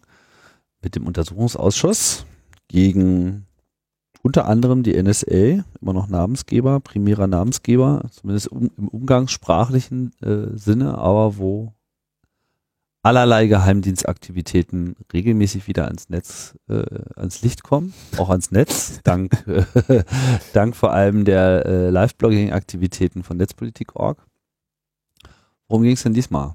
mit 0.83 0.97
dem 0.97 1.07
Untersuchungsausschuss 1.07 2.27
gegen 2.67 3.47
unter 4.23 4.47
anderem 4.47 4.83
die 4.83 5.01
NSA, 5.01 5.65
immer 5.81 5.93
noch 5.93 6.09
Namensgeber, 6.09 6.81
primärer 6.81 7.29
Namensgeber, 7.29 8.03
zumindest 8.11 8.49
im 8.49 8.89
umgangssprachlichen 8.89 10.11
äh, 10.21 10.59
Sinne, 10.59 10.99
aber 10.99 11.39
wo 11.39 11.76
allerlei 13.07 13.47
Geheimdienstaktivitäten 13.47 14.97
regelmäßig 15.13 15.69
wieder 15.69 15.85
ans 15.85 16.09
Netz, 16.09 16.59
äh, 16.69 16.83
ans 17.15 17.41
Licht 17.43 17.63
kommen, 17.63 17.95
auch 18.19 18.31
ans 18.31 18.51
Netz, 18.51 18.99
dank, 19.05 19.47
äh, 19.89 20.03
dank 20.53 20.75
vor 20.75 20.93
allem 20.93 21.25
der 21.25 21.65
äh, 21.67 21.91
Live-Blogging-Aktivitäten 21.91 23.23
von 23.23 23.37
Netzpolitik.org. 23.37 24.19
Worum 25.69 25.85
ging 25.85 25.93
es 25.93 26.03
denn 26.03 26.15
diesmal? 26.15 26.55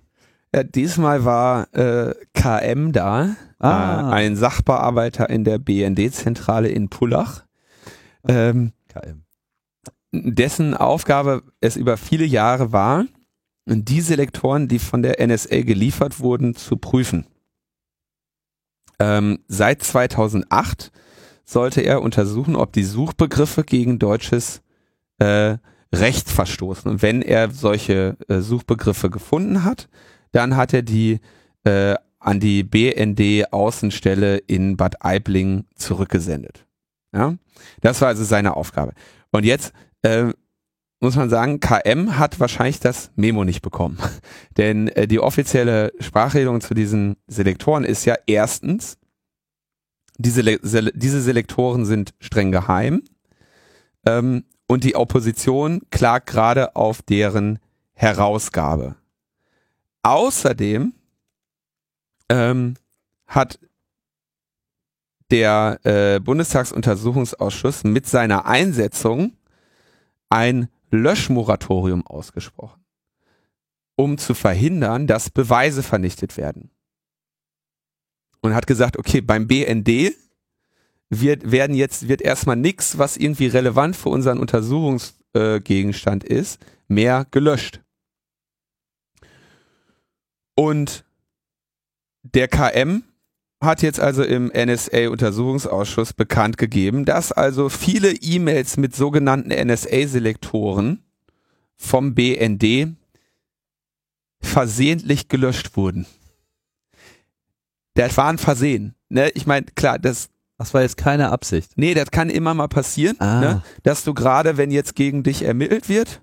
Ja, 0.53 0.63
diesmal 0.63 1.23
war 1.23 1.73
äh, 1.73 2.13
KM 2.33 2.91
da, 2.91 3.37
ah. 3.59 4.09
äh, 4.09 4.13
ein 4.13 4.35
Sachbearbeiter 4.35 5.29
in 5.29 5.45
der 5.45 5.57
BND-Zentrale 5.57 6.67
in 6.67 6.89
Pullach. 6.89 7.45
Ähm, 8.27 8.73
KM. 8.89 9.23
Dessen 10.11 10.75
Aufgabe 10.75 11.43
es 11.61 11.77
über 11.77 11.95
viele 11.95 12.25
Jahre 12.25 12.73
war, 12.73 13.05
die 13.65 14.01
Selektoren, 14.01 14.67
die 14.67 14.79
von 14.79 15.01
der 15.01 15.25
NSA 15.25 15.61
geliefert 15.61 16.19
wurden, 16.19 16.55
zu 16.55 16.77
prüfen. 16.77 17.25
Ähm, 18.99 19.39
seit 19.47 19.83
2008 19.83 20.91
sollte 21.45 21.81
er 21.81 22.01
untersuchen, 22.01 22.55
ob 22.55 22.73
die 22.73 22.83
Suchbegriffe 22.83 23.63
gegen 23.63 23.99
deutsches 23.99 24.61
äh, 25.19 25.57
Recht 25.93 26.29
verstoßen. 26.29 26.89
Und 26.89 27.01
wenn 27.01 27.21
er 27.21 27.51
solche 27.51 28.17
äh, 28.27 28.39
Suchbegriffe 28.39 29.09
gefunden 29.09 29.63
hat, 29.63 29.89
dann 30.31 30.55
hat 30.55 30.73
er 30.73 30.81
die 30.81 31.19
äh, 31.63 31.95
an 32.19 32.39
die 32.39 32.63
BND 32.63 33.51
Außenstelle 33.51 34.37
in 34.37 34.77
Bad 34.77 35.03
Aibling 35.03 35.65
zurückgesendet. 35.75 36.65
Ja, 37.13 37.35
das 37.81 37.99
war 37.99 38.09
also 38.09 38.23
seine 38.23 38.55
Aufgabe. 38.55 38.93
Und 39.31 39.43
jetzt 39.43 39.73
äh, 40.03 40.31
muss 41.01 41.15
man 41.15 41.29
sagen, 41.29 41.59
KM 41.59 42.17
hat 42.19 42.39
wahrscheinlich 42.39 42.79
das 42.79 43.11
Memo 43.15 43.43
nicht 43.43 43.61
bekommen. 43.61 43.97
Denn 44.57 44.87
äh, 44.89 45.07
die 45.07 45.19
offizielle 45.19 45.91
Sprachregelung 45.99 46.61
zu 46.61 46.73
diesen 46.73 47.17
Selektoren 47.27 47.83
ist 47.83 48.05
ja 48.05 48.15
erstens, 48.27 48.97
diese, 50.17 50.43
Sele 50.61 50.91
diese 50.93 51.21
Selektoren 51.21 51.85
sind 51.85 52.13
streng 52.19 52.51
geheim 52.51 53.01
ähm, 54.05 54.43
und 54.67 54.83
die 54.83 54.95
Opposition 54.95 55.81
klagt 55.89 56.27
gerade 56.27 56.75
auf 56.75 57.01
deren 57.01 57.57
Herausgabe. 57.93 58.95
Außerdem 60.03 60.93
ähm, 62.29 62.75
hat 63.25 63.59
der 65.31 65.79
äh, 65.83 66.19
Bundestagsuntersuchungsausschuss 66.19 67.83
mit 67.85 68.05
seiner 68.05 68.45
Einsetzung 68.45 69.33
ein 70.29 70.67
Löschmoratorium 70.91 72.05
ausgesprochen, 72.05 72.83
um 73.95 74.17
zu 74.17 74.33
verhindern, 74.33 75.07
dass 75.07 75.29
Beweise 75.29 75.83
vernichtet 75.83 76.37
werden. 76.37 76.71
Und 78.41 78.55
hat 78.55 78.67
gesagt, 78.67 78.97
okay, 78.97 79.21
beim 79.21 79.47
BND 79.47 80.13
wird, 81.09 81.51
werden 81.51 81.75
jetzt, 81.75 82.07
wird 82.07 82.21
erstmal 82.21 82.55
nichts, 82.55 82.97
was 82.97 83.17
irgendwie 83.17 83.47
relevant 83.47 83.95
für 83.95 84.09
unseren 84.09 84.39
Untersuchungsgegenstand 84.39 86.29
äh, 86.29 86.33
ist, 86.33 86.59
mehr 86.87 87.27
gelöscht. 87.31 87.81
Und 90.55 91.05
der 92.23 92.47
KM 92.47 93.03
hat 93.61 93.83
jetzt 93.83 93.99
also 93.99 94.23
im 94.23 94.51
NSA-Untersuchungsausschuss 94.53 96.13
bekannt 96.13 96.57
gegeben, 96.57 97.05
dass 97.05 97.31
also 97.31 97.69
viele 97.69 98.11
E-Mails 98.11 98.77
mit 98.77 98.95
sogenannten 98.95 99.51
NSA-Selektoren 99.51 101.03
vom 101.77 102.15
BND 102.15 102.95
versehentlich 104.41 105.27
gelöscht 105.27 105.77
wurden. 105.77 106.07
Das 107.93 108.17
war 108.17 108.29
ein 108.29 108.37
Versehen. 108.37 108.95
Ne? 109.09 109.29
Ich 109.35 109.45
meine, 109.45 109.65
klar, 109.75 109.99
das. 109.99 110.29
Das 110.57 110.75
war 110.75 110.83
jetzt 110.83 110.97
keine 110.97 111.31
Absicht. 111.31 111.71
Nee, 111.75 111.95
das 111.95 112.11
kann 112.11 112.29
immer 112.29 112.53
mal 112.53 112.67
passieren, 112.67 113.19
ah. 113.19 113.39
ne? 113.39 113.61
dass 113.81 114.03
du 114.03 114.13
gerade, 114.13 114.57
wenn 114.57 114.69
jetzt 114.69 114.93
gegen 114.93 115.23
dich 115.23 115.41
ermittelt 115.41 115.89
wird, 115.89 116.21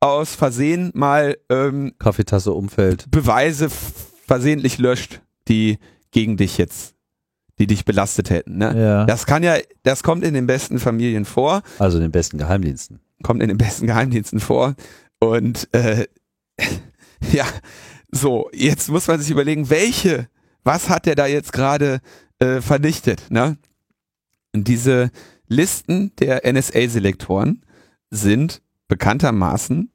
aus 0.00 0.34
Versehen 0.34 0.90
mal 0.92 1.36
ähm, 1.50 1.94
Kaffeetasse 2.00 2.52
umfällt. 2.52 3.08
Beweise 3.12 3.70
versehentlich 4.26 4.78
löscht, 4.78 5.20
die 5.46 5.78
gegen 6.16 6.38
dich 6.38 6.56
jetzt, 6.56 6.94
die 7.58 7.66
dich 7.66 7.84
belastet 7.84 8.30
hätten. 8.30 8.56
Ne? 8.56 8.72
Ja. 8.74 9.04
Das 9.04 9.26
kann 9.26 9.42
ja, 9.42 9.56
das 9.82 10.02
kommt 10.02 10.24
in 10.24 10.32
den 10.32 10.46
besten 10.46 10.78
Familien 10.78 11.26
vor. 11.26 11.62
Also 11.78 11.98
in 11.98 12.04
den 12.04 12.10
besten 12.10 12.38
Geheimdiensten. 12.38 13.00
Kommt 13.22 13.42
in 13.42 13.48
den 13.48 13.58
besten 13.58 13.86
Geheimdiensten 13.86 14.40
vor. 14.40 14.76
Und 15.18 15.68
äh, 15.74 16.06
ja, 17.32 17.44
so, 18.10 18.48
jetzt 18.54 18.88
muss 18.88 19.06
man 19.08 19.20
sich 19.20 19.30
überlegen, 19.30 19.68
welche, 19.68 20.30
was 20.64 20.88
hat 20.88 21.04
der 21.04 21.16
da 21.16 21.26
jetzt 21.26 21.52
gerade 21.52 22.00
äh, 22.38 22.62
vernichtet? 22.62 23.30
Ne? 23.30 23.58
Und 24.54 24.66
diese 24.66 25.10
Listen 25.48 26.16
der 26.18 26.50
NSA-Selektoren 26.50 27.62
sind 28.08 28.62
bekanntermaßen 28.88 29.92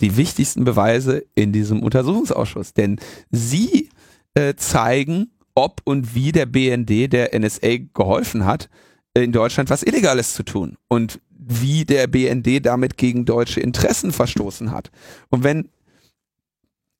die 0.00 0.16
wichtigsten 0.16 0.62
Beweise 0.62 1.24
in 1.34 1.50
diesem 1.50 1.82
Untersuchungsausschuss. 1.82 2.74
Denn 2.74 3.00
sie 3.32 3.88
äh, 4.34 4.54
zeigen, 4.54 5.32
ob 5.54 5.80
und 5.84 6.14
wie 6.14 6.32
der 6.32 6.46
BND 6.46 7.12
der 7.12 7.38
NSA 7.38 7.78
geholfen 7.94 8.44
hat, 8.44 8.68
in 9.14 9.32
Deutschland 9.32 9.70
was 9.70 9.82
Illegales 9.82 10.34
zu 10.34 10.42
tun 10.42 10.76
und 10.88 11.20
wie 11.30 11.84
der 11.84 12.06
BND 12.06 12.64
damit 12.64 12.96
gegen 12.96 13.24
deutsche 13.24 13.60
Interessen 13.60 14.12
verstoßen 14.12 14.70
hat. 14.70 14.90
Und 15.30 15.44
wenn 15.44 15.68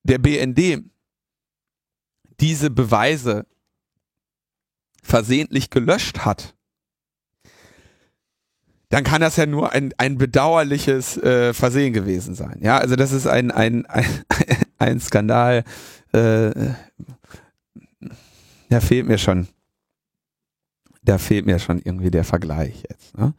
der 0.04 0.18
BND 0.18 0.84
diese 2.40 2.70
Beweise 2.70 3.46
versehentlich 5.02 5.70
gelöscht 5.70 6.20
hat, 6.20 6.54
dann 8.90 9.02
kann 9.02 9.20
das 9.20 9.36
ja 9.36 9.46
nur 9.46 9.72
ein, 9.72 9.92
ein 9.98 10.18
bedauerliches 10.18 11.16
äh, 11.16 11.52
Versehen 11.52 11.92
gewesen 11.92 12.34
sein. 12.34 12.60
Ja, 12.60 12.78
also 12.78 12.96
das 12.96 13.12
ist 13.12 13.26
ein, 13.26 13.50
ein, 13.50 13.86
ein, 13.86 14.06
ein 14.78 15.00
Skandal, 15.00 15.64
äh, 16.12 16.50
da 18.74 18.80
fehlt 18.80 19.06
mir 19.06 19.18
schon, 19.18 19.46
da 21.04 21.18
fehlt 21.18 21.46
mir 21.46 21.60
schon 21.60 21.78
irgendwie 21.78 22.10
der 22.10 22.24
Vergleich 22.24 22.82
jetzt. 22.90 23.16
Ne? 23.16 23.32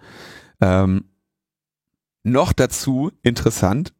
Ähm, 0.61 1.09
noch 2.23 2.53
dazu 2.53 3.11
interessant, 3.21 3.93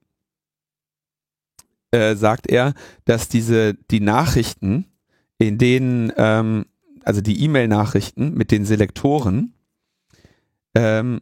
äh, 1.92 2.16
sagt 2.16 2.48
er, 2.48 2.74
dass 3.04 3.28
diese 3.28 3.74
die 3.74 4.00
Nachrichten, 4.00 4.86
in 5.38 5.58
denen 5.58 6.14
ähm, 6.16 6.68
also 7.04 7.20
die 7.20 7.44
E-Mail-Nachrichten 7.44 8.34
mit 8.34 8.52
den 8.52 8.66
Selektoren, 8.66 9.54
ähm, 10.74 11.20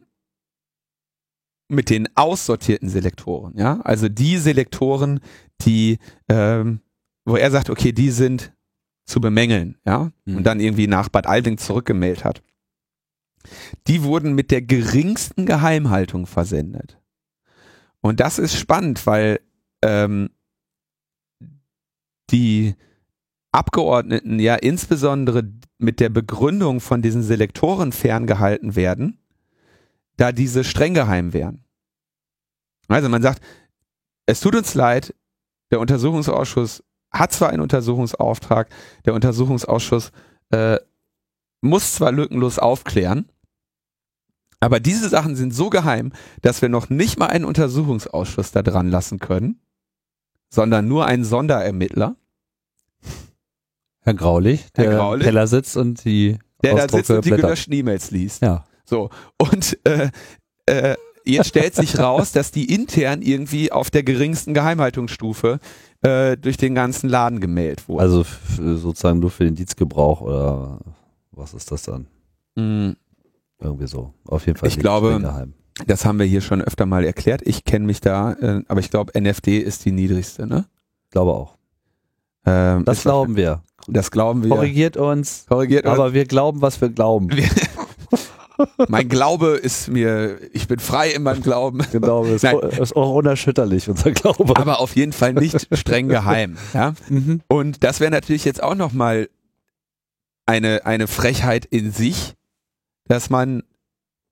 mit 1.66 1.90
den 1.90 2.08
aussortierten 2.16 2.88
Selektoren, 2.88 3.58
ja, 3.58 3.80
also 3.80 4.08
die 4.08 4.38
Selektoren, 4.38 5.18
die, 5.62 5.98
ähm, 6.28 6.82
wo 7.24 7.36
er 7.36 7.50
sagt, 7.50 7.68
okay, 7.68 7.90
die 7.90 8.10
sind 8.10 8.52
zu 9.04 9.20
bemängeln, 9.20 9.76
ja, 9.84 10.10
mhm. 10.24 10.38
und 10.38 10.44
dann 10.44 10.60
irgendwie 10.60 10.86
nach 10.86 11.08
Bad 11.08 11.26
Alding 11.26 11.58
zurückgemeldet 11.58 12.24
hat. 12.24 12.42
Die 13.86 14.02
wurden 14.02 14.34
mit 14.34 14.50
der 14.50 14.62
geringsten 14.62 15.44
Geheimhaltung 15.44 16.26
versendet. 16.26 16.98
Und 18.00 18.20
das 18.20 18.38
ist 18.38 18.56
spannend, 18.56 19.06
weil 19.06 19.40
ähm, 19.82 20.30
die 22.30 22.74
Abgeordneten 23.52 24.40
ja 24.40 24.56
insbesondere 24.56 25.48
mit 25.78 26.00
der 26.00 26.08
Begründung 26.08 26.80
von 26.80 27.02
diesen 27.02 27.22
Selektoren 27.22 27.92
ferngehalten 27.92 28.76
werden, 28.76 29.18
da 30.16 30.32
diese 30.32 30.64
streng 30.64 30.94
geheim 30.94 31.32
wären. 31.32 31.64
Also 32.88 33.08
man 33.08 33.22
sagt, 33.22 33.42
es 34.26 34.40
tut 34.40 34.54
uns 34.56 34.74
leid, 34.74 35.14
der 35.70 35.80
Untersuchungsausschuss 35.80 36.82
hat 37.14 37.32
zwar 37.32 37.50
einen 37.50 37.62
Untersuchungsauftrag, 37.62 38.68
der 39.06 39.14
Untersuchungsausschuss 39.14 40.12
äh, 40.50 40.78
muss 41.60 41.94
zwar 41.94 42.12
lückenlos 42.12 42.58
aufklären, 42.58 43.30
aber 44.60 44.80
diese 44.80 45.08
Sachen 45.08 45.36
sind 45.36 45.54
so 45.54 45.70
geheim, 45.70 46.12
dass 46.42 46.62
wir 46.62 46.68
noch 46.68 46.88
nicht 46.90 47.18
mal 47.18 47.26
einen 47.26 47.44
Untersuchungsausschuss 47.44 48.50
da 48.50 48.62
dran 48.62 48.90
lassen 48.90 49.18
können, 49.18 49.60
sondern 50.48 50.88
nur 50.88 51.06
einen 51.06 51.24
Sonderermittler. 51.24 52.16
Herr 54.00 54.14
Graulich, 54.14 54.72
der 54.72 54.90
Herr 54.90 54.96
Graulich, 54.96 55.24
Keller 55.24 55.46
sitzt 55.46 55.76
und 55.76 56.04
die 56.04 56.38
der 56.62 56.74
da 56.74 56.88
sitzt 56.88 57.10
und 57.10 57.24
die 57.24 57.30
gelöschten 57.30 57.74
E-Mails 57.74 58.10
liest. 58.10 58.42
Ja. 58.42 58.64
So 58.84 59.10
und 59.38 59.78
äh, 59.84 60.10
äh, 60.66 60.96
jetzt 61.24 61.48
stellt 61.48 61.74
sich 61.74 61.98
raus, 61.98 62.32
dass 62.32 62.50
die 62.50 62.72
intern 62.72 63.22
irgendwie 63.22 63.72
auf 63.72 63.90
der 63.90 64.02
geringsten 64.02 64.54
Geheimhaltungsstufe 64.54 65.58
äh, 66.04 66.36
durch 66.36 66.56
den 66.56 66.74
ganzen 66.74 67.08
Laden 67.08 67.40
gemeldet 67.40 67.88
wurden. 67.88 68.00
Also 68.00 68.24
sozusagen 68.58 69.20
nur 69.20 69.30
für 69.30 69.44
den 69.44 69.54
Dienstgebrauch 69.54 70.20
oder 70.20 70.78
was 71.32 71.54
ist 71.54 71.72
das 71.72 71.82
dann? 71.84 72.06
Mm. 72.54 72.96
Irgendwie 73.60 73.86
so. 73.86 74.12
Auf 74.26 74.46
jeden 74.46 74.58
Fall. 74.58 74.68
Ich 74.68 74.78
glaube, 74.78 75.18
geheim. 75.18 75.54
das 75.86 76.04
haben 76.04 76.18
wir 76.18 76.26
hier 76.26 76.42
schon 76.42 76.60
öfter 76.60 76.86
mal 76.86 77.04
erklärt. 77.04 77.40
Ich 77.44 77.64
kenne 77.64 77.86
mich 77.86 78.00
da, 78.00 78.32
äh, 78.32 78.62
aber 78.68 78.80
ich 78.80 78.90
glaube, 78.90 79.18
NFD 79.18 79.58
ist 79.58 79.84
die 79.84 79.92
niedrigste, 79.92 80.46
ne? 80.46 80.66
Glaube 81.10 81.32
auch. 81.32 81.56
Ähm, 82.44 82.84
das 82.84 83.02
glauben 83.02 83.36
wir. 83.36 83.62
Das 83.86 84.10
glauben 84.10 84.42
wir. 84.42 84.50
Korrigiert 84.50 84.96
uns. 84.96 85.46
Korrigiert 85.48 85.86
aber 85.86 86.06
uns. 86.06 86.14
wir 86.14 86.24
glauben, 86.26 86.60
was 86.60 86.80
wir 86.80 86.90
glauben. 86.90 87.30
Mein 88.88 89.08
Glaube 89.08 89.56
ist 89.56 89.88
mir, 89.88 90.38
ich 90.52 90.68
bin 90.68 90.78
frei 90.78 91.10
in 91.10 91.22
meinem 91.22 91.42
Glauben. 91.42 91.82
Genau, 91.92 92.24
ist, 92.24 92.44
ist 92.44 92.96
auch 92.96 93.14
unerschütterlich, 93.14 93.88
unser 93.88 94.10
Glaube. 94.10 94.56
Aber 94.56 94.80
auf 94.80 94.96
jeden 94.96 95.12
Fall 95.12 95.32
nicht 95.34 95.68
streng 95.72 96.08
geheim. 96.08 96.56
Ja? 96.72 96.94
Mhm. 97.08 97.40
Und 97.46 97.84
das 97.84 98.00
wäre 98.00 98.10
natürlich 98.10 98.44
jetzt 98.44 98.62
auch 98.62 98.74
nochmal 98.74 99.28
eine, 100.46 100.84
eine 100.84 101.06
Frechheit 101.06 101.64
in 101.64 101.92
sich, 101.92 102.34
dass 103.06 103.30
man 103.30 103.62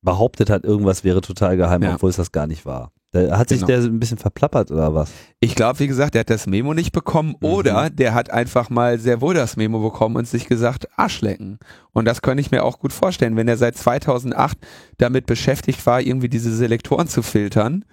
behauptet 0.03 0.51
hat, 0.51 0.65
irgendwas 0.65 1.05
wäre 1.05 1.21
total 1.21 1.57
geheim, 1.57 1.83
ja. 1.83 1.95
obwohl 1.95 2.11
es 2.11 2.17
das 2.17 2.33
gar 2.33 2.47
nicht 2.47 2.67
war. 2.67 2.93
Da 3.13 3.37
hat 3.37 3.51
sich 3.51 3.59
genau. 3.59 3.67
der 3.67 3.79
ein 3.83 4.01
bisschen 4.01 4.17
verplappert 4.17 4.71
oder 4.71 4.95
was? 4.95 5.13
Ich 5.39 5.55
glaube, 5.55 5.79
wie 5.81 5.87
gesagt, 5.87 6.15
der 6.15 6.21
hat 6.21 6.31
das 6.31 6.47
Memo 6.47 6.73
nicht 6.73 6.93
bekommen 6.93 7.37
mhm. 7.41 7.47
oder 7.47 7.91
der 7.91 8.15
hat 8.15 8.31
einfach 8.31 8.71
mal 8.71 8.99
sehr 8.99 9.21
wohl 9.21 9.35
das 9.35 9.57
Memo 9.57 9.81
bekommen 9.81 10.17
und 10.17 10.27
sich 10.27 10.49
gesagt, 10.49 10.89
Arschlecken. 10.99 11.59
Und 11.93 12.07
das 12.07 12.23
könnte 12.23 12.41
ich 12.41 12.51
mir 12.51 12.65
auch 12.65 12.79
gut 12.79 12.93
vorstellen, 12.93 13.37
wenn 13.37 13.49
er 13.49 13.59
seit 13.59 13.77
2008 13.77 14.57
damit 14.97 15.27
beschäftigt 15.27 15.85
war, 15.85 16.01
irgendwie 16.01 16.31
diese 16.31 16.57
Selektoren 16.57 17.07
zu 17.07 17.23
filtern. 17.23 17.85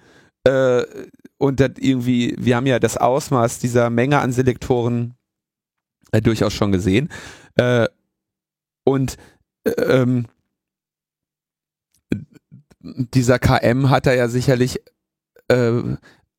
Äh, 0.44 0.84
und 1.36 1.60
das 1.60 1.72
irgendwie, 1.76 2.34
wir 2.38 2.56
haben 2.56 2.66
ja 2.66 2.78
das 2.78 2.96
Ausmaß 2.96 3.58
dieser 3.58 3.90
Menge 3.90 4.20
an 4.20 4.32
Selektoren 4.32 5.16
äh, 6.12 6.22
durchaus 6.22 6.54
schon 6.54 6.72
gesehen. 6.72 7.10
Äh, 7.56 7.88
und 8.84 9.18
äh, 9.64 9.70
ähm, 9.70 10.28
dieser 12.80 13.38
KM 13.38 13.90
hat 13.90 14.06
er 14.06 14.14
ja 14.14 14.28
sicherlich 14.28 14.80
äh, 15.50 15.96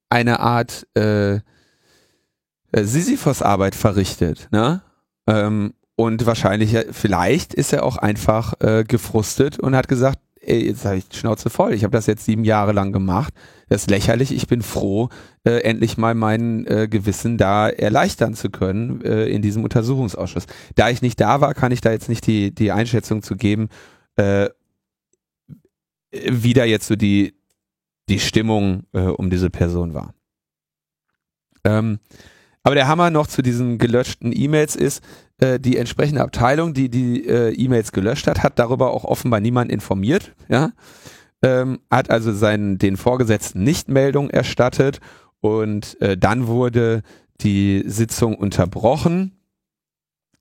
eine 0.10 0.40
Art 0.40 0.88
äh, 0.96 1.36
äh, 1.36 1.40
Sisyphos-Arbeit 2.74 3.76
verrichtet, 3.76 4.48
ne? 4.52 4.82
Ähm, 5.28 5.74
und 5.96 6.26
wahrscheinlich, 6.26 6.76
vielleicht 6.92 7.54
ist 7.54 7.74
er 7.74 7.84
auch 7.84 7.98
einfach 7.98 8.54
äh, 8.60 8.84
gefrustet 8.84 9.60
und 9.60 9.76
hat 9.76 9.88
gesagt, 9.88 10.20
ey, 10.42 10.66
jetzt 10.66 10.84
habe 10.86 10.98
ich 10.98 11.08
die 11.08 11.18
Schnauze 11.18 11.50
voll, 11.50 11.74
ich 11.74 11.84
habe 11.84 11.92
das 11.92 12.08
jetzt 12.08 12.26
sieben 12.26 12.44
Jahre 12.44 12.72
lang 12.72 12.92
gemacht, 12.92 13.34
das 13.70 13.84
ist 13.84 13.90
lächerlich, 13.92 14.34
ich 14.34 14.48
bin 14.48 14.64
froh, 14.64 15.10
äh, 15.44 15.60
endlich 15.62 15.98
mal 15.98 16.16
mein 16.16 16.66
äh, 16.66 16.88
Gewissen 16.90 17.38
da 17.38 17.70
erleichtern 17.70 18.34
zu 18.34 18.50
können 18.50 19.02
äh, 19.02 19.26
in 19.26 19.42
diesem 19.42 19.64
Untersuchungsausschuss. 19.64 20.46
Da 20.76 20.90
ich 20.90 21.02
nicht 21.02 21.20
da 21.22 21.40
war, 21.40 21.54
kann 21.54 21.72
ich 21.72 21.82
da 21.82 21.92
jetzt 21.92 22.10
nicht 22.10 22.26
die, 22.26 22.54
die 22.54 22.72
Einschätzung 22.72 23.22
zu 23.22 23.36
geben, 23.36 23.70
äh, 24.16 24.50
wie 26.12 26.54
da 26.54 26.66
jetzt 26.66 26.88
so 26.88 26.96
die, 26.96 27.36
die 28.10 28.20
Stimmung 28.20 28.84
äh, 28.94 29.02
um 29.02 29.30
diese 29.30 29.50
Person 29.50 29.94
war. 29.94 30.14
Ähm, 31.64 32.00
aber 32.64 32.76
der 32.76 32.88
Hammer 32.88 33.10
noch 33.10 33.28
zu 33.28 33.42
diesen 33.42 33.78
gelöschten 33.78 34.32
E-Mails 34.36 34.76
ist, 34.76 35.04
äh, 35.40 35.60
die 35.60 35.78
entsprechende 35.78 36.22
Abteilung, 36.22 36.74
die 36.74 36.90
die 36.90 37.28
äh, 37.28 37.54
E-Mails 37.54 37.92
gelöscht 37.92 38.28
hat, 38.28 38.44
hat 38.44 38.60
darüber 38.60 38.92
auch 38.92 39.04
offenbar 39.04 39.40
niemand 39.40 39.72
informiert, 39.72 40.36
ja, 40.48 40.72
ähm, 41.44 41.80
hat 41.90 42.12
also 42.12 42.32
seinen 42.34 42.78
den 42.78 42.98
Vorgesetzten 42.98 43.64
nicht 43.64 43.90
Meldung 43.90 44.30
erstattet 44.30 45.00
und 45.40 46.00
äh, 46.02 46.18
dann 46.18 46.48
wurde 46.48 47.02
die 47.42 47.84
Sitzung 47.88 48.36
unterbrochen, 48.36 49.40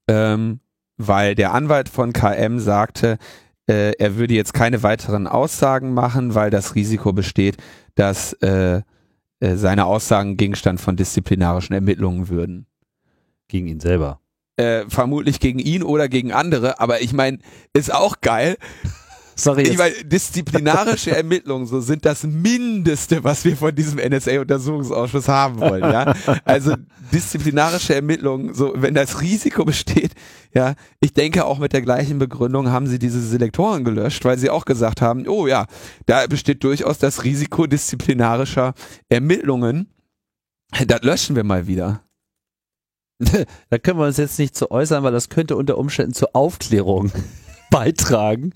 ähm, 0.08 0.60
weil 0.98 1.34
der 1.34 1.54
Anwalt 1.54 1.88
von 1.88 2.12
KM 2.12 2.58
sagte, 2.58 3.16
äh, 3.70 3.92
er 3.98 4.16
würde 4.16 4.34
jetzt 4.34 4.52
keine 4.52 4.82
weiteren 4.82 5.28
Aussagen 5.28 5.94
machen, 5.94 6.34
weil 6.34 6.50
das 6.50 6.74
Risiko 6.74 7.12
besteht, 7.12 7.56
dass 7.94 8.32
äh, 8.42 8.82
äh, 9.38 9.54
seine 9.54 9.86
Aussagen 9.86 10.36
Gegenstand 10.36 10.80
von 10.80 10.96
disziplinarischen 10.96 11.74
Ermittlungen 11.74 12.28
würden. 12.28 12.66
Gegen 13.46 13.68
ihn 13.68 13.78
selber. 13.78 14.20
Äh, 14.56 14.86
vermutlich 14.88 15.38
gegen 15.38 15.60
ihn 15.60 15.84
oder 15.84 16.08
gegen 16.08 16.32
andere, 16.32 16.80
aber 16.80 17.00
ich 17.00 17.12
meine, 17.12 17.38
ist 17.72 17.94
auch 17.94 18.20
geil, 18.20 18.56
Sorry. 19.40 19.62
Ich 19.62 19.78
meine, 19.78 19.94
disziplinarische 20.04 21.16
Ermittlungen 21.16 21.66
so 21.66 21.80
sind 21.80 22.04
das 22.04 22.24
Mindeste, 22.24 23.24
was 23.24 23.44
wir 23.44 23.56
von 23.56 23.74
diesem 23.74 23.98
NSA-Untersuchungsausschuss 23.98 25.28
haben 25.28 25.60
wollen. 25.60 25.82
Ja, 25.82 26.14
also 26.44 26.74
disziplinarische 27.12 27.94
Ermittlungen, 27.94 28.54
so 28.54 28.72
wenn 28.76 28.94
das 28.94 29.20
Risiko 29.20 29.64
besteht. 29.64 30.12
Ja, 30.52 30.74
ich 31.00 31.12
denke 31.12 31.44
auch 31.44 31.58
mit 31.58 31.72
der 31.72 31.82
gleichen 31.82 32.18
Begründung 32.18 32.70
haben 32.70 32.86
sie 32.86 32.98
diese 32.98 33.20
Selektoren 33.20 33.84
gelöscht, 33.84 34.24
weil 34.24 34.38
sie 34.38 34.50
auch 34.50 34.64
gesagt 34.64 35.00
haben, 35.00 35.26
oh 35.26 35.46
ja, 35.46 35.66
da 36.06 36.26
besteht 36.26 36.62
durchaus 36.62 36.98
das 36.98 37.24
Risiko 37.24 37.66
disziplinarischer 37.66 38.74
Ermittlungen. 39.08 39.88
Das 40.86 41.02
löschen 41.02 41.34
wir 41.34 41.44
mal 41.44 41.66
wieder. 41.66 42.02
da 43.18 43.78
können 43.78 43.98
wir 43.98 44.06
uns 44.06 44.16
jetzt 44.16 44.38
nicht 44.38 44.56
zu 44.56 44.70
äußern, 44.70 45.02
weil 45.02 45.12
das 45.12 45.28
könnte 45.28 45.56
unter 45.56 45.78
Umständen 45.78 46.14
zur 46.14 46.30
Aufklärung 46.34 47.12
beitragen. 47.70 48.52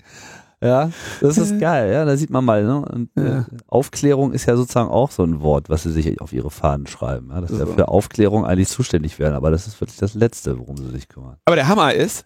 Ja, 0.61 0.89
das 1.21 1.37
ist 1.37 1.59
geil, 1.59 1.91
ja, 1.91 2.05
da 2.05 2.15
sieht 2.17 2.29
man 2.29 2.45
mal, 2.45 2.63
ne? 2.63 2.79
Und, 2.79 3.09
ja. 3.15 3.39
äh, 3.39 3.43
Aufklärung 3.67 4.31
ist 4.31 4.45
ja 4.45 4.55
sozusagen 4.55 4.89
auch 4.89 5.11
so 5.11 5.23
ein 5.23 5.41
Wort, 5.41 5.69
was 5.69 5.83
sie 5.83 5.91
sich 5.91 6.21
auf 6.21 6.33
ihre 6.33 6.49
Fahnen 6.49 6.87
schreiben, 6.87 7.29
ja, 7.29 7.41
dass 7.41 7.51
sie 7.51 7.57
so. 7.57 7.65
für 7.65 7.87
Aufklärung 7.87 8.45
eigentlich 8.45 8.69
zuständig 8.69 9.19
werden, 9.19 9.35
aber 9.35 9.51
das 9.51 9.67
ist 9.67 9.79
wirklich 9.81 9.97
das 9.97 10.13
Letzte, 10.13 10.57
worum 10.57 10.77
sie 10.77 10.89
sich 10.89 11.09
kümmern. 11.09 11.37
Aber 11.45 11.55
der 11.55 11.67
Hammer 11.67 11.93
ist, 11.93 12.25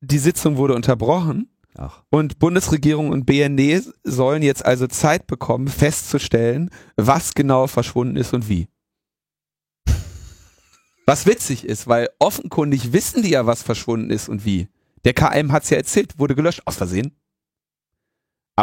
die 0.00 0.18
Sitzung 0.18 0.56
wurde 0.56 0.74
unterbrochen 0.74 1.48
Ach. 1.76 2.02
und 2.10 2.38
Bundesregierung 2.38 3.10
und 3.10 3.24
BND 3.24 3.82
sollen 4.04 4.42
jetzt 4.42 4.64
also 4.64 4.86
Zeit 4.86 5.26
bekommen, 5.26 5.68
festzustellen, 5.68 6.70
was 6.96 7.34
genau 7.34 7.66
verschwunden 7.66 8.16
ist 8.16 8.34
und 8.34 8.48
wie. 8.48 8.68
Was 11.06 11.26
witzig 11.26 11.64
ist, 11.64 11.88
weil 11.88 12.08
offenkundig 12.20 12.92
wissen 12.92 13.24
die 13.24 13.30
ja, 13.30 13.44
was 13.44 13.60
verschwunden 13.60 14.10
ist 14.10 14.28
und 14.28 14.44
wie. 14.44 14.68
Der 15.04 15.14
KM 15.14 15.50
hat 15.50 15.64
es 15.64 15.70
ja 15.70 15.76
erzählt, 15.76 16.16
wurde 16.20 16.36
gelöscht, 16.36 16.62
aus 16.64 16.76
Versehen. 16.76 17.16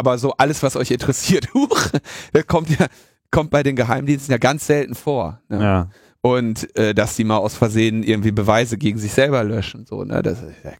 Aber 0.00 0.16
so 0.16 0.32
alles, 0.38 0.62
was 0.62 0.76
euch 0.76 0.90
interessiert, 0.90 1.48
huch, 1.54 1.90
das 2.32 2.46
kommt 2.46 2.70
ja, 2.70 2.86
kommt 3.30 3.50
bei 3.50 3.62
den 3.62 3.76
Geheimdiensten 3.76 4.32
ja 4.32 4.38
ganz 4.38 4.66
selten 4.66 4.94
vor. 4.94 5.42
Ne? 5.50 5.62
Ja. 5.62 5.90
und 6.22 6.74
äh, 6.74 6.94
dass 6.94 7.16
die 7.16 7.24
mal 7.24 7.36
aus 7.36 7.54
Versehen 7.54 8.02
irgendwie 8.02 8.32
Beweise 8.32 8.78
gegen 8.78 8.98
sich 8.98 9.12
selber 9.12 9.44
löschen. 9.44 9.84
So, 9.84 10.04
ne? 10.04 10.22
Das 10.22 10.40
ist 10.42 10.64
ja 10.64 10.70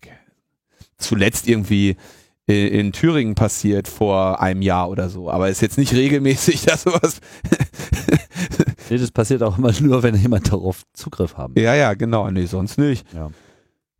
zuletzt 0.96 1.48
irgendwie 1.48 1.96
in, 2.46 2.68
in 2.68 2.92
Thüringen 2.92 3.34
passiert 3.34 3.88
vor 3.88 4.40
einem 4.40 4.62
Jahr 4.62 4.88
oder 4.88 5.10
so. 5.10 5.30
Aber 5.30 5.50
ist 5.50 5.60
jetzt 5.60 5.76
nicht 5.76 5.92
regelmäßig, 5.92 6.62
dass 6.64 6.84
sowas. 6.84 7.20
nee, 8.88 8.96
das 8.96 9.10
passiert 9.10 9.42
auch 9.42 9.58
immer 9.58 9.78
nur, 9.82 10.02
wenn 10.02 10.14
jemand 10.14 10.50
darauf 10.50 10.84
Zugriff 10.94 11.36
haben. 11.36 11.52
Ja, 11.58 11.74
ja, 11.74 11.92
genau. 11.92 12.30
Nee, 12.30 12.46
sonst 12.46 12.78
nicht. 12.78 13.06
Ja. 13.12 13.30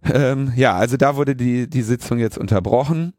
Ähm, 0.03 0.55
ja, 0.57 0.77
also 0.77 0.97
da 0.97 1.17
wurde 1.17 1.37
die, 1.37 1.69
die 1.69 1.83
Sitzung 1.83 2.19
jetzt 2.19 2.39
unterbrochen. 2.39 3.13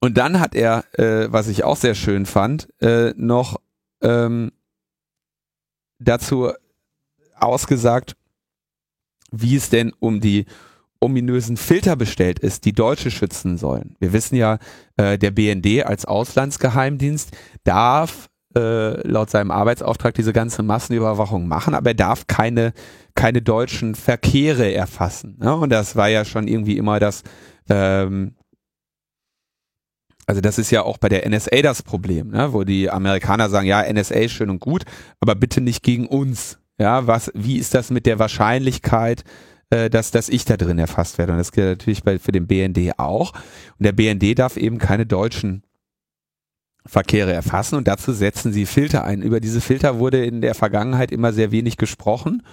Und 0.00 0.16
dann 0.16 0.40
hat 0.40 0.54
er, 0.54 0.84
äh, 0.98 1.30
was 1.30 1.48
ich 1.48 1.62
auch 1.62 1.76
sehr 1.76 1.94
schön 1.94 2.24
fand, 2.26 2.68
äh, 2.80 3.12
noch 3.16 3.60
ähm, 4.02 4.50
dazu 5.98 6.52
ausgesagt, 7.36 8.16
wie 9.30 9.56
es 9.56 9.68
denn 9.68 9.92
um 10.00 10.20
die 10.20 10.46
ominösen 11.00 11.56
Filter 11.56 11.96
bestellt 11.96 12.38
ist, 12.38 12.64
die 12.64 12.72
Deutsche 12.72 13.10
schützen 13.10 13.56
sollen. 13.56 13.96
Wir 14.00 14.12
wissen 14.12 14.36
ja, 14.36 14.58
äh, 14.96 15.18
der 15.18 15.30
BND 15.30 15.84
als 15.84 16.04
Auslandsgeheimdienst 16.04 17.30
darf 17.64 18.28
äh, 18.54 19.06
laut 19.06 19.30
seinem 19.30 19.50
Arbeitsauftrag 19.50 20.14
diese 20.14 20.32
ganze 20.32 20.62
Massenüberwachung 20.62 21.46
machen, 21.46 21.74
aber 21.74 21.90
er 21.90 21.94
darf 21.94 22.26
keine, 22.26 22.72
keine 23.14 23.42
deutschen 23.42 23.94
Verkehre 23.94 24.72
erfassen. 24.72 25.38
Ne? 25.40 25.54
Und 25.54 25.70
das 25.70 25.96
war 25.96 26.08
ja 26.08 26.24
schon 26.24 26.48
irgendwie 26.48 26.76
immer 26.76 26.98
das, 26.98 27.22
ähm, 27.68 28.34
also 30.30 30.40
das 30.40 30.58
ist 30.58 30.70
ja 30.70 30.84
auch 30.84 30.96
bei 30.96 31.08
der 31.08 31.28
NSA 31.28 31.60
das 31.60 31.82
Problem, 31.82 32.28
ne? 32.28 32.52
wo 32.52 32.62
die 32.62 32.88
Amerikaner 32.88 33.50
sagen, 33.50 33.66
ja, 33.66 33.82
NSA 33.92 34.28
schön 34.28 34.48
und 34.48 34.60
gut, 34.60 34.84
aber 35.18 35.34
bitte 35.34 35.60
nicht 35.60 35.82
gegen 35.82 36.06
uns. 36.06 36.60
Ja, 36.78 37.08
was, 37.08 37.32
wie 37.34 37.56
ist 37.56 37.74
das 37.74 37.90
mit 37.90 38.06
der 38.06 38.20
Wahrscheinlichkeit, 38.20 39.24
äh, 39.70 39.90
dass, 39.90 40.12
dass 40.12 40.28
ich 40.28 40.44
da 40.44 40.56
drin 40.56 40.78
erfasst 40.78 41.18
werde? 41.18 41.32
Und 41.32 41.38
das 41.38 41.50
gilt 41.50 41.66
natürlich 41.66 42.04
bei, 42.04 42.20
für 42.20 42.30
den 42.30 42.46
BND 42.46 42.96
auch. 42.96 43.32
Und 43.32 43.84
der 43.84 43.90
BND 43.90 44.38
darf 44.38 44.56
eben 44.56 44.78
keine 44.78 45.04
deutschen 45.04 45.64
Verkehre 46.86 47.32
erfassen 47.32 47.74
und 47.74 47.88
dazu 47.88 48.12
setzen 48.12 48.52
sie 48.52 48.66
Filter 48.66 49.02
ein. 49.02 49.22
Über 49.22 49.40
diese 49.40 49.60
Filter 49.60 49.98
wurde 49.98 50.24
in 50.24 50.42
der 50.42 50.54
Vergangenheit 50.54 51.10
immer 51.10 51.32
sehr 51.32 51.50
wenig 51.50 51.76
gesprochen 51.76 52.44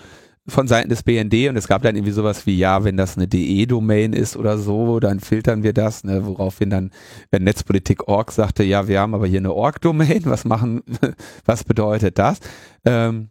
von 0.48 0.68
Seiten 0.68 0.89
des 0.89 1.04
BND 1.04 1.50
und 1.50 1.58
es 1.58 1.68
gab 1.68 1.82
dann 1.82 1.95
irgendwie 1.95 2.14
sowas 2.14 2.45
wie, 2.45 2.58
ja, 2.58 2.84
wenn 2.84 2.98
das 2.98 3.18
eine 3.18 3.28
DE-Domain 3.28 4.14
ist 4.14 4.38
oder 4.38 4.58
so, 4.58 5.00
dann 5.00 5.20
filtern 5.20 5.64
wir 5.64 5.74
das, 5.74 6.04
ne, 6.04 6.26
woraufhin 6.26 6.70
dann 6.70 6.91
äh, 7.32 7.39
Netzpolitik.org 7.39 8.32
sagte, 8.32 8.64
ja, 8.64 8.88
wir 8.88 9.00
haben 9.02 9.14
aber 9.14 9.28
hier 9.28 9.39
eine 9.39 9.54
Org-Domain, 9.54 10.22
was 10.26 10.45
machen, 10.45 10.84
was 11.45 11.64
bedeutet 11.64 12.18
das? 12.18 12.39
Ähm, 12.86 13.30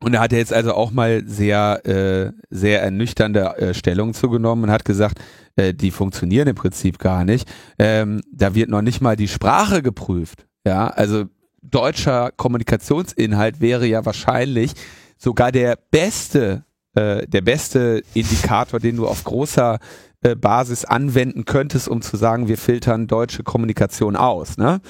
und 0.00 0.14
er 0.14 0.20
hat 0.20 0.32
jetzt 0.32 0.52
also 0.52 0.74
auch 0.74 0.92
mal 0.92 1.24
sehr, 1.26 1.84
äh, 1.84 2.32
sehr 2.50 2.82
ernüchternde 2.82 3.56
äh, 3.56 3.74
Stellung 3.74 4.14
zugenommen 4.14 4.64
und 4.64 4.70
hat 4.70 4.84
gesagt, 4.84 5.18
äh, 5.56 5.74
die 5.74 5.90
funktionieren 5.90 6.46
im 6.48 6.54
Prinzip 6.54 6.98
gar 6.98 7.24
nicht. 7.24 7.48
Ähm, 7.78 8.20
da 8.32 8.54
wird 8.54 8.70
noch 8.70 8.82
nicht 8.82 9.00
mal 9.00 9.16
die 9.16 9.28
Sprache 9.28 9.82
geprüft. 9.82 10.46
Ja, 10.64 10.88
also 10.88 11.24
deutscher 11.62 12.30
Kommunikationsinhalt 12.30 13.60
wäre 13.60 13.86
ja 13.86 14.06
wahrscheinlich 14.06 14.74
sogar 15.18 15.52
der 15.52 15.76
beste, 15.90 16.64
äh, 16.94 17.26
der 17.26 17.42
beste 17.42 18.02
Indikator, 18.14 18.80
den 18.80 18.96
du 18.96 19.06
auf 19.06 19.24
großer 19.24 19.78
äh, 20.22 20.34
Basis 20.34 20.84
anwenden 20.84 21.44
könntest, 21.44 21.88
um 21.88 22.02
zu 22.02 22.16
sagen, 22.16 22.48
wir 22.48 22.58
filtern 22.58 23.06
deutsche 23.06 23.42
Kommunikation 23.42 24.16
aus. 24.16 24.56
Ne? 24.56 24.80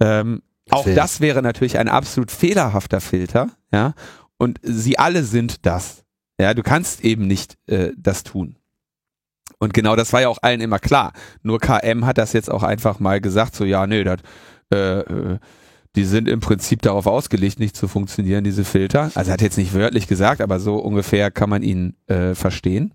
Ähm, 0.00 0.42
auch 0.70 0.86
das 0.86 1.20
wäre 1.20 1.42
natürlich 1.42 1.78
ein 1.78 1.88
absolut 1.88 2.30
fehlerhafter 2.30 3.00
Filter, 3.00 3.48
ja. 3.72 3.94
Und 4.36 4.60
sie 4.62 4.98
alle 4.98 5.24
sind 5.24 5.66
das. 5.66 6.04
Ja, 6.40 6.54
du 6.54 6.62
kannst 6.62 7.04
eben 7.04 7.26
nicht 7.26 7.58
äh, 7.66 7.90
das 7.96 8.22
tun. 8.22 8.56
Und 9.58 9.74
genau 9.74 9.96
das 9.96 10.12
war 10.12 10.20
ja 10.20 10.28
auch 10.28 10.38
allen 10.42 10.60
immer 10.60 10.78
klar. 10.78 11.12
Nur 11.42 11.58
KM 11.58 12.06
hat 12.06 12.18
das 12.18 12.32
jetzt 12.32 12.50
auch 12.50 12.62
einfach 12.62 13.00
mal 13.00 13.20
gesagt, 13.20 13.56
so 13.56 13.64
ja, 13.64 13.86
nee, 13.86 14.04
das, 14.04 14.20
äh, 14.72 15.00
äh, 15.00 15.38
die 15.96 16.04
sind 16.04 16.28
im 16.28 16.40
Prinzip 16.40 16.82
darauf 16.82 17.06
ausgelegt, 17.06 17.58
nicht 17.58 17.76
zu 17.76 17.88
funktionieren, 17.88 18.44
diese 18.44 18.64
Filter. 18.64 19.10
Also 19.14 19.30
er 19.30 19.32
hat 19.32 19.42
jetzt 19.42 19.58
nicht 19.58 19.74
wörtlich 19.74 20.06
gesagt, 20.06 20.40
aber 20.40 20.60
so 20.60 20.76
ungefähr 20.76 21.30
kann 21.30 21.50
man 21.50 21.62
ihn 21.62 21.94
äh, 22.06 22.34
verstehen. 22.34 22.92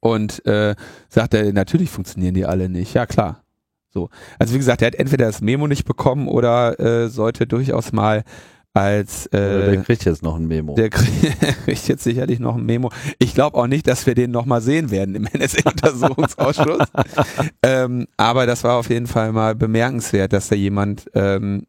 Und 0.00 0.44
äh, 0.46 0.74
sagt 1.08 1.34
er, 1.34 1.52
natürlich 1.52 1.90
funktionieren 1.90 2.34
die 2.34 2.44
alle 2.44 2.68
nicht. 2.68 2.94
Ja, 2.94 3.06
klar. 3.06 3.42
So. 3.88 4.10
Also 4.38 4.54
wie 4.54 4.58
gesagt, 4.58 4.82
er 4.82 4.88
hat 4.88 4.94
entweder 4.96 5.26
das 5.26 5.40
Memo 5.40 5.66
nicht 5.66 5.84
bekommen 5.84 6.28
oder 6.28 6.78
äh, 6.78 7.08
sollte 7.08 7.46
durchaus 7.46 7.92
mal 7.92 8.24
als 8.74 9.26
äh, 9.26 9.70
der 9.70 9.82
kriegt 9.82 10.04
jetzt 10.04 10.22
noch 10.24 10.34
ein 10.34 10.46
Memo. 10.48 10.74
Der 10.76 10.90
kriegt 10.90 11.88
jetzt 11.88 12.02
sicherlich 12.02 12.40
noch 12.40 12.56
ein 12.56 12.66
Memo. 12.66 12.90
Ich 13.20 13.32
glaube 13.32 13.56
auch 13.56 13.68
nicht, 13.68 13.86
dass 13.86 14.04
wir 14.04 14.16
den 14.16 14.32
nochmal 14.32 14.60
sehen 14.60 14.90
werden 14.90 15.14
im 15.14 15.28
NSA-Untersuchungsausschuss. 15.32 16.88
ähm, 17.62 18.08
aber 18.16 18.46
das 18.46 18.64
war 18.64 18.76
auf 18.76 18.90
jeden 18.90 19.06
Fall 19.06 19.32
mal 19.32 19.54
bemerkenswert, 19.54 20.32
dass 20.32 20.48
da 20.48 20.56
jemand 20.56 21.08
ähm, 21.14 21.66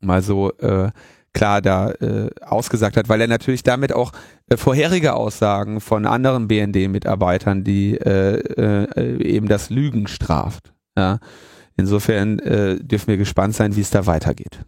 mal 0.00 0.20
so 0.20 0.52
äh, 0.58 0.90
klar 1.32 1.62
da 1.62 1.92
äh, 1.92 2.30
ausgesagt 2.40 2.96
hat, 2.96 3.08
weil 3.08 3.20
er 3.20 3.28
natürlich 3.28 3.62
damit 3.62 3.92
auch 3.92 4.10
äh, 4.48 4.56
vorherige 4.56 5.14
Aussagen 5.14 5.80
von 5.80 6.06
anderen 6.06 6.48
BND-Mitarbeitern, 6.48 7.62
die 7.62 7.96
äh, 7.98 8.34
äh, 8.34 9.22
eben 9.22 9.46
das 9.46 9.70
Lügen 9.70 10.08
straft. 10.08 10.72
Ja. 10.98 11.20
Insofern 11.76 12.40
äh, 12.40 12.76
dürfen 12.80 13.06
wir 13.06 13.16
gespannt 13.16 13.54
sein, 13.54 13.76
wie 13.76 13.80
es 13.80 13.90
da 13.90 14.06
weitergeht. 14.06 14.64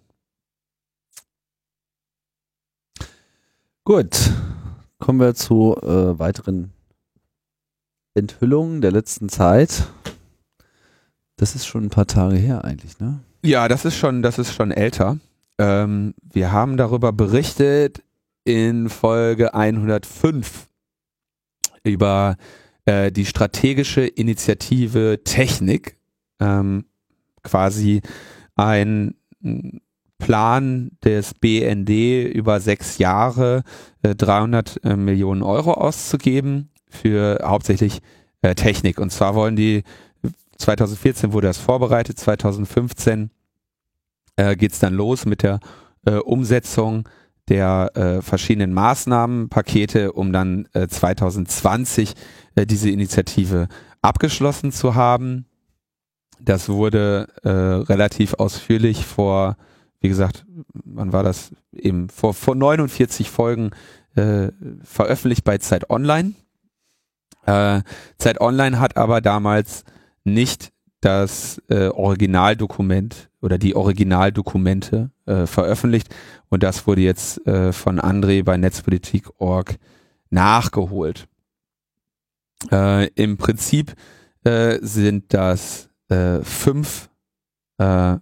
Gut, 3.86 4.32
kommen 4.98 5.20
wir 5.20 5.34
zu 5.34 5.76
äh, 5.76 6.18
weiteren 6.18 6.72
Enthüllungen 8.14 8.80
der 8.80 8.92
letzten 8.92 9.28
Zeit. 9.28 9.88
Das 11.36 11.54
ist 11.54 11.66
schon 11.66 11.84
ein 11.84 11.90
paar 11.90 12.06
Tage 12.06 12.36
her 12.36 12.64
eigentlich, 12.64 12.98
ne? 12.98 13.20
Ja, 13.42 13.68
das 13.68 13.84
ist 13.84 13.98
schon, 13.98 14.22
das 14.22 14.38
ist 14.38 14.54
schon 14.54 14.70
älter. 14.70 15.18
Ähm, 15.58 16.14
wir 16.22 16.50
haben 16.50 16.78
darüber 16.78 17.12
berichtet 17.12 18.02
in 18.44 18.88
Folge 18.88 19.52
105 19.52 20.66
über 21.82 22.38
äh, 22.86 23.12
die 23.12 23.26
strategische 23.26 24.06
Initiative 24.06 25.20
Technik, 25.24 25.98
ähm, 26.40 26.86
quasi 27.42 28.00
ein 28.54 29.14
Plan 30.24 30.90
des 31.04 31.34
BND 31.34 31.90
über 32.32 32.58
sechs 32.58 32.96
Jahre 32.96 33.62
äh, 34.02 34.14
300 34.14 34.82
äh, 34.82 34.96
Millionen 34.96 35.42
Euro 35.42 35.74
auszugeben 35.74 36.70
für 36.88 37.40
hauptsächlich 37.44 38.00
äh, 38.40 38.54
Technik. 38.54 38.98
Und 38.98 39.10
zwar 39.10 39.34
wollen 39.34 39.54
die, 39.54 39.82
2014 40.56 41.34
wurde 41.34 41.48
das 41.48 41.58
vorbereitet, 41.58 42.18
2015 42.18 43.32
äh, 44.36 44.56
geht 44.56 44.72
es 44.72 44.78
dann 44.78 44.94
los 44.94 45.26
mit 45.26 45.42
der 45.42 45.60
äh, 46.06 46.14
Umsetzung 46.14 47.06
der 47.48 47.90
äh, 47.94 48.22
verschiedenen 48.22 48.72
Maßnahmenpakete, 48.72 50.12
um 50.12 50.32
dann 50.32 50.66
äh, 50.72 50.88
2020 50.88 52.14
äh, 52.54 52.64
diese 52.64 52.88
Initiative 52.88 53.68
abgeschlossen 54.00 54.72
zu 54.72 54.94
haben. 54.94 55.44
Das 56.40 56.70
wurde 56.70 57.28
äh, 57.42 57.50
relativ 57.50 58.32
ausführlich 58.32 59.04
vor 59.04 59.58
wie 60.04 60.10
gesagt, 60.10 60.44
wann 60.84 61.14
war 61.14 61.22
das? 61.22 61.52
Eben 61.72 62.10
vor, 62.10 62.34
vor 62.34 62.54
49 62.54 63.30
Folgen 63.30 63.70
äh, 64.16 64.48
veröffentlicht 64.82 65.44
bei 65.44 65.56
Zeit 65.56 65.88
Online. 65.88 66.34
Äh, 67.46 67.80
Zeit 68.18 68.38
Online 68.38 68.80
hat 68.80 68.98
aber 68.98 69.22
damals 69.22 69.84
nicht 70.22 70.72
das 71.00 71.62
äh, 71.70 71.88
Originaldokument 71.88 73.30
oder 73.40 73.56
die 73.56 73.74
Originaldokumente 73.74 75.10
äh, 75.24 75.46
veröffentlicht 75.46 76.14
und 76.50 76.62
das 76.62 76.86
wurde 76.86 77.00
jetzt 77.00 77.46
äh, 77.46 77.72
von 77.72 77.98
André 77.98 78.44
bei 78.44 78.58
Netzpolitik.org 78.58 79.76
nachgeholt. 80.28 81.28
Äh, 82.70 83.06
Im 83.14 83.38
Prinzip 83.38 83.94
äh, 84.44 84.80
sind 84.82 85.32
das 85.32 85.88
äh, 86.10 86.40
fünf 86.42 87.08
äh, 87.78 88.16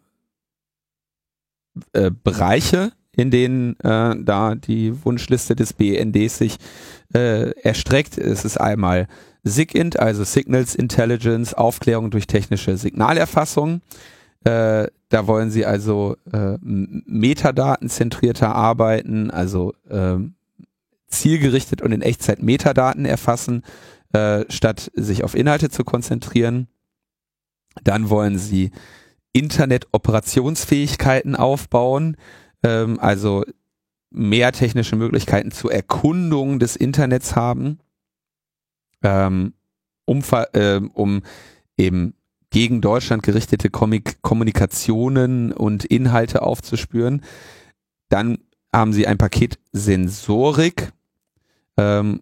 äh, 1.93 2.11
Bereiche, 2.11 2.93
in 3.17 3.31
denen 3.31 3.79
äh, 3.81 4.17
da 4.19 4.55
die 4.55 5.05
Wunschliste 5.05 5.55
des 5.55 5.73
BNDs 5.73 6.39
sich 6.39 6.57
äh, 7.15 7.51
erstreckt. 7.61 8.19
Es 8.19 8.45
ist 8.45 8.59
einmal 8.59 9.07
SIGINT, 9.45 9.99
also 9.99 10.25
Signals 10.25 10.75
Intelligence, 10.75 11.55
Aufklärung 11.55 12.11
durch 12.11 12.27
technische 12.27 12.77
Signalerfassung. 12.77 13.83
Äh, 14.45 14.89
da 15.09 15.27
wollen 15.27 15.51
sie 15.51 15.67
also 15.67 16.17
äh, 16.33 16.57
metadatenzentrierter 16.61 18.55
arbeiten, 18.55 19.31
also 19.31 19.75
äh, 19.89 20.17
zielgerichtet 21.09 21.83
und 21.83 21.93
in 21.93 22.03
Echtzeit 22.03 22.43
Metadaten 22.43 23.05
erfassen, 23.05 23.63
äh, 24.13 24.45
statt 24.49 24.91
sich 24.95 25.23
auf 25.23 25.35
Inhalte 25.35 25.69
zu 25.69 25.85
konzentrieren. 25.85 26.69
Dann 27.85 28.11
wollen 28.11 28.39
sie 28.39 28.71
Internet-Operationsfähigkeiten 29.33 31.37
aufbauen, 31.37 32.17
ähm, 32.63 32.99
also 33.01 33.45
mehr 34.11 34.53
technische 34.53 34.97
Möglichkeiten 34.97 35.51
zur 35.51 35.73
Erkundung 35.73 36.59
des 36.59 36.77
Internets 36.77 37.35
haben, 37.35 37.79
ähm, 39.03 39.55
um, 40.05 40.23
äh, 40.53 40.81
um 40.93 41.23
eben 41.77 42.15
gegen 42.51 42.83
Deutschland 42.83 43.23
gerichtete 43.23 43.71
Komik 43.71 44.21
Kommunikationen 44.21 45.53
und 45.53 45.87
Inhalte 45.87 46.43
aufzuspüren. 46.43 47.23
Dann 48.11 48.39
haben 48.73 48.93
sie 48.93 49.07
ein 49.07 49.17
Paket 49.17 49.59
Sensorik, 49.73 50.93
ähm, 51.79 52.21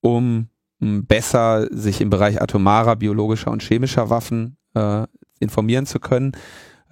um 0.00 0.48
besser 0.80 1.68
sich 1.70 2.00
im 2.00 2.10
Bereich 2.10 2.42
atomarer, 2.42 2.96
biologischer 2.96 3.50
und 3.50 3.62
chemischer 3.62 4.10
Waffen 4.10 4.56
äh, 4.74 5.06
informieren 5.38 5.86
zu 5.86 6.00
können. 6.00 6.32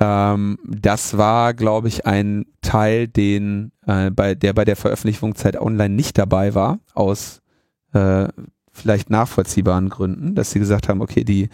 Ähm, 0.00 0.58
das 0.64 1.16
war, 1.16 1.54
glaube 1.54 1.88
ich, 1.88 2.06
ein 2.06 2.46
Teil, 2.62 3.08
den 3.08 3.72
äh, 3.86 4.10
bei 4.10 4.34
der 4.34 4.52
bei 4.52 4.64
der 4.64 4.76
Veröffentlichung 4.76 5.34
Zeit 5.34 5.60
Online 5.60 5.94
nicht 5.94 6.18
dabei 6.18 6.54
war, 6.54 6.80
aus 6.94 7.40
äh, 7.92 8.28
vielleicht 8.72 9.10
nachvollziehbaren 9.10 9.88
Gründen, 9.88 10.34
dass 10.34 10.50
sie 10.50 10.58
gesagt 10.58 10.88
haben, 10.88 11.00
okay, 11.00 11.24
die 11.24 11.48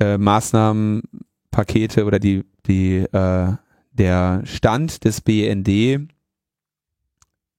äh, 0.00 0.18
Maßnahmenpakete 0.18 2.04
oder 2.04 2.18
die 2.18 2.44
die 2.66 2.98
äh, 2.98 3.52
der 3.92 4.42
Stand 4.44 5.04
des 5.04 5.20
BND 5.20 6.08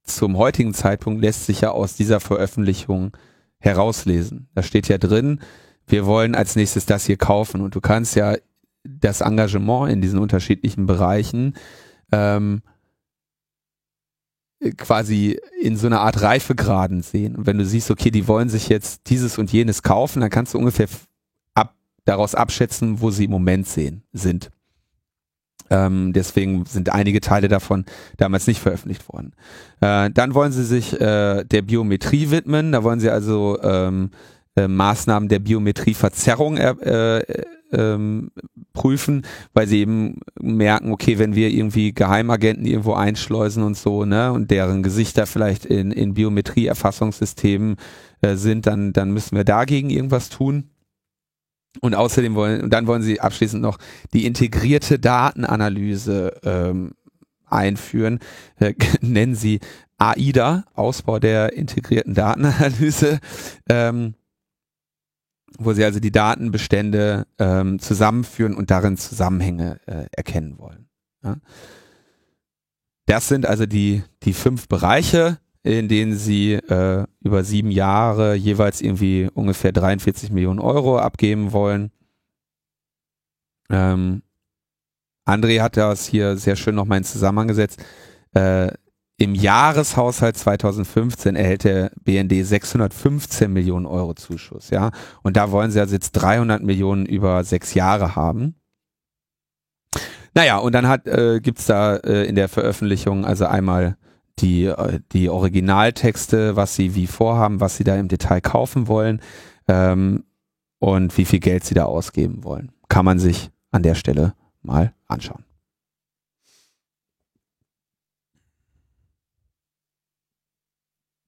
zum 0.04 0.38
heutigen 0.38 0.74
Zeitpunkt 0.74 1.22
lässt 1.22 1.46
sich 1.46 1.62
ja 1.62 1.72
aus 1.72 1.96
dieser 1.96 2.20
Veröffentlichung 2.20 3.16
herauslesen. 3.58 4.50
Da 4.54 4.62
steht 4.62 4.88
ja 4.88 4.98
drin, 4.98 5.40
wir 5.88 6.06
wollen 6.06 6.36
als 6.36 6.56
nächstes 6.56 6.86
das 6.86 7.06
hier 7.06 7.18
kaufen 7.18 7.62
und 7.62 7.76
du 7.76 7.82
kannst 7.82 8.16
ja 8.16 8.36
das 8.84 9.22
Engagement 9.22 9.92
in 9.92 10.02
diesen 10.02 10.20
unterschiedlichen 10.20 10.86
Bereichen 10.86 11.56
ähm, 12.12 12.62
quasi 14.78 15.40
in 15.62 15.78
so 15.78 15.88
einer 15.88 16.02
Art 16.02 16.22
Reifegraden 16.22 17.02
sehen. 17.02 17.36
Und 17.36 17.46
wenn 17.46 17.58
du 17.58 17.66
siehst, 17.66 17.92
okay, 17.92 18.12
die 18.12 18.28
wollen 18.28 18.50
sich 18.50 18.70
jetzt 18.70 19.10
dieses 19.10 19.38
und 19.38 19.52
jenes 19.52 19.84
kaufen, 19.84 20.22
dann 20.22 20.30
kannst 20.30 20.54
du 20.54 20.58
ungefähr 20.58 20.88
ab, 21.54 21.76
daraus 22.06 22.36
abschätzen, 22.36 23.02
wo 23.02 23.12
sie 23.12 23.26
im 23.26 23.32
Moment 23.32 23.68
sehen, 23.68 24.04
sind. 24.14 24.52
Ähm, 25.70 26.14
deswegen 26.14 26.66
sind 26.66 26.90
einige 26.90 27.22
Teile 27.22 27.48
davon 27.48 27.86
damals 28.18 28.46
nicht 28.46 28.62
veröffentlicht 28.62 29.12
worden. 29.12 29.34
Äh, 29.82 30.12
dann 30.12 30.36
wollen 30.36 30.52
sie 30.52 30.64
sich 30.64 31.00
äh, 31.00 31.44
der 31.44 31.62
Biometrie 31.64 32.30
widmen. 32.30 32.72
Da 32.72 32.84
wollen 32.84 33.00
sie 33.00 33.10
also 33.10 33.60
ähm, 33.62 34.12
äh, 34.56 34.68
Maßnahmen 34.68 35.30
der 35.30 35.40
Biometrieverzerrung 35.40 36.58
äh, 36.58 37.24
ähm, 37.72 38.32
prüfen, 38.74 39.26
weil 39.54 39.68
sie 39.68 39.80
eben 39.80 40.20
merken, 40.40 40.92
okay, 40.92 41.18
wenn 41.20 41.36
wir 41.36 41.50
irgendwie 41.50 41.94
Geheimagenten 41.94 42.66
irgendwo 42.66 42.94
einschleusen 42.94 43.64
und 43.64 43.78
so, 43.78 44.06
ne, 44.06 44.32
und 44.32 44.52
deren 44.52 44.84
Gesichter 44.84 45.26
vielleicht 45.26 45.66
in, 45.66 45.92
in 45.92 46.14
Biometrieerfassungssystemen 46.14 47.78
äh, 48.22 48.36
sind, 48.36 48.68
dann, 48.68 48.94
dann 48.94 49.12
müssen 49.12 49.36
wir 49.36 49.44
dagegen 49.44 49.90
irgendwas 49.90 50.30
tun. 50.30 50.70
Und 51.82 51.94
außerdem 51.94 52.36
wollen, 52.36 52.62
und 52.62 52.70
dann 52.72 52.88
wollen 52.88 53.02
sie 53.02 53.20
abschließend 53.20 53.62
noch 53.62 53.78
die 54.14 54.26
integrierte 54.26 54.98
Datenanalyse 54.98 56.40
ähm, 56.44 56.94
einführen, 57.46 58.20
äh, 58.60 58.74
nennen 59.02 59.36
sie 59.36 59.60
AIDA, 59.98 60.66
Ausbau 60.74 61.20
der 61.20 61.54
integrierten 61.54 62.14
Datenanalyse. 62.14 63.20
Ähm, 63.70 64.16
wo 65.58 65.74
sie 65.74 65.84
also 65.84 66.00
die 66.00 66.12
Datenbestände 66.12 67.28
ähm, 67.40 67.80
zusammenführen 67.80 68.56
und 68.56 68.72
darin 68.72 68.98
Zusammenhänge 68.98 69.80
äh, 69.86 70.06
erkennen 70.12 70.58
wollen. 70.58 70.88
Ja. 71.24 71.38
Das 73.06 73.28
sind 73.28 73.46
also 73.46 73.66
die, 73.66 74.04
die 74.24 74.34
fünf 74.34 74.68
Bereiche, 74.68 75.40
in 75.64 75.88
denen 75.88 76.16
sie 76.16 76.54
äh, 76.54 77.06
über 77.22 77.44
sieben 77.44 77.72
Jahre 77.72 78.36
jeweils 78.36 78.82
irgendwie 78.82 79.30
ungefähr 79.34 79.72
43 79.72 80.32
Millionen 80.32 80.60
Euro 80.60 80.98
abgeben 80.98 81.52
wollen. 81.52 81.92
Ähm, 83.70 84.22
André 85.26 85.62
hat 85.62 85.78
das 85.78 86.06
hier 86.06 86.38
sehr 86.38 86.56
schön 86.56 86.76
nochmal 86.76 87.00
in 87.00 87.04
Zusammenhang 87.04 87.48
gesetzt. 87.48 87.84
Äh, 88.34 88.72
im 89.18 89.34
Jahreshaushalt 89.34 90.38
2015 90.38 91.36
erhält 91.36 91.64
der 91.64 91.92
BND 92.04 92.46
615 92.46 93.52
Millionen 93.52 93.86
Euro 93.86 94.14
Zuschuss, 94.14 94.70
ja. 94.72 94.92
Und 95.24 95.38
da 95.38 95.52
wollen 95.52 95.72
sie 95.72 95.80
also 95.80 95.94
jetzt 95.94 96.12
300 96.14 96.62
Millionen 96.62 97.06
über 97.06 97.44
sechs 97.44 97.74
Jahre 97.74 98.16
haben. 98.16 98.56
Naja, 100.34 100.58
und 100.58 100.76
dann 100.76 100.88
hat 100.88 101.08
äh, 101.08 101.40
gibt's 101.40 101.66
da 101.66 101.96
äh, 101.96 102.26
in 102.26 102.36
der 102.36 102.50
Veröffentlichung 102.50 103.26
also 103.26 103.46
einmal 103.46 103.96
die, 104.40 104.66
äh, 104.66 105.00
die 105.14 105.30
Originaltexte, 105.30 106.58
was 106.58 106.76
sie 106.76 106.94
wie 106.94 107.08
vorhaben, 107.08 107.62
was 107.62 107.78
sie 107.78 107.86
da 107.86 107.96
im 107.96 108.10
Detail 108.10 108.42
kaufen 108.42 108.90
wollen 108.90 109.22
ähm, 109.70 110.26
und 110.80 111.18
wie 111.18 111.24
viel 111.24 111.40
Geld 111.40 111.64
sie 111.64 111.74
da 111.74 111.86
ausgeben 111.86 112.44
wollen. 112.44 112.74
Kann 112.90 113.06
man 113.06 113.18
sich 113.18 113.50
an 113.72 113.82
der 113.82 113.96
Stelle 113.96 114.34
mal 114.62 114.94
anschauen. 115.08 115.46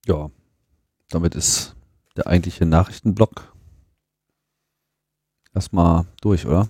Ja, 0.07 0.31
damit 1.09 1.35
ist 1.35 1.75
der 2.15 2.27
eigentliche 2.27 2.65
Nachrichtenblock 2.65 3.53
erstmal 5.53 6.05
durch, 6.21 6.45
oder? 6.45 6.69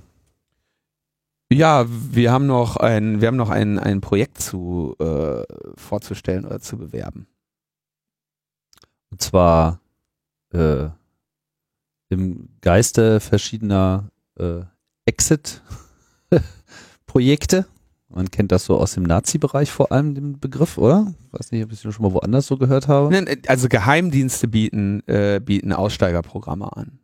Ja, 1.52 1.86
wir 1.88 2.32
haben 2.32 2.48
noch 2.48 2.78
ein, 2.78 3.22
wir 3.22 3.28
haben 3.28 3.38
noch 3.38 3.52
ein, 3.52 3.78
ein 3.78 4.02
Projekt 4.02 4.42
zu 4.42 4.96
äh, 5.00 5.44
vorzustellen 5.76 6.46
oder 6.46 6.60
zu 6.60 6.80
bewerben. 6.80 7.28
Und 9.12 9.22
zwar 9.22 9.82
äh, 10.52 10.90
im 12.10 12.50
Geiste 12.62 13.20
verschiedener 13.20 14.10
äh, 14.40 14.62
Exit-Projekte. 15.06 17.68
Man 18.10 18.32
kennt 18.32 18.52
das 18.52 18.66
so 18.66 18.78
aus 18.78 18.94
dem 18.94 19.04
Nazi-Bereich 19.04 19.70
vor 19.70 19.92
allem, 19.92 20.16
den 20.16 20.40
Begriff, 20.40 20.78
oder? 20.78 21.14
Weiß 21.32 21.52
nicht, 21.52 21.64
ob 21.64 21.72
ich 21.74 21.82
das 21.82 21.94
schon 21.94 22.04
mal 22.04 22.14
woanders 22.14 22.48
so 22.48 22.58
gehört 22.58 22.88
habe. 22.88 23.26
Also 23.48 23.68
Geheimdienste 23.68 24.48
bieten, 24.48 25.02
äh, 25.08 25.42
bieten 25.44 25.74
Aussteigerprogramme 25.74 26.76
an. 26.76 27.00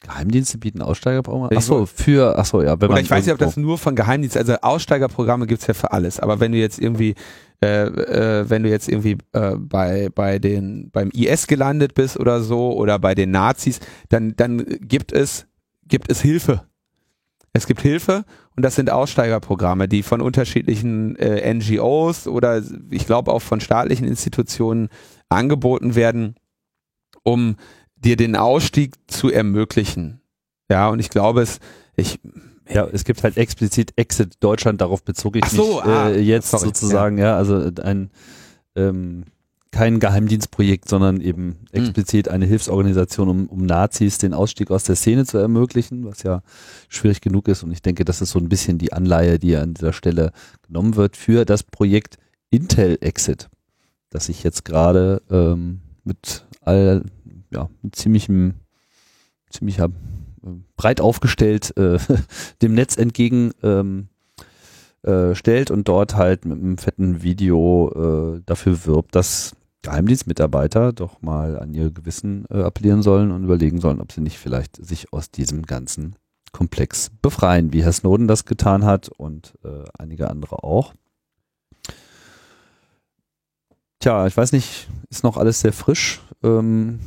Geheimdienste 0.00 0.58
bieten 0.58 0.82
Aussteigerprogramme? 0.82 1.56
Achso, 1.56 1.86
für, 1.86 2.36
achso, 2.38 2.62
ja. 2.62 2.80
Wenn 2.80 2.88
Oder 2.88 2.96
man 2.96 3.04
ich 3.04 3.10
weiß 3.10 3.26
nicht, 3.26 3.32
ob 3.34 3.38
das 3.38 3.56
nur 3.56 3.78
von 3.78 3.94
Geheimdiensten, 3.94 4.40
also 4.40 4.54
Aussteigerprogramme 4.60 5.46
gibt's 5.46 5.66
ja 5.66 5.74
für 5.74 5.92
alles, 5.92 6.18
aber 6.18 6.40
wenn 6.40 6.52
du 6.52 6.58
jetzt 6.58 6.80
irgendwie, 6.80 7.14
äh, 7.62 7.84
äh, 7.84 8.48
wenn 8.48 8.62
du 8.62 8.70
jetzt 8.70 8.88
irgendwie 8.88 9.18
äh, 9.32 9.56
bei, 9.56 10.08
bei 10.12 10.38
den, 10.38 10.90
beim 10.90 11.10
IS 11.10 11.46
gelandet 11.46 11.94
bist 11.94 12.18
oder 12.18 12.40
so, 12.40 12.72
oder 12.72 12.98
bei 12.98 13.14
den 13.14 13.30
Nazis, 13.30 13.78
dann, 14.08 14.34
dann 14.36 14.64
gibt 14.80 15.12
es, 15.12 15.46
gibt 15.86 16.10
es 16.10 16.22
Hilfe. 16.22 16.62
Es 17.52 17.66
gibt 17.66 17.80
Hilfe 17.80 18.24
und 18.56 18.62
das 18.62 18.76
sind 18.76 18.90
Aussteigerprogramme, 18.90 19.88
die 19.88 20.02
von 20.02 20.20
unterschiedlichen 20.20 21.16
äh, 21.16 21.52
NGOs 21.52 22.28
oder 22.28 22.62
ich 22.90 23.06
glaube 23.06 23.32
auch 23.32 23.42
von 23.42 23.60
staatlichen 23.60 24.06
Institutionen 24.06 24.88
angeboten 25.28 25.94
werden, 25.94 26.36
um 27.24 27.56
dir 27.96 28.16
den 28.16 28.36
Ausstieg 28.36 28.94
zu 29.08 29.30
ermöglichen. 29.30 30.20
Ja, 30.70 30.88
und 30.88 31.00
ich 31.00 31.10
glaube 31.10 31.42
es, 31.42 31.58
ich 31.96 32.20
ja, 32.68 32.86
es 32.86 33.04
gibt 33.04 33.24
halt 33.24 33.36
explizit 33.36 33.92
Exit 33.96 34.34
Deutschland, 34.40 34.80
darauf 34.80 35.02
bezog 35.02 35.36
ich 35.36 35.44
so, 35.46 35.76
mich 35.76 35.84
ah, 35.84 36.10
äh, 36.10 36.20
jetzt 36.20 36.50
sorry, 36.50 36.66
sozusagen, 36.66 37.18
ja, 37.18 37.24
ja 37.24 37.36
also 37.36 37.70
ein 37.82 38.10
ähm, 38.76 39.24
kein 39.72 40.00
Geheimdienstprojekt, 40.00 40.88
sondern 40.88 41.20
eben 41.20 41.58
hm. 41.72 41.84
explizit 41.84 42.28
eine 42.28 42.46
Hilfsorganisation, 42.46 43.28
um, 43.28 43.46
um 43.46 43.66
Nazis 43.66 44.18
den 44.18 44.34
Ausstieg 44.34 44.70
aus 44.70 44.84
der 44.84 44.96
Szene 44.96 45.24
zu 45.24 45.38
ermöglichen, 45.38 46.04
was 46.04 46.22
ja 46.22 46.42
schwierig 46.88 47.20
genug 47.20 47.48
ist. 47.48 47.62
Und 47.62 47.70
ich 47.70 47.82
denke, 47.82 48.04
das 48.04 48.20
ist 48.20 48.30
so 48.30 48.38
ein 48.38 48.48
bisschen 48.48 48.78
die 48.78 48.92
Anleihe, 48.92 49.38
die 49.38 49.56
an 49.56 49.74
dieser 49.74 49.92
Stelle 49.92 50.32
genommen 50.66 50.96
wird 50.96 51.16
für 51.16 51.44
das 51.44 51.62
Projekt 51.62 52.18
Intel 52.50 52.98
Exit, 53.00 53.48
das 54.10 54.26
sich 54.26 54.42
jetzt 54.42 54.64
gerade 54.64 55.22
ähm, 55.30 55.80
mit 56.04 56.44
all, 56.62 57.04
ja, 57.52 57.70
mit 57.82 57.94
ziemlichem, 57.94 58.54
ziemlicher 59.50 59.86
äh, 60.44 60.48
breit 60.76 61.00
aufgestellt 61.00 61.76
äh, 61.76 61.98
dem 62.62 62.74
Netz 62.74 62.96
entgegen 62.96 63.52
ähm, 63.62 64.08
äh, 65.02 65.34
stellt 65.36 65.70
und 65.70 65.86
dort 65.86 66.16
halt 66.16 66.44
mit 66.44 66.58
einem 66.58 66.76
fetten 66.76 67.22
Video 67.22 68.34
äh, 68.36 68.42
dafür 68.44 68.84
wirbt, 68.84 69.14
dass 69.14 69.54
Geheimdienstmitarbeiter 69.82 70.92
doch 70.92 71.22
mal 71.22 71.58
an 71.58 71.72
ihr 71.72 71.90
Gewissen 71.90 72.44
äh, 72.50 72.62
appellieren 72.62 73.02
sollen 73.02 73.30
und 73.30 73.44
überlegen 73.44 73.80
sollen, 73.80 74.00
ob 74.00 74.12
sie 74.12 74.20
nicht 74.20 74.38
vielleicht 74.38 74.84
sich 74.84 75.12
aus 75.12 75.30
diesem 75.30 75.64
ganzen 75.64 76.16
Komplex 76.52 77.10
befreien, 77.22 77.72
wie 77.72 77.82
Herr 77.82 77.92
Snowden 77.92 78.28
das 78.28 78.44
getan 78.44 78.84
hat 78.84 79.08
und 79.08 79.54
äh, 79.64 79.84
einige 79.98 80.28
andere 80.28 80.64
auch. 80.64 80.94
Tja, 84.00 84.26
ich 84.26 84.36
weiß 84.36 84.52
nicht, 84.52 84.88
ist 85.10 85.24
noch 85.24 85.36
alles 85.36 85.60
sehr 85.60 85.72
frisch, 85.72 86.22
ähm, 86.42 87.00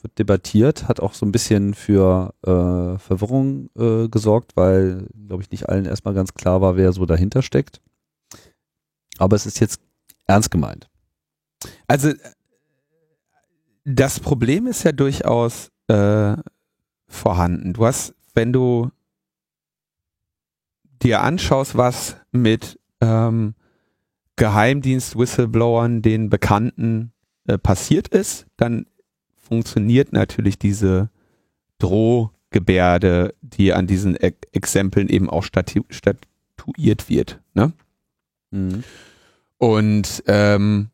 wird 0.00 0.18
debattiert, 0.18 0.88
hat 0.88 1.00
auch 1.00 1.14
so 1.14 1.26
ein 1.26 1.32
bisschen 1.32 1.74
für 1.74 2.32
äh, 2.42 2.98
Verwirrung 2.98 3.68
äh, 3.76 4.08
gesorgt, 4.08 4.56
weil, 4.56 5.08
glaube 5.26 5.42
ich, 5.42 5.50
nicht 5.50 5.68
allen 5.68 5.86
erstmal 5.86 6.14
ganz 6.14 6.34
klar 6.34 6.60
war, 6.60 6.76
wer 6.76 6.92
so 6.92 7.04
dahinter 7.04 7.42
steckt. 7.42 7.80
Aber 9.18 9.36
es 9.36 9.44
ist 9.44 9.60
jetzt 9.60 9.80
ernst 10.26 10.50
gemeint. 10.50 10.88
Also 11.86 12.12
das 13.84 14.20
Problem 14.20 14.66
ist 14.66 14.84
ja 14.84 14.92
durchaus 14.92 15.70
äh, 15.88 16.36
vorhanden. 17.08 17.72
Du 17.72 17.86
hast, 17.86 18.14
wenn 18.34 18.52
du 18.52 18.90
dir 21.02 21.22
anschaust, 21.22 21.76
was 21.76 22.16
mit 22.30 22.78
ähm, 23.00 23.54
Geheimdienst-Whistleblowern, 24.36 26.02
den 26.02 26.30
Bekannten 26.30 27.12
äh, 27.46 27.58
passiert 27.58 28.08
ist, 28.08 28.46
dann 28.56 28.86
funktioniert 29.36 30.12
natürlich 30.12 30.58
diese 30.58 31.10
Drohgebärde, 31.78 33.34
die 33.42 33.72
an 33.72 33.86
diesen 33.86 34.16
e 34.16 34.32
Exempeln 34.52 35.08
eben 35.08 35.28
auch 35.28 35.42
statu 35.42 35.82
statuiert 35.90 37.08
wird. 37.08 37.40
Ne? 37.54 37.72
Mhm. 38.50 38.84
Und 39.58 40.22
ähm, 40.26 40.90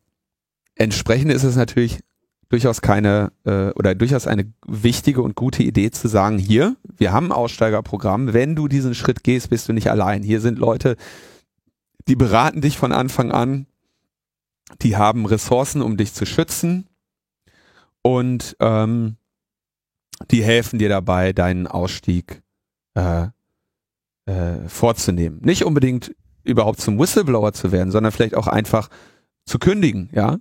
entsprechend 0.77 1.33
ist 1.33 1.43
es 1.43 1.57
natürlich 1.57 2.01
durchaus 2.49 2.81
keine 2.81 3.33
äh, 3.45 3.71
oder 3.71 3.95
durchaus 3.95 4.27
eine 4.27 4.53
wichtige 4.67 5.23
und 5.23 5.35
gute 5.35 5.63
Idee 5.63 5.91
zu 5.91 6.07
sagen, 6.09 6.39
hier, 6.39 6.77
wir 6.97 7.13
haben 7.13 7.27
ein 7.27 7.33
Aussteigerprogramm, 7.33 8.33
wenn 8.33 8.55
du 8.55 8.69
diesen 8.69 8.95
Schritt 8.95 9.25
gehst, 9.25 9.51
bist 9.51 9.69
du 9.69 9.73
nicht 9.73 9.91
allein. 9.91 10.23
Hier 10.23 10.41
sind 10.41 10.59
Leute, 10.59 10.97
die 12.07 12.15
beraten 12.15 12.61
dich 12.61 12.79
von 12.79 12.93
Anfang 12.93 13.33
an, 13.33 13.67
die 14.83 14.97
haben 14.97 15.27
Ressourcen, 15.27 15.83
um 15.83 15.97
dich 15.97 16.15
zu 16.15 16.25
schützen 16.25 16.89
und 18.03 18.57
ähm, 18.61 19.17
die 20.31 20.45
helfen 20.45 20.79
dir 20.79 20.89
dabei, 20.89 21.33
deinen 21.33 21.67
Ausstieg 21.67 22.43
äh, 22.95 23.27
äh, 24.27 24.69
vorzunehmen. 24.69 25.41
Nicht 25.43 25.65
unbedingt 25.65 26.15
überhaupt 26.45 26.81
zum 26.81 26.99
Whistleblower 26.99 27.53
zu 27.53 27.73
werden, 27.73 27.91
sondern 27.91 28.13
vielleicht 28.13 28.37
auch 28.37 28.47
einfach 28.47 28.89
zu 29.47 29.59
kündigen. 29.59 30.11
Ja, 30.13 30.37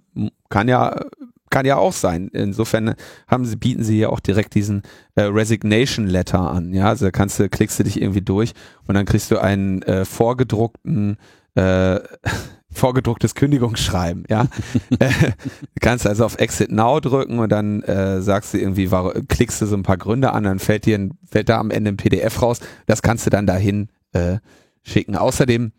kann 0.49 0.68
ja 0.68 1.06
kann 1.49 1.66
ja 1.66 1.78
auch 1.78 1.93
sein. 1.93 2.30
Insofern 2.34 2.95
haben 3.30 3.45
sie, 3.45 3.56
bieten 3.56 3.84
sie 3.84 3.99
ja 3.99 4.10
auch 4.10 4.20
direkt 4.20 4.56
diesen 4.56 4.82
äh, 5.16 5.22
Resignation 5.22 6.06
Letter 6.06 6.51
an. 6.51 6.74
Ja, 6.74 6.89
also 6.89 7.06
da 7.06 7.12
kannst 7.12 7.39
du, 7.39 7.47
klickst 7.47 7.80
du 7.80 7.84
dich 7.84 8.01
irgendwie 8.01 8.22
durch 8.22 8.51
und 8.88 8.95
dann 8.95 9.06
kriegst 9.06 9.32
du 9.32 9.38
einen 9.38 9.82
äh, 9.84 10.03
vorgedruckten 10.03 11.18
äh, 11.53 11.99
vorgedrucktes 12.74 13.36
Kündigungsschreiben, 13.36 14.26
ja. 14.30 14.47
äh, 14.99 15.32
kannst 15.80 16.06
also 16.06 16.26
auf 16.26 16.38
Exit 16.39 16.74
Now 16.74 16.99
drücken 16.99 17.39
und 17.39 17.49
dann 17.49 17.84
äh, 17.84 18.22
sagst 18.22 18.53
du 18.53 18.58
irgendwie, 18.58 18.91
war, 18.91 19.14
klickst 19.30 19.62
du 19.62 19.66
so 19.66 19.78
ein 19.78 19.84
paar 19.84 19.95
Gründe 19.95 20.34
an, 20.34 20.43
dann 20.43 20.60
fällt 20.60 20.86
dir 20.86 20.97
ein, 20.97 21.18
fällt 21.26 21.47
da 21.47 21.60
am 21.60 21.72
Ende 21.72 21.91
ein 21.91 21.97
PDF 21.97 22.41
raus. 22.41 22.60
Das 22.86 23.01
kannst 23.01 23.26
du 23.26 23.30
dann 23.30 23.47
dahin 23.47 23.88
äh, 24.12 24.39
schicken. 24.84 25.16
Außerdem 25.16 25.72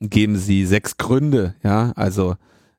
geben 0.00 0.36
sie 0.36 0.66
sechs 0.66 0.96
Gründe, 0.96 1.54
ja, 1.62 1.92
also 1.96 2.36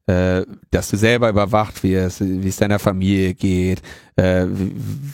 äh, 0.07 0.45
dass 0.71 0.89
du 0.89 0.97
selber 0.97 1.29
überwacht 1.29 1.83
wirst, 1.83 2.21
wie 2.21 2.47
es 2.47 2.57
deiner 2.57 2.79
Familie 2.79 3.33
geht, 3.33 3.81
äh, 4.15 4.45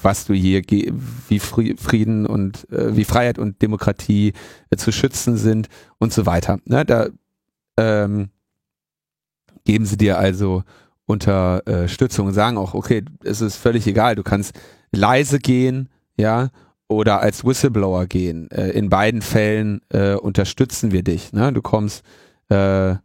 was 0.02 0.26
du 0.26 0.34
hier, 0.34 0.62
wie 0.62 1.40
Frieden 1.40 2.26
und 2.26 2.70
äh, 2.72 2.96
wie 2.96 3.04
Freiheit 3.04 3.38
und 3.38 3.62
Demokratie 3.62 4.34
äh, 4.70 4.78
zu 4.78 4.92
schützen 4.92 5.38
sind 5.38 5.68
und 5.98 6.14
so 6.14 6.26
weiter. 6.26 6.60
Ne, 6.66 6.86
da 6.86 7.10
ähm, 7.78 8.30
geben 9.66 9.86
sie 9.86 9.98
dir 9.98 10.18
also 10.18 10.64
Unterstützung 11.06 12.28
und 12.28 12.34
sagen 12.34 12.58
auch, 12.58 12.74
okay, 12.74 13.04
es 13.24 13.42
ist 13.42 13.58
völlig 13.58 13.88
egal, 13.88 14.16
du 14.16 14.24
kannst 14.24 14.58
leise 14.92 15.40
gehen, 15.40 15.90
ja, 16.18 16.50
oder 16.88 17.22
als 17.22 17.44
Whistleblower 17.44 18.06
gehen. 18.06 18.50
Äh, 18.52 18.70
in 18.70 18.90
beiden 18.90 19.22
Fällen 19.22 19.82
äh, 19.90 20.14
unterstützen 20.14 20.92
wir 20.92 21.04
dich. 21.04 21.34
Ne? 21.34 21.52
Du 21.54 21.62
kommst 21.62 22.04
äh, 22.50 22.96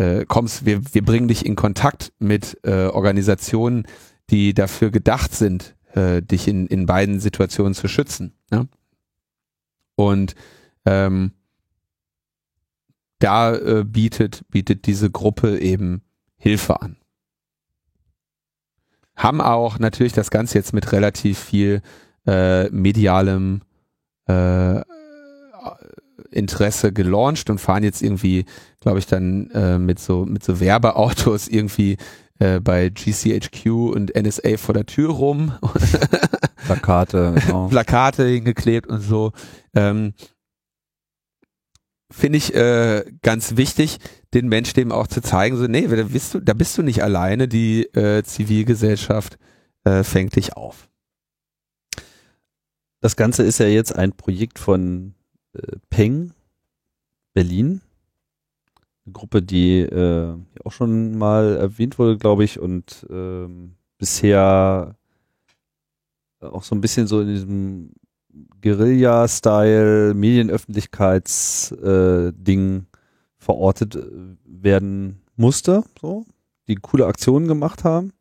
äh, 0.00 0.24
kommst, 0.26 0.64
wir, 0.64 0.94
wir 0.94 1.04
bringen 1.04 1.28
dich 1.28 1.44
in 1.44 1.56
Kontakt 1.56 2.12
mit 2.18 2.58
äh, 2.64 2.86
Organisationen, 2.86 3.84
die 4.30 4.54
dafür 4.54 4.90
gedacht 4.90 5.34
sind, 5.34 5.74
äh, 5.92 6.22
dich 6.22 6.48
in, 6.48 6.66
in 6.68 6.86
beiden 6.86 7.20
Situationen 7.20 7.74
zu 7.74 7.86
schützen. 7.86 8.32
Ja? 8.50 8.64
Und 9.96 10.34
ähm, 10.86 11.32
da 13.18 13.82
bietet, 13.84 14.46
bietet 14.48 14.86
diese 14.86 15.10
Gruppe 15.10 15.58
eben 15.58 16.00
Hilfe 16.38 16.80
an. 16.80 16.96
Haben 19.14 19.42
auch 19.42 19.78
natürlich 19.78 20.14
das 20.14 20.30
Ganze 20.30 20.56
jetzt 20.56 20.72
mit 20.72 20.92
relativ 20.92 21.38
viel 21.38 21.82
äh, 22.30 22.70
medialem 22.70 23.62
äh, 24.26 24.80
Interesse 26.30 26.92
gelauncht 26.92 27.50
und 27.50 27.58
fahren 27.58 27.82
jetzt 27.82 28.02
irgendwie, 28.02 28.44
glaube 28.78 29.00
ich, 29.00 29.06
dann 29.06 29.50
äh, 29.50 29.78
mit 29.78 29.98
so 29.98 30.24
mit 30.24 30.44
so 30.44 30.60
Werbeautos 30.60 31.48
irgendwie 31.48 31.96
äh, 32.38 32.60
bei 32.60 32.88
GCHQ 32.88 33.66
und 33.66 34.14
NSA 34.14 34.56
vor 34.58 34.74
der 34.74 34.86
Tür 34.86 35.10
rum. 35.10 35.54
Plakate, 36.66 37.34
genau. 37.44 37.66
Plakate 37.66 38.26
hingeklebt 38.26 38.88
und 38.88 39.00
so. 39.00 39.32
Ähm, 39.74 40.14
Finde 42.12 42.38
ich 42.38 42.54
äh, 42.54 43.04
ganz 43.22 43.56
wichtig, 43.56 43.98
den 44.34 44.48
Menschen 44.48 44.74
dem 44.74 44.92
auch 44.92 45.06
zu 45.06 45.20
zeigen, 45.20 45.56
so, 45.56 45.66
nee, 45.66 45.86
da 45.86 46.02
bist 46.02 46.34
du, 46.34 46.40
da 46.40 46.54
bist 46.54 46.76
du 46.76 46.82
nicht 46.82 47.02
alleine, 47.02 47.46
die 47.46 47.84
äh, 47.94 48.22
Zivilgesellschaft 48.24 49.38
äh, 49.84 50.02
fängt 50.02 50.34
dich 50.36 50.56
auf. 50.56 50.89
Das 53.00 53.16
Ganze 53.16 53.42
ist 53.42 53.58
ja 53.58 53.66
jetzt 53.66 53.96
ein 53.96 54.12
Projekt 54.12 54.58
von 54.58 55.14
äh, 55.54 55.76
Peng 55.88 56.32
Berlin. 57.32 57.80
Eine 59.06 59.12
Gruppe, 59.14 59.42
die 59.42 59.80
äh, 59.80 60.36
auch 60.64 60.72
schon 60.72 61.16
mal 61.16 61.56
erwähnt 61.56 61.98
wurde, 61.98 62.18
glaube 62.18 62.44
ich, 62.44 62.60
und 62.60 63.06
ähm, 63.10 63.76
bisher 63.96 64.96
auch 66.40 66.62
so 66.62 66.74
ein 66.74 66.80
bisschen 66.80 67.06
so 67.06 67.20
in 67.20 67.28
diesem 67.28 67.92
Guerilla-Style, 68.62 70.14
Medienöffentlichkeits-Ding 70.14 72.76
äh, 72.76 72.82
verortet 73.38 73.96
äh, 73.96 74.02
werden 74.44 75.20
musste, 75.36 75.84
so, 76.00 76.24
die 76.68 76.76
coole 76.76 77.06
Aktionen 77.06 77.48
gemacht 77.48 77.84
haben. 77.84 78.12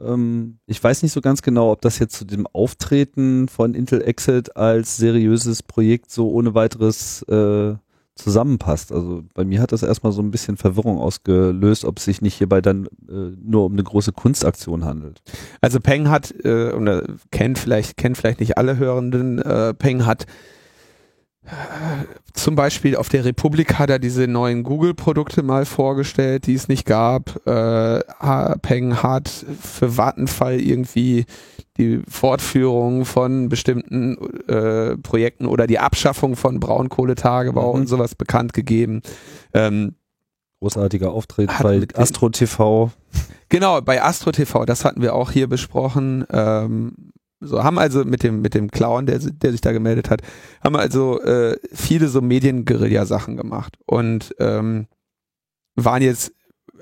Ähm, 0.00 0.58
ich 0.66 0.82
weiß 0.82 1.02
nicht 1.02 1.12
so 1.12 1.20
ganz 1.20 1.42
genau, 1.42 1.72
ob 1.72 1.80
das 1.82 1.98
jetzt 1.98 2.16
zu 2.16 2.24
dem 2.24 2.46
Auftreten 2.46 3.48
von 3.48 3.74
Intel 3.74 4.02
Exit 4.02 4.56
als 4.56 4.96
seriöses 4.96 5.62
Projekt 5.62 6.10
so 6.10 6.30
ohne 6.30 6.54
weiteres 6.54 7.22
äh, 7.22 7.74
zusammenpasst. 8.18 8.92
Also 8.92 9.22
bei 9.34 9.44
mir 9.44 9.60
hat 9.60 9.72
das 9.72 9.82
erstmal 9.82 10.12
so 10.12 10.20
ein 10.20 10.30
bisschen 10.30 10.56
Verwirrung 10.56 10.98
ausgelöst, 10.98 11.84
ob 11.84 11.98
es 11.98 12.04
sich 12.04 12.20
nicht 12.20 12.34
hierbei 12.34 12.60
dann 12.60 12.86
äh, 13.08 13.36
nur 13.42 13.64
um 13.66 13.72
eine 13.72 13.82
große 13.82 14.12
Kunstaktion 14.12 14.84
handelt. 14.84 15.22
Also 15.60 15.80
Peng 15.80 16.10
hat, 16.10 16.32
äh, 16.44 17.02
kennt 17.30 17.58
vielleicht, 17.58 17.96
kennt 17.96 18.18
vielleicht 18.18 18.40
nicht 18.40 18.58
alle 18.58 18.76
Hörenden, 18.76 19.38
äh, 19.38 19.72
Peng 19.74 20.04
hat 20.04 20.26
zum 22.32 22.54
Beispiel 22.54 22.96
auf 22.96 23.08
der 23.08 23.24
Republik 23.24 23.78
hat 23.78 23.90
er 23.90 23.98
diese 23.98 24.26
neuen 24.26 24.62
Google-Produkte 24.62 25.42
mal 25.42 25.64
vorgestellt, 25.64 26.46
die 26.46 26.54
es 26.54 26.68
nicht 26.68 26.86
gab. 26.86 27.46
Äh, 27.46 28.00
Peng 28.62 29.02
hat 29.02 29.28
für 29.28 29.96
Vattenfall 29.96 30.60
irgendwie 30.60 31.26
die 31.76 32.02
Fortführung 32.08 33.04
von 33.04 33.48
bestimmten 33.48 34.16
äh, 34.48 34.96
Projekten 34.96 35.46
oder 35.46 35.66
die 35.66 35.78
Abschaffung 35.78 36.36
von 36.36 36.60
Braunkohletagebau 36.60 37.72
mhm. 37.72 37.80
und 37.80 37.86
sowas 37.86 38.14
bekannt 38.14 38.52
gegeben. 38.52 39.02
Ähm, 39.54 39.94
Großartiger 40.60 41.12
Auftritt 41.12 41.50
bei 41.62 41.86
Astro 41.94 42.30
TV. 42.30 42.90
Genau, 43.48 43.80
bei 43.80 44.02
Astro 44.02 44.32
TV, 44.32 44.64
das 44.64 44.84
hatten 44.84 45.00
wir 45.00 45.14
auch 45.14 45.30
hier 45.30 45.46
besprochen. 45.46 46.26
Ähm, 46.30 47.07
so 47.40 47.62
haben 47.62 47.78
also 47.78 48.04
mit 48.04 48.22
dem 48.22 48.40
mit 48.40 48.54
dem 48.54 48.70
Clown, 48.70 49.06
der, 49.06 49.18
der 49.18 49.52
sich 49.52 49.60
da 49.60 49.72
gemeldet 49.72 50.10
hat, 50.10 50.22
haben 50.62 50.76
also 50.76 51.20
äh, 51.22 51.56
viele 51.72 52.08
so 52.08 52.20
Medienguerilla-Sachen 52.20 53.36
gemacht 53.36 53.76
und 53.86 54.34
ähm, 54.38 54.86
waren 55.76 56.02
jetzt 56.02 56.32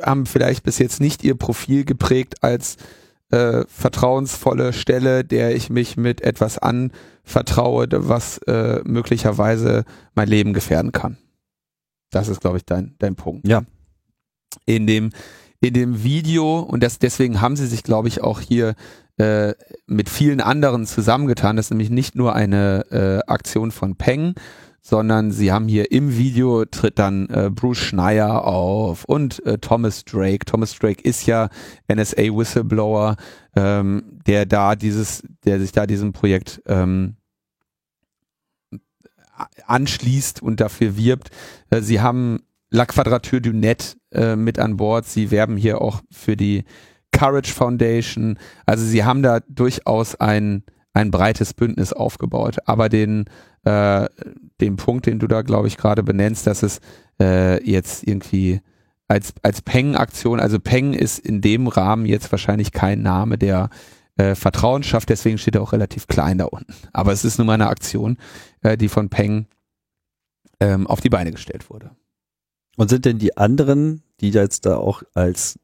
haben 0.03 0.27
vielleicht 0.27 0.63
bis 0.65 0.79
jetzt 0.79 1.01
nicht 1.01 1.25
ihr 1.25 1.35
Profil 1.35 1.85
geprägt 1.85 2.43
als 2.43 2.77
äh, 3.31 3.65
vertrauensvolle 3.69 4.73
Stelle, 4.73 5.25
der 5.25 5.55
ich 5.55 5.71
mich 5.71 5.97
mit 5.97 6.21
etwas 6.21 6.59
anvertraue, 6.59 7.89
was 7.91 8.39
äh, 8.47 8.81
möglicherweise 8.85 9.85
mein 10.15 10.29
Leben 10.29 10.53
gefährden 10.53 10.93
kann. 10.93 11.19
Das 12.11 12.29
ist, 12.29 12.41
glaube 12.41 12.59
ich, 12.59 12.65
dein 12.65 12.95
dein 12.99 13.17
Punkt. 13.17 13.47
Ja. 13.47 13.65
In 14.65 14.87
dem 14.87 15.11
in 15.61 15.75
dem 15.75 16.03
Video 16.03 16.61
und 16.61 16.83
das 16.83 16.99
deswegen 16.99 17.41
haben 17.41 17.57
sie 17.57 17.67
sich, 17.67 17.83
glaube 17.83 18.09
ich, 18.09 18.23
auch 18.23 18.41
hier 18.41 18.75
äh, 19.19 19.55
mit 19.87 20.09
vielen 20.09 20.41
anderen 20.41 20.87
zusammengetan. 20.87 21.57
Das 21.57 21.67
ist 21.67 21.71
nämlich 21.71 21.91
nicht 21.91 22.15
nur 22.15 22.35
eine 22.35 22.85
äh, 22.91 23.31
Aktion 23.31 23.71
von 23.71 23.97
Peng, 23.97 24.35
sondern 24.83 25.33
sie 25.33 25.51
haben 25.51 25.69
hier 25.69 25.91
im 25.91 26.17
Video 26.17 26.65
tritt 26.65 26.99
dann 26.99 27.29
äh, 27.31 27.51
Bruce 27.53 27.79
Schneier 27.79 28.45
auf 28.45 29.05
und 29.05 29.45
äh, 29.45 29.59
Thomas 29.59 30.05
Drake. 30.05 30.45
Thomas 30.45 30.79
Drake 30.79 31.03
ist 31.03 31.27
ja 31.27 31.49
NSA 31.93 32.23
Whistleblower, 32.23 33.17
ähm, 33.57 34.21
der 34.27 34.47
da 34.47 34.77
dieses, 34.77 35.23
der 35.45 35.59
sich 35.61 35.73
da 35.73 35.87
diesem 35.87 36.13
Projekt 36.13 36.63
ähm, 36.67 37.17
anschließt 39.67 40.43
und 40.43 40.61
dafür 40.61 40.97
wirbt. 40.97 41.31
Äh, 41.71 41.81
sie 41.81 42.01
haben 42.01 42.41
La 42.71 42.87
Quadrature 42.87 43.41
du 43.41 43.53
Net 43.53 43.97
äh, 44.13 44.37
mit 44.37 44.59
an 44.59 44.77
Bord. 44.77 45.07
Sie 45.07 45.31
werben 45.31 45.57
hier 45.57 45.81
auch 45.81 46.03
für 46.11 46.37
die 46.37 46.65
Courage 47.13 47.53
Foundation. 47.53 48.39
Also 48.67 48.85
sie 48.85 49.05
haben 49.05 49.23
da 49.23 49.41
durchaus 49.49 50.15
ein, 50.17 50.65
ein 50.93 51.11
breites 51.11 51.55
Bündnis 51.55 51.93
aufgebaut. 51.93 52.59
Aber 52.67 52.89
den, 52.89 53.25
äh, 53.65 54.09
den 54.61 54.77
Punkt, 54.77 55.07
den 55.07 55.19
du 55.19 55.27
da, 55.27 55.43
glaube 55.43 55.69
ich, 55.69 55.77
gerade 55.77 56.03
benennst, 56.03 56.47
dass 56.47 56.63
es 56.63 56.81
äh, 57.21 57.63
jetzt 57.69 58.07
irgendwie 58.07 58.61
als, 59.09 59.35
als 59.43 59.63
Peng-Aktion, 59.63 60.41
also 60.41 60.59
Peng 60.59 60.93
ist 60.93 61.19
in 61.19 61.41
dem 61.41 61.69
Rahmen 61.69 62.07
jetzt 62.07 62.31
wahrscheinlich 62.33 62.73
kein 62.73 63.03
Name, 63.03 63.39
der 63.39 63.71
äh, 64.17 64.35
Vertrauen 64.35 64.83
schafft, 64.83 65.11
deswegen 65.11 65.39
steht 65.39 65.55
er 65.55 65.63
auch 65.63 65.73
relativ 65.73 66.07
klein 66.07 66.39
da 66.39 66.47
unten. 66.47 66.75
Aber 66.93 67.13
es 67.13 67.25
ist 67.25 67.39
nun 67.39 67.47
mal 67.47 67.55
eine 67.55 67.69
Aktion, 67.69 68.17
äh, 68.63 68.77
die 68.77 68.89
von 68.89 69.09
Peng 69.09 69.47
ähm, 70.61 70.87
auf 70.87 71.01
die 71.01 71.11
Beine 71.11 71.33
gestellt 71.33 71.71
wurde. 71.71 71.91
Und 72.77 72.89
sind 72.91 73.05
denn 73.05 73.19
die 73.19 73.37
anderen, 73.37 74.03
die 74.21 74.31
jetzt 74.31 74.67
da 74.67 74.77
auch 74.77 75.03
als 75.15 75.59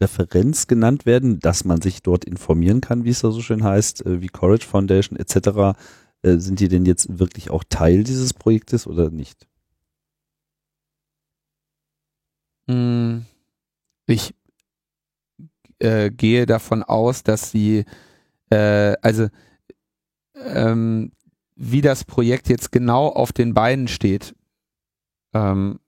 Referenz 0.00 0.66
genannt 0.66 1.06
werden, 1.06 1.40
dass 1.40 1.64
man 1.64 1.80
sich 1.80 2.02
dort 2.02 2.24
informieren 2.24 2.80
kann, 2.80 3.04
wie 3.04 3.10
es 3.10 3.20
da 3.20 3.30
so 3.30 3.40
schön 3.40 3.64
heißt, 3.64 4.06
äh, 4.06 4.20
wie 4.20 4.28
Courage 4.28 4.66
Foundation 4.66 5.18
etc., 5.18 5.78
äh, 6.22 6.38
sind 6.38 6.60
die 6.60 6.68
denn 6.68 6.86
jetzt 6.86 7.18
wirklich 7.18 7.50
auch 7.50 7.64
Teil 7.68 8.04
dieses 8.04 8.34
Projektes 8.34 8.86
oder 8.86 9.10
nicht? 9.10 9.46
Hm, 12.68 13.24
ich 14.06 14.34
äh, 15.78 16.10
gehe 16.10 16.46
davon 16.46 16.82
aus, 16.82 17.22
dass 17.22 17.50
sie, 17.50 17.84
äh, 18.50 18.94
also 19.02 19.28
ähm, 20.34 21.12
wie 21.56 21.80
das 21.80 22.04
Projekt 22.04 22.48
jetzt 22.48 22.72
genau 22.72 23.08
auf 23.08 23.32
den 23.32 23.54
Beinen 23.54 23.88
steht, 23.88 24.34
ähm, 25.34 25.80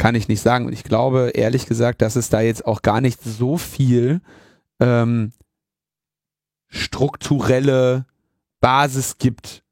kann 0.00 0.14
ich 0.14 0.28
nicht 0.28 0.40
sagen. 0.40 0.64
Und 0.64 0.72
ich 0.72 0.82
glaube, 0.82 1.32
ehrlich 1.34 1.66
gesagt, 1.66 2.00
dass 2.00 2.16
es 2.16 2.30
da 2.30 2.40
jetzt 2.40 2.64
auch 2.64 2.80
gar 2.80 3.02
nicht 3.02 3.22
so 3.22 3.58
viel 3.58 4.22
ähm, 4.80 5.32
strukturelle 6.68 8.06
Basis 8.60 9.18
gibt, 9.18 9.62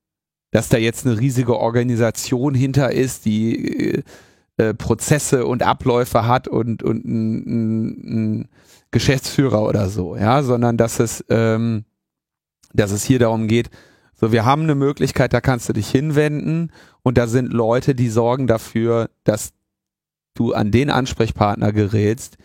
dass 0.50 0.68
da 0.68 0.76
jetzt 0.76 1.06
eine 1.06 1.18
riesige 1.18 1.58
Organisation 1.58 2.54
hinter 2.54 2.92
ist, 2.92 3.24
die 3.24 3.94
äh, 3.94 4.02
äh, 4.58 4.74
Prozesse 4.74 5.46
und 5.46 5.62
Abläufe 5.62 6.26
hat 6.26 6.46
und, 6.46 6.82
und 6.82 7.06
ein, 7.06 8.40
ein 8.40 8.48
Geschäftsführer 8.90 9.62
oder 9.62 9.88
so, 9.88 10.14
ja, 10.14 10.42
sondern 10.42 10.76
dass 10.76 11.00
es, 11.00 11.24
ähm, 11.30 11.86
dass 12.74 12.90
es 12.90 13.02
hier 13.02 13.18
darum 13.18 13.48
geht, 13.48 13.70
so, 14.14 14.30
wir 14.30 14.44
haben 14.44 14.64
eine 14.64 14.74
Möglichkeit, 14.74 15.32
da 15.32 15.40
kannst 15.40 15.70
du 15.70 15.72
dich 15.72 15.88
hinwenden 15.88 16.70
und 17.02 17.16
da 17.16 17.28
sind 17.28 17.50
Leute, 17.50 17.94
die 17.94 18.10
sorgen 18.10 18.46
dafür, 18.46 19.08
dass 19.24 19.52
du 20.38 20.52
an 20.52 20.70
den 20.70 20.90
Ansprechpartner 20.90 21.72
gerätst, 21.72 22.36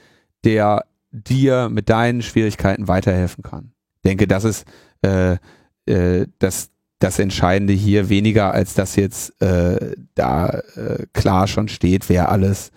der 0.44 0.86
dir 1.12 1.70
mit 1.70 1.90
deinen 1.90 2.22
Schwierigkeiten 2.22 2.88
weiterhelfen 2.88 3.44
kann. 3.44 3.72
Ich 3.98 4.02
denke, 4.10 4.28
das 4.28 4.44
ist 4.44 4.66
äh, 5.04 5.38
äh, 5.86 6.28
das, 6.40 6.72
das 7.00 7.20
Entscheidende 7.20 7.74
hier 7.74 8.10
weniger, 8.10 8.54
als 8.54 8.74
dass 8.74 8.96
jetzt 8.96 9.42
äh, 9.42 9.96
da 10.16 10.50
äh, 10.76 11.06
klar 11.14 11.48
schon 11.48 11.68
steht, 11.68 12.10
wer 12.10 12.30
alles, 12.30 12.72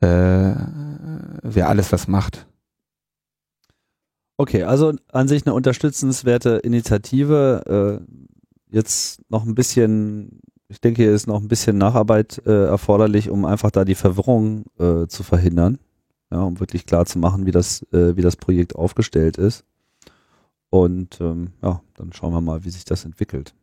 äh, 0.00 0.52
wer 1.42 1.68
alles 1.68 1.92
was 1.92 2.08
macht. 2.08 2.46
Okay, 4.38 4.64
also 4.64 4.92
an 5.12 5.28
sich 5.28 5.46
eine 5.46 5.54
unterstützenswerte 5.54 6.56
Initiative. 6.56 8.02
Äh, 8.02 8.74
jetzt 8.74 9.22
noch 9.30 9.46
ein 9.46 9.54
bisschen, 9.54 10.40
ich 10.68 10.80
denke, 10.80 11.02
hier 11.02 11.12
ist 11.12 11.26
noch 11.26 11.40
ein 11.40 11.48
bisschen 11.48 11.78
Nacharbeit 11.78 12.42
äh, 12.46 12.66
erforderlich, 12.66 13.30
um 13.30 13.44
einfach 13.44 13.70
da 13.70 13.84
die 13.84 13.94
Verwirrung 13.94 14.64
äh, 14.78 15.06
zu 15.06 15.22
verhindern. 15.22 15.78
Ja, 16.30 16.42
um 16.42 16.58
wirklich 16.58 16.86
klar 16.86 17.06
zu 17.06 17.20
machen, 17.20 17.46
wie 17.46 17.52
das, 17.52 17.82
äh, 17.92 18.16
wie 18.16 18.22
das 18.22 18.34
Projekt 18.34 18.74
aufgestellt 18.74 19.36
ist. 19.36 19.64
Und 20.70 21.20
ähm, 21.20 21.52
ja, 21.62 21.80
dann 21.94 22.12
schauen 22.12 22.32
wir 22.32 22.40
mal, 22.40 22.64
wie 22.64 22.70
sich 22.70 22.84
das 22.84 23.04
entwickelt. 23.04 23.54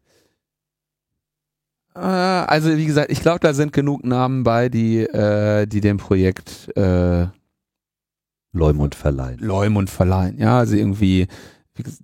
Äh, 1.93 1.99
also 1.99 2.75
wie 2.77 2.85
gesagt, 2.85 3.11
ich 3.11 3.21
glaube, 3.21 3.39
da 3.41 3.53
sind 3.53 3.73
genug 3.73 4.05
Namen 4.05 4.43
bei, 4.43 4.69
die, 4.69 4.99
äh, 5.01 5.67
die 5.67 5.81
dem 5.81 5.97
Projekt 5.97 6.71
äh, 6.77 7.27
Leumund 8.53 8.95
verleihen. 8.95 9.39
Leumund 9.39 9.89
verleihen, 9.89 10.37
ja, 10.37 10.59
also 10.59 10.75
irgendwie 10.75 11.27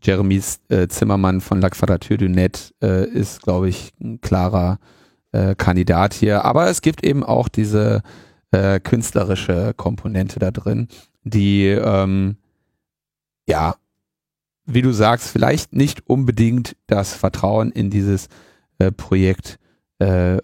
Jeremy 0.01 0.41
äh, 0.69 0.87
Zimmermann 0.87 1.41
von 1.41 1.61
La 1.61 1.69
Quadrature 1.69 2.17
du 2.17 2.29
Net 2.29 2.73
äh, 2.81 3.07
ist, 3.07 3.41
glaube 3.41 3.69
ich, 3.69 3.93
ein 4.01 4.19
klarer 4.21 4.79
äh, 5.31 5.55
Kandidat 5.55 6.13
hier. 6.13 6.43
Aber 6.45 6.69
es 6.69 6.81
gibt 6.81 7.03
eben 7.03 7.23
auch 7.23 7.49
diese 7.49 8.01
äh, 8.51 8.79
künstlerische 8.79 9.73
Komponente 9.75 10.39
da 10.39 10.51
drin, 10.51 10.87
die 11.23 11.65
ähm, 11.67 12.37
ja, 13.47 13.75
wie 14.65 14.81
du 14.83 14.91
sagst, 14.91 15.29
vielleicht 15.29 15.73
nicht 15.73 16.07
unbedingt 16.07 16.75
das 16.87 17.13
Vertrauen 17.13 17.71
in 17.71 17.89
dieses 17.89 18.27
äh, 18.77 18.91
Projekt 18.91 19.57
äh, 19.97 20.37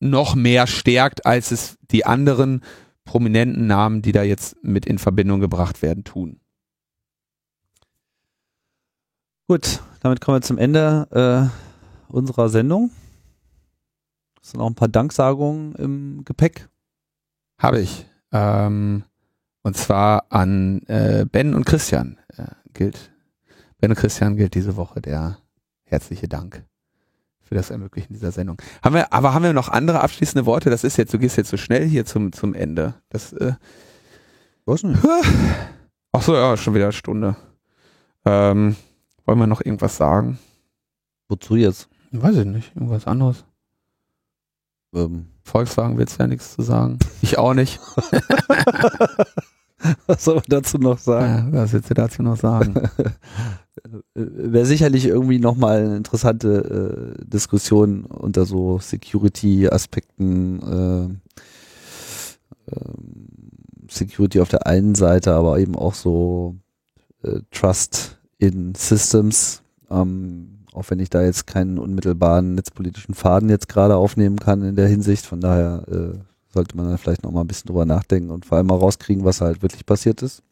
noch 0.00 0.34
mehr 0.34 0.66
stärkt, 0.66 1.26
als 1.26 1.52
es 1.52 1.78
die 1.90 2.04
anderen 2.04 2.62
prominenten 3.04 3.66
Namen, 3.66 4.02
die 4.02 4.12
da 4.12 4.22
jetzt 4.22 4.56
mit 4.62 4.86
in 4.86 4.98
Verbindung 4.98 5.40
gebracht 5.40 5.82
werden, 5.82 6.04
tun. 6.04 6.39
Gut, 9.50 9.80
damit 9.98 10.20
kommen 10.20 10.36
wir 10.36 10.42
zum 10.42 10.58
Ende 10.58 11.50
äh, 12.08 12.12
unserer 12.12 12.48
Sendung. 12.48 12.92
Es 14.40 14.52
sind 14.52 14.60
auch 14.60 14.68
ein 14.68 14.76
paar 14.76 14.86
Danksagungen 14.86 15.74
im 15.74 16.24
Gepäck. 16.24 16.68
Habe 17.58 17.80
ich. 17.80 18.06
Ähm, 18.30 19.02
und 19.64 19.76
zwar 19.76 20.26
an 20.28 20.82
äh, 20.82 21.26
Ben 21.28 21.54
und 21.54 21.64
Christian 21.66 22.16
äh, 22.36 22.44
gilt. 22.74 23.10
Ben 23.80 23.90
und 23.90 23.96
Christian 23.96 24.36
gilt 24.36 24.54
diese 24.54 24.76
Woche 24.76 25.00
der 25.00 25.38
herzliche 25.82 26.28
Dank 26.28 26.64
für 27.40 27.56
das 27.56 27.70
Ermöglichen 27.70 28.12
dieser 28.12 28.30
Sendung. 28.30 28.62
Haben 28.84 28.94
wir, 28.94 29.12
aber 29.12 29.34
haben 29.34 29.42
wir 29.42 29.52
noch 29.52 29.68
andere 29.68 30.00
abschließende 30.00 30.46
Worte? 30.46 30.70
Das 30.70 30.84
ist 30.84 30.96
jetzt, 30.96 31.12
du 31.12 31.18
gehst 31.18 31.36
jetzt 31.36 31.50
so 31.50 31.56
schnell 31.56 31.88
hier 31.88 32.04
zum, 32.06 32.30
zum 32.30 32.54
Ende. 32.54 32.94
Das, 33.08 33.32
äh, 33.32 33.54
Was 34.64 34.82
denn? 34.82 34.96
Ach 36.12 36.22
so, 36.22 36.36
ja, 36.36 36.56
schon 36.56 36.74
wieder 36.74 36.84
eine 36.84 36.92
Stunde. 36.92 37.34
Ähm, 38.24 38.76
wollen 39.24 39.38
wir 39.38 39.46
noch 39.46 39.64
irgendwas 39.64 39.96
sagen? 39.96 40.38
Wozu 41.28 41.56
jetzt? 41.56 41.88
Weiß 42.12 42.36
ich 42.36 42.46
nicht. 42.46 42.74
Irgendwas 42.74 43.06
anderes. 43.06 43.44
Ähm. 44.94 45.26
Volkswagen 45.42 45.98
willst 45.98 46.18
du 46.18 46.22
ja 46.22 46.26
nichts 46.28 46.54
zu 46.54 46.62
sagen. 46.62 46.98
Ich 47.22 47.38
auch 47.38 47.54
nicht. 47.54 47.80
Was 50.06 50.24
soll 50.24 50.34
man 50.36 50.44
dazu 50.48 50.78
noch 50.78 50.98
sagen? 50.98 51.54
Ja, 51.54 51.62
was 51.62 51.72
willst 51.72 51.88
du 51.88 51.94
dazu 51.94 52.22
noch 52.22 52.36
sagen? 52.36 52.74
Wäre 54.14 54.66
sicherlich 54.66 55.06
irgendwie 55.06 55.38
nochmal 55.38 55.78
eine 55.78 55.96
interessante 55.96 57.16
äh, 57.18 57.24
Diskussion 57.24 58.04
unter 58.04 58.44
so 58.44 58.78
Security-Aspekten. 58.78 60.60
Äh, 60.60 61.04
äh, 62.72 62.92
Security 63.88 64.40
auf 64.40 64.50
der 64.50 64.66
einen 64.66 64.94
Seite, 64.94 65.32
aber 65.32 65.58
eben 65.58 65.76
auch 65.76 65.94
so 65.94 66.56
äh, 67.22 67.40
Trust 67.50 68.19
in 68.40 68.74
Systems. 68.74 69.62
Ähm, 69.90 70.64
auch 70.72 70.88
wenn 70.88 70.98
ich 70.98 71.10
da 71.10 71.22
jetzt 71.22 71.46
keinen 71.46 71.78
unmittelbaren 71.78 72.54
netzpolitischen 72.54 73.14
Faden 73.14 73.48
jetzt 73.48 73.68
gerade 73.68 73.96
aufnehmen 73.96 74.38
kann 74.38 74.62
in 74.62 74.76
der 74.76 74.88
Hinsicht. 74.88 75.26
Von 75.26 75.40
daher 75.40 75.84
äh, 75.88 76.18
sollte 76.52 76.76
man 76.76 76.86
dann 76.86 76.98
vielleicht 76.98 77.22
noch 77.22 77.32
mal 77.32 77.42
ein 77.42 77.46
bisschen 77.46 77.68
drüber 77.68 77.84
nachdenken 77.84 78.30
und 78.30 78.46
vor 78.46 78.56
allem 78.56 78.68
mal 78.68 78.78
rauskriegen, 78.78 79.24
was 79.24 79.40
halt 79.40 79.62
wirklich 79.62 79.84
passiert 79.84 80.22
ist. 80.22 80.42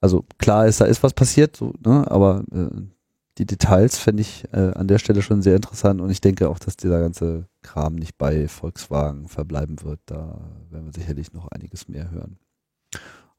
Also 0.00 0.24
klar 0.38 0.66
ist, 0.66 0.80
da 0.80 0.84
ist 0.84 1.02
was 1.02 1.14
passiert, 1.14 1.56
so, 1.56 1.72
ne? 1.84 2.10
aber 2.10 2.42
äh, 2.52 2.68
die 3.38 3.46
Details 3.46 3.98
fände 3.98 4.20
ich 4.20 4.44
äh, 4.52 4.72
an 4.74 4.88
der 4.88 4.98
Stelle 4.98 5.22
schon 5.22 5.42
sehr 5.42 5.56
interessant 5.56 6.00
und 6.00 6.10
ich 6.10 6.20
denke 6.20 6.48
auch, 6.48 6.58
dass 6.58 6.76
dieser 6.76 7.00
ganze 7.00 7.46
Kram 7.62 7.94
nicht 7.94 8.18
bei 8.18 8.48
Volkswagen 8.48 9.28
verbleiben 9.28 9.82
wird. 9.82 10.00
Da 10.06 10.38
werden 10.70 10.86
wir 10.86 10.92
sicherlich 10.92 11.32
noch 11.32 11.48
einiges 11.48 11.88
mehr 11.88 12.10
hören. 12.10 12.36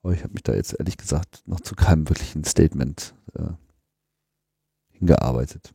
Aber 0.03 0.13
ich 0.13 0.23
habe 0.23 0.33
mich 0.33 0.43
da 0.43 0.53
jetzt 0.53 0.77
ehrlich 0.77 0.97
gesagt 0.97 1.43
noch 1.45 1.61
zu 1.61 1.75
keinem 1.75 2.07
wirklichen 2.09 2.43
Statement 2.43 3.15
äh, 3.35 3.53
hingearbeitet. 4.91 5.73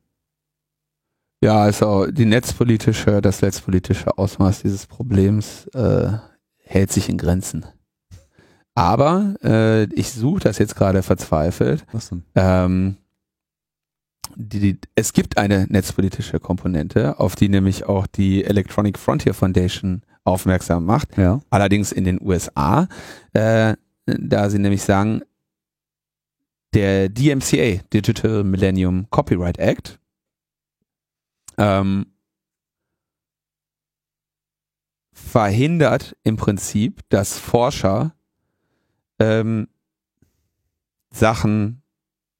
Ja, 1.40 1.62
also 1.62 2.06
die 2.06 2.26
netzpolitische, 2.26 3.22
das 3.22 3.42
netzpolitische 3.42 4.18
Ausmaß 4.18 4.62
dieses 4.62 4.86
Problems 4.86 5.66
äh, 5.68 6.12
hält 6.58 6.92
sich 6.92 7.08
in 7.08 7.16
Grenzen. 7.16 7.64
Aber 8.74 9.34
äh, 9.42 9.84
ich 9.94 10.12
suche 10.12 10.40
das 10.40 10.58
jetzt 10.58 10.76
gerade 10.76 11.02
verzweifelt. 11.02 11.86
Was 11.92 12.10
denn? 12.10 12.24
Ähm, 12.34 12.96
die, 14.36 14.60
die, 14.60 14.78
es 14.94 15.12
gibt 15.12 15.38
eine 15.38 15.66
netzpolitische 15.68 16.38
Komponente, 16.38 17.18
auf 17.18 17.34
die 17.34 17.48
nämlich 17.48 17.86
auch 17.86 18.06
die 18.06 18.44
Electronic 18.44 18.98
Frontier 18.98 19.32
Foundation 19.32 20.02
aufmerksam 20.24 20.84
macht. 20.84 21.16
Ja. 21.16 21.40
Allerdings 21.50 21.92
in 21.92 22.04
den 22.04 22.20
USA, 22.20 22.88
äh, 23.32 23.74
da 24.18 24.50
sie 24.50 24.58
nämlich 24.58 24.82
sagen, 24.82 25.22
der 26.74 27.08
DMCA, 27.08 27.82
Digital 27.92 28.44
Millennium 28.44 29.08
Copyright 29.10 29.58
Act, 29.58 29.98
ähm, 31.56 32.06
verhindert 35.12 36.16
im 36.22 36.36
Prinzip, 36.36 37.02
dass 37.08 37.38
Forscher 37.38 38.14
ähm, 39.18 39.68
Sachen 41.10 41.82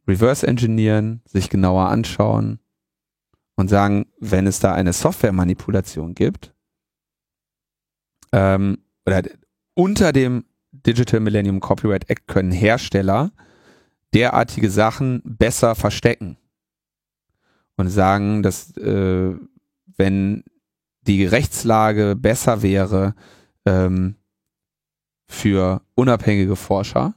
reverse 0.06 0.46
engineeren, 0.46 1.22
sich 1.24 1.50
genauer 1.50 1.88
anschauen 1.88 2.60
und 3.56 3.68
sagen, 3.68 4.06
wenn 4.20 4.46
es 4.46 4.60
da 4.60 4.72
eine 4.72 4.92
Softwaremanipulation 4.92 6.14
gibt, 6.14 6.54
ähm, 8.32 8.78
oder 9.06 9.22
unter 9.74 10.12
dem 10.12 10.44
Digital 10.88 11.20
Millennium 11.20 11.60
Copyright 11.60 12.08
Act 12.08 12.26
können 12.28 12.50
Hersteller 12.50 13.30
derartige 14.14 14.70
Sachen 14.70 15.20
besser 15.22 15.74
verstecken 15.74 16.38
und 17.76 17.90
sagen, 17.90 18.42
dass 18.42 18.74
äh, 18.78 19.36
wenn 19.98 20.44
die 21.02 21.26
Rechtslage 21.26 22.16
besser 22.16 22.62
wäre 22.62 23.14
ähm, 23.66 24.14
für 25.26 25.82
unabhängige 25.94 26.56
Forscher, 26.56 27.14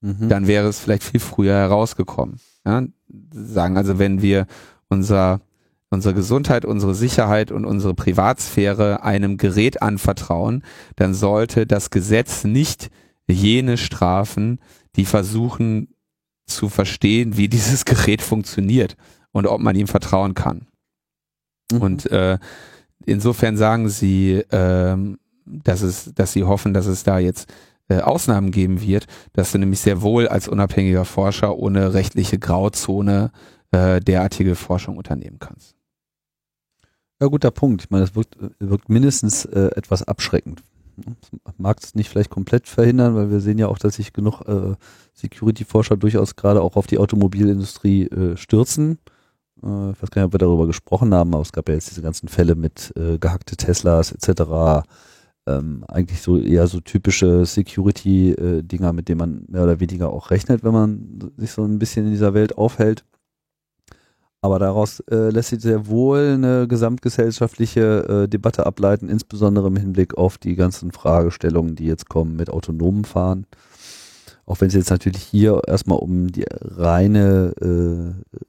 mhm. 0.00 0.30
dann 0.30 0.46
wäre 0.46 0.68
es 0.68 0.80
vielleicht 0.80 1.04
viel 1.04 1.20
früher 1.20 1.54
herausgekommen. 1.54 2.40
Ja? 2.64 2.86
Sagen 3.30 3.76
also, 3.76 3.98
wenn 3.98 4.22
wir 4.22 4.46
unser 4.88 5.42
unsere 5.92 6.14
Gesundheit, 6.14 6.64
unsere 6.64 6.94
Sicherheit 6.94 7.52
und 7.52 7.66
unsere 7.66 7.94
Privatsphäre 7.94 9.02
einem 9.02 9.36
Gerät 9.36 9.82
anvertrauen, 9.82 10.64
dann 10.96 11.12
sollte 11.12 11.66
das 11.66 11.90
Gesetz 11.90 12.44
nicht 12.44 12.90
jene 13.28 13.76
strafen, 13.76 14.58
die 14.96 15.04
versuchen 15.04 15.94
zu 16.46 16.68
verstehen, 16.68 17.36
wie 17.36 17.48
dieses 17.48 17.84
Gerät 17.84 18.22
funktioniert 18.22 18.96
und 19.32 19.46
ob 19.46 19.60
man 19.60 19.76
ihm 19.76 19.86
vertrauen 19.86 20.34
kann. 20.34 20.66
Mhm. 21.70 21.80
Und 21.80 22.10
äh, 22.10 22.38
insofern 23.04 23.58
sagen 23.58 23.88
sie, 23.90 24.42
ähm, 24.50 25.18
dass 25.44 25.82
es, 25.82 26.12
dass 26.14 26.32
sie 26.32 26.44
hoffen, 26.44 26.72
dass 26.72 26.86
es 26.86 27.04
da 27.04 27.18
jetzt 27.18 27.52
äh, 27.88 27.98
Ausnahmen 27.98 28.50
geben 28.50 28.80
wird, 28.80 29.06
dass 29.34 29.52
du 29.52 29.58
nämlich 29.58 29.80
sehr 29.80 30.00
wohl 30.00 30.26
als 30.26 30.48
unabhängiger 30.48 31.04
Forscher 31.04 31.56
ohne 31.56 31.92
rechtliche 31.92 32.38
Grauzone 32.38 33.30
äh, 33.72 34.00
derartige 34.00 34.54
Forschung 34.54 34.96
unternehmen 34.96 35.38
kannst. 35.38 35.81
Ja, 37.22 37.28
guter 37.28 37.52
Punkt. 37.52 37.84
Ich 37.84 37.90
meine, 37.90 38.04
das 38.04 38.16
wirkt, 38.16 38.36
wirkt 38.58 38.88
mindestens 38.88 39.44
äh, 39.44 39.70
etwas 39.76 40.02
abschreckend. 40.02 40.64
Mag 41.56 41.78
es 41.80 41.94
nicht 41.94 42.08
vielleicht 42.08 42.30
komplett 42.30 42.66
verhindern, 42.66 43.14
weil 43.14 43.30
wir 43.30 43.38
sehen 43.38 43.58
ja 43.58 43.68
auch, 43.68 43.78
dass 43.78 43.94
sich 43.94 44.12
genug 44.12 44.40
äh, 44.48 44.74
Security-Forscher 45.14 45.96
durchaus 45.96 46.34
gerade 46.34 46.60
auch 46.60 46.74
auf 46.74 46.88
die 46.88 46.98
Automobilindustrie 46.98 48.08
äh, 48.08 48.36
stürzen. 48.36 48.98
Äh, 49.62 49.92
ich 49.92 50.02
weiß 50.02 50.10
gar 50.10 50.22
nicht, 50.22 50.26
ob 50.26 50.34
wir 50.34 50.38
darüber 50.38 50.66
gesprochen 50.66 51.14
haben, 51.14 51.32
aber 51.32 51.42
es 51.42 51.52
gab 51.52 51.68
ja 51.68 51.76
jetzt 51.76 51.90
diese 51.90 52.02
ganzen 52.02 52.26
Fälle 52.26 52.56
mit 52.56 52.92
äh, 52.96 53.18
gehackte 53.18 53.56
Teslas 53.56 54.10
etc. 54.10 54.82
Ähm, 55.46 55.84
eigentlich 55.86 56.22
so 56.22 56.38
eher 56.38 56.66
so 56.66 56.80
typische 56.80 57.46
Security-Dinger, 57.46 58.88
äh, 58.88 58.92
mit 58.92 59.08
denen 59.08 59.18
man 59.18 59.44
mehr 59.46 59.62
oder 59.62 59.78
weniger 59.78 60.12
auch 60.12 60.32
rechnet, 60.32 60.64
wenn 60.64 60.72
man 60.72 61.32
sich 61.36 61.52
so 61.52 61.62
ein 61.62 61.78
bisschen 61.78 62.06
in 62.06 62.10
dieser 62.10 62.34
Welt 62.34 62.58
aufhält. 62.58 63.04
Aber 64.44 64.58
daraus 64.58 64.98
äh, 65.08 65.30
lässt 65.30 65.50
sich 65.50 65.62
sehr 65.62 65.86
wohl 65.86 66.32
eine 66.34 66.66
gesamtgesellschaftliche 66.66 68.24
äh, 68.24 68.28
Debatte 68.28 68.66
ableiten, 68.66 69.08
insbesondere 69.08 69.68
im 69.68 69.76
Hinblick 69.76 70.18
auf 70.18 70.36
die 70.36 70.56
ganzen 70.56 70.90
Fragestellungen, 70.90 71.76
die 71.76 71.86
jetzt 71.86 72.08
kommen 72.08 72.34
mit 72.34 72.50
autonomen 72.50 73.04
Fahren. 73.04 73.46
Auch 74.44 74.60
wenn 74.60 74.66
es 74.66 74.74
jetzt 74.74 74.90
natürlich 74.90 75.22
hier 75.22 75.62
erstmal 75.68 75.98
um 75.98 76.26
die 76.32 76.44
reine 76.50 77.54
äh, 77.60 78.40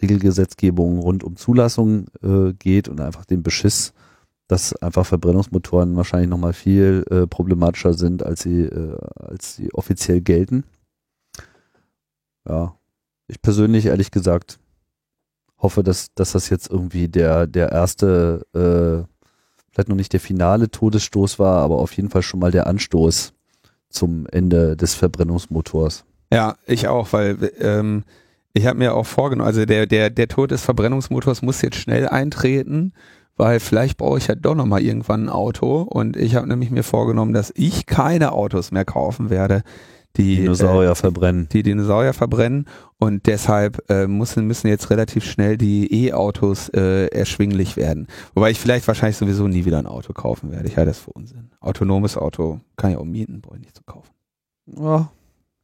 Regelgesetzgebung 0.00 0.98
rund 0.98 1.22
um 1.22 1.36
Zulassung 1.36 2.06
äh, 2.22 2.54
geht 2.54 2.88
und 2.88 2.98
einfach 2.98 3.26
den 3.26 3.42
Beschiss, 3.42 3.92
dass 4.48 4.74
einfach 4.76 5.04
Verbrennungsmotoren 5.04 5.96
wahrscheinlich 5.96 6.30
nochmal 6.30 6.54
viel 6.54 7.04
äh, 7.10 7.26
problematischer 7.26 7.92
sind, 7.92 8.22
als 8.22 8.42
sie, 8.42 8.62
äh, 8.62 8.96
als 9.16 9.56
sie 9.56 9.70
offiziell 9.74 10.22
gelten. 10.22 10.64
Ja, 12.48 12.74
ich 13.28 13.42
persönlich 13.42 13.84
ehrlich 13.86 14.10
gesagt 14.10 14.58
hoffe, 15.64 15.82
dass, 15.82 16.14
dass 16.14 16.32
das 16.32 16.48
jetzt 16.48 16.70
irgendwie 16.70 17.08
der, 17.08 17.48
der 17.48 17.72
erste, 17.72 18.46
äh, 18.54 19.04
vielleicht 19.72 19.88
noch 19.88 19.96
nicht 19.96 20.12
der 20.12 20.20
finale 20.20 20.70
Todesstoß 20.70 21.40
war, 21.40 21.62
aber 21.62 21.78
auf 21.78 21.92
jeden 21.94 22.10
Fall 22.10 22.22
schon 22.22 22.38
mal 22.38 22.52
der 22.52 22.68
Anstoß 22.68 23.32
zum 23.88 24.26
Ende 24.30 24.76
des 24.76 24.94
Verbrennungsmotors. 24.94 26.04
Ja, 26.32 26.56
ich 26.66 26.86
auch, 26.86 27.12
weil 27.12 27.50
ähm, 27.58 28.04
ich 28.52 28.66
habe 28.66 28.78
mir 28.78 28.94
auch 28.94 29.06
vorgenommen, 29.06 29.46
also 29.46 29.64
der, 29.64 29.86
der, 29.86 30.10
der 30.10 30.28
Tod 30.28 30.52
des 30.52 30.62
Verbrennungsmotors 30.62 31.42
muss 31.42 31.62
jetzt 31.62 31.76
schnell 31.76 32.08
eintreten, 32.08 32.92
weil 33.36 33.58
vielleicht 33.58 33.96
brauche 33.96 34.18
ich 34.18 34.28
ja 34.28 34.36
doch 34.36 34.54
nochmal 34.54 34.82
irgendwann 34.82 35.24
ein 35.24 35.28
Auto 35.28 35.82
und 35.82 36.16
ich 36.16 36.36
habe 36.36 36.46
nämlich 36.46 36.70
mir 36.70 36.84
vorgenommen, 36.84 37.32
dass 37.32 37.52
ich 37.56 37.86
keine 37.86 38.32
Autos 38.32 38.70
mehr 38.70 38.84
kaufen 38.84 39.30
werde, 39.30 39.62
die 40.16 40.36
Dinosaurier 40.36 40.90
äh, 40.90 40.94
verbrennen. 40.94 41.48
Die 41.50 41.62
Dinosaurier 41.62 42.12
verbrennen 42.12 42.66
und 42.98 43.26
deshalb 43.26 43.82
äh, 43.90 44.06
müssen, 44.06 44.46
müssen 44.46 44.68
jetzt 44.68 44.90
relativ 44.90 45.24
schnell 45.24 45.56
die 45.56 46.06
E-Autos 46.06 46.68
äh, 46.70 47.06
erschwinglich 47.06 47.76
werden. 47.76 48.06
Wobei 48.34 48.50
ich 48.50 48.60
vielleicht 48.60 48.86
wahrscheinlich 48.86 49.16
sowieso 49.16 49.48
nie 49.48 49.64
wieder 49.64 49.78
ein 49.78 49.86
Auto 49.86 50.12
kaufen 50.12 50.50
werde. 50.50 50.68
Ich 50.68 50.76
halte 50.76 50.90
das 50.90 50.98
für 50.98 51.10
Unsinn. 51.12 51.50
Autonomes 51.60 52.16
Auto 52.16 52.60
kann 52.76 52.92
ich 52.92 52.96
auch 52.96 53.04
mieten, 53.04 53.40
brauche 53.40 53.56
ich 53.56 53.62
nicht 53.62 53.76
zu 53.76 53.82
kaufen. 53.84 54.10
Ja, 54.66 55.10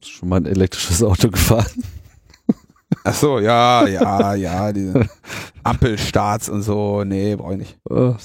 ist 0.01 0.11
schon 0.11 0.29
mal 0.29 0.37
ein 0.37 0.45
elektrisches 0.45 1.03
Auto 1.03 1.29
gefahren. 1.29 1.83
Ach 3.03 3.13
so, 3.13 3.39
ja, 3.39 3.87
ja, 3.87 4.35
ja, 4.35 4.71
diese 4.71 5.07
Ampelstarts 5.63 6.49
und 6.49 6.61
so, 6.61 7.03
nee, 7.03 7.35
brauche 7.35 7.53
ich 7.53 7.59
nicht. 7.59 7.79
Oh, 7.89 8.15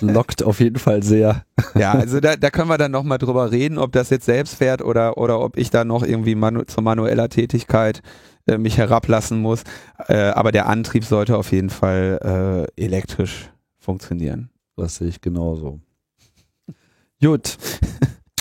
lockt 0.00 0.42
auf 0.42 0.60
jeden 0.60 0.78
Fall 0.78 1.02
sehr. 1.02 1.44
Ja, 1.74 1.92
also 1.92 2.20
da, 2.20 2.36
da 2.36 2.50
können 2.50 2.68
wir 2.68 2.78
dann 2.78 2.92
nochmal 2.92 3.18
drüber 3.18 3.50
reden, 3.52 3.78
ob 3.78 3.92
das 3.92 4.10
jetzt 4.10 4.24
selbst 4.24 4.54
fährt 4.54 4.82
oder, 4.82 5.18
oder 5.18 5.40
ob 5.40 5.56
ich 5.58 5.70
da 5.70 5.84
noch 5.84 6.02
irgendwie 6.02 6.34
manu 6.34 6.62
zur 6.62 6.82
manueller 6.82 7.28
Tätigkeit 7.28 8.00
äh, 8.46 8.56
mich 8.56 8.78
herablassen 8.78 9.40
muss. 9.40 9.62
Äh, 10.06 10.16
aber 10.16 10.52
der 10.52 10.66
Antrieb 10.66 11.04
sollte 11.04 11.36
auf 11.36 11.52
jeden 11.52 11.70
Fall 11.70 12.66
äh, 12.76 12.82
elektrisch 12.82 13.50
funktionieren. 13.78 14.50
Das 14.76 14.96
sehe 14.96 15.08
ich 15.08 15.20
genauso. 15.20 15.80
Gut 17.20 17.58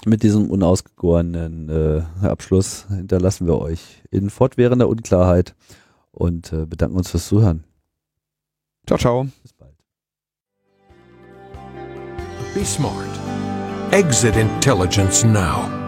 mit 0.07 0.23
diesem 0.23 0.49
unausgegorenen 0.49 1.69
äh, 1.69 2.25
Abschluss 2.25 2.85
hinterlassen 2.89 3.47
wir 3.47 3.59
euch 3.59 4.03
in 4.09 4.29
fortwährender 4.29 4.87
Unklarheit 4.87 5.55
und 6.11 6.51
äh, 6.53 6.65
bedanken 6.65 6.97
uns 6.97 7.11
fürs 7.11 7.27
Zuhören. 7.27 7.63
Ciao, 8.87 8.97
ciao. 8.97 9.27
Bis 9.43 9.53
bald. 9.53 9.75
Be 12.53 12.65
smart. 12.65 12.93
Exit 13.91 14.35
Intelligence 14.35 15.23
now. 15.23 15.86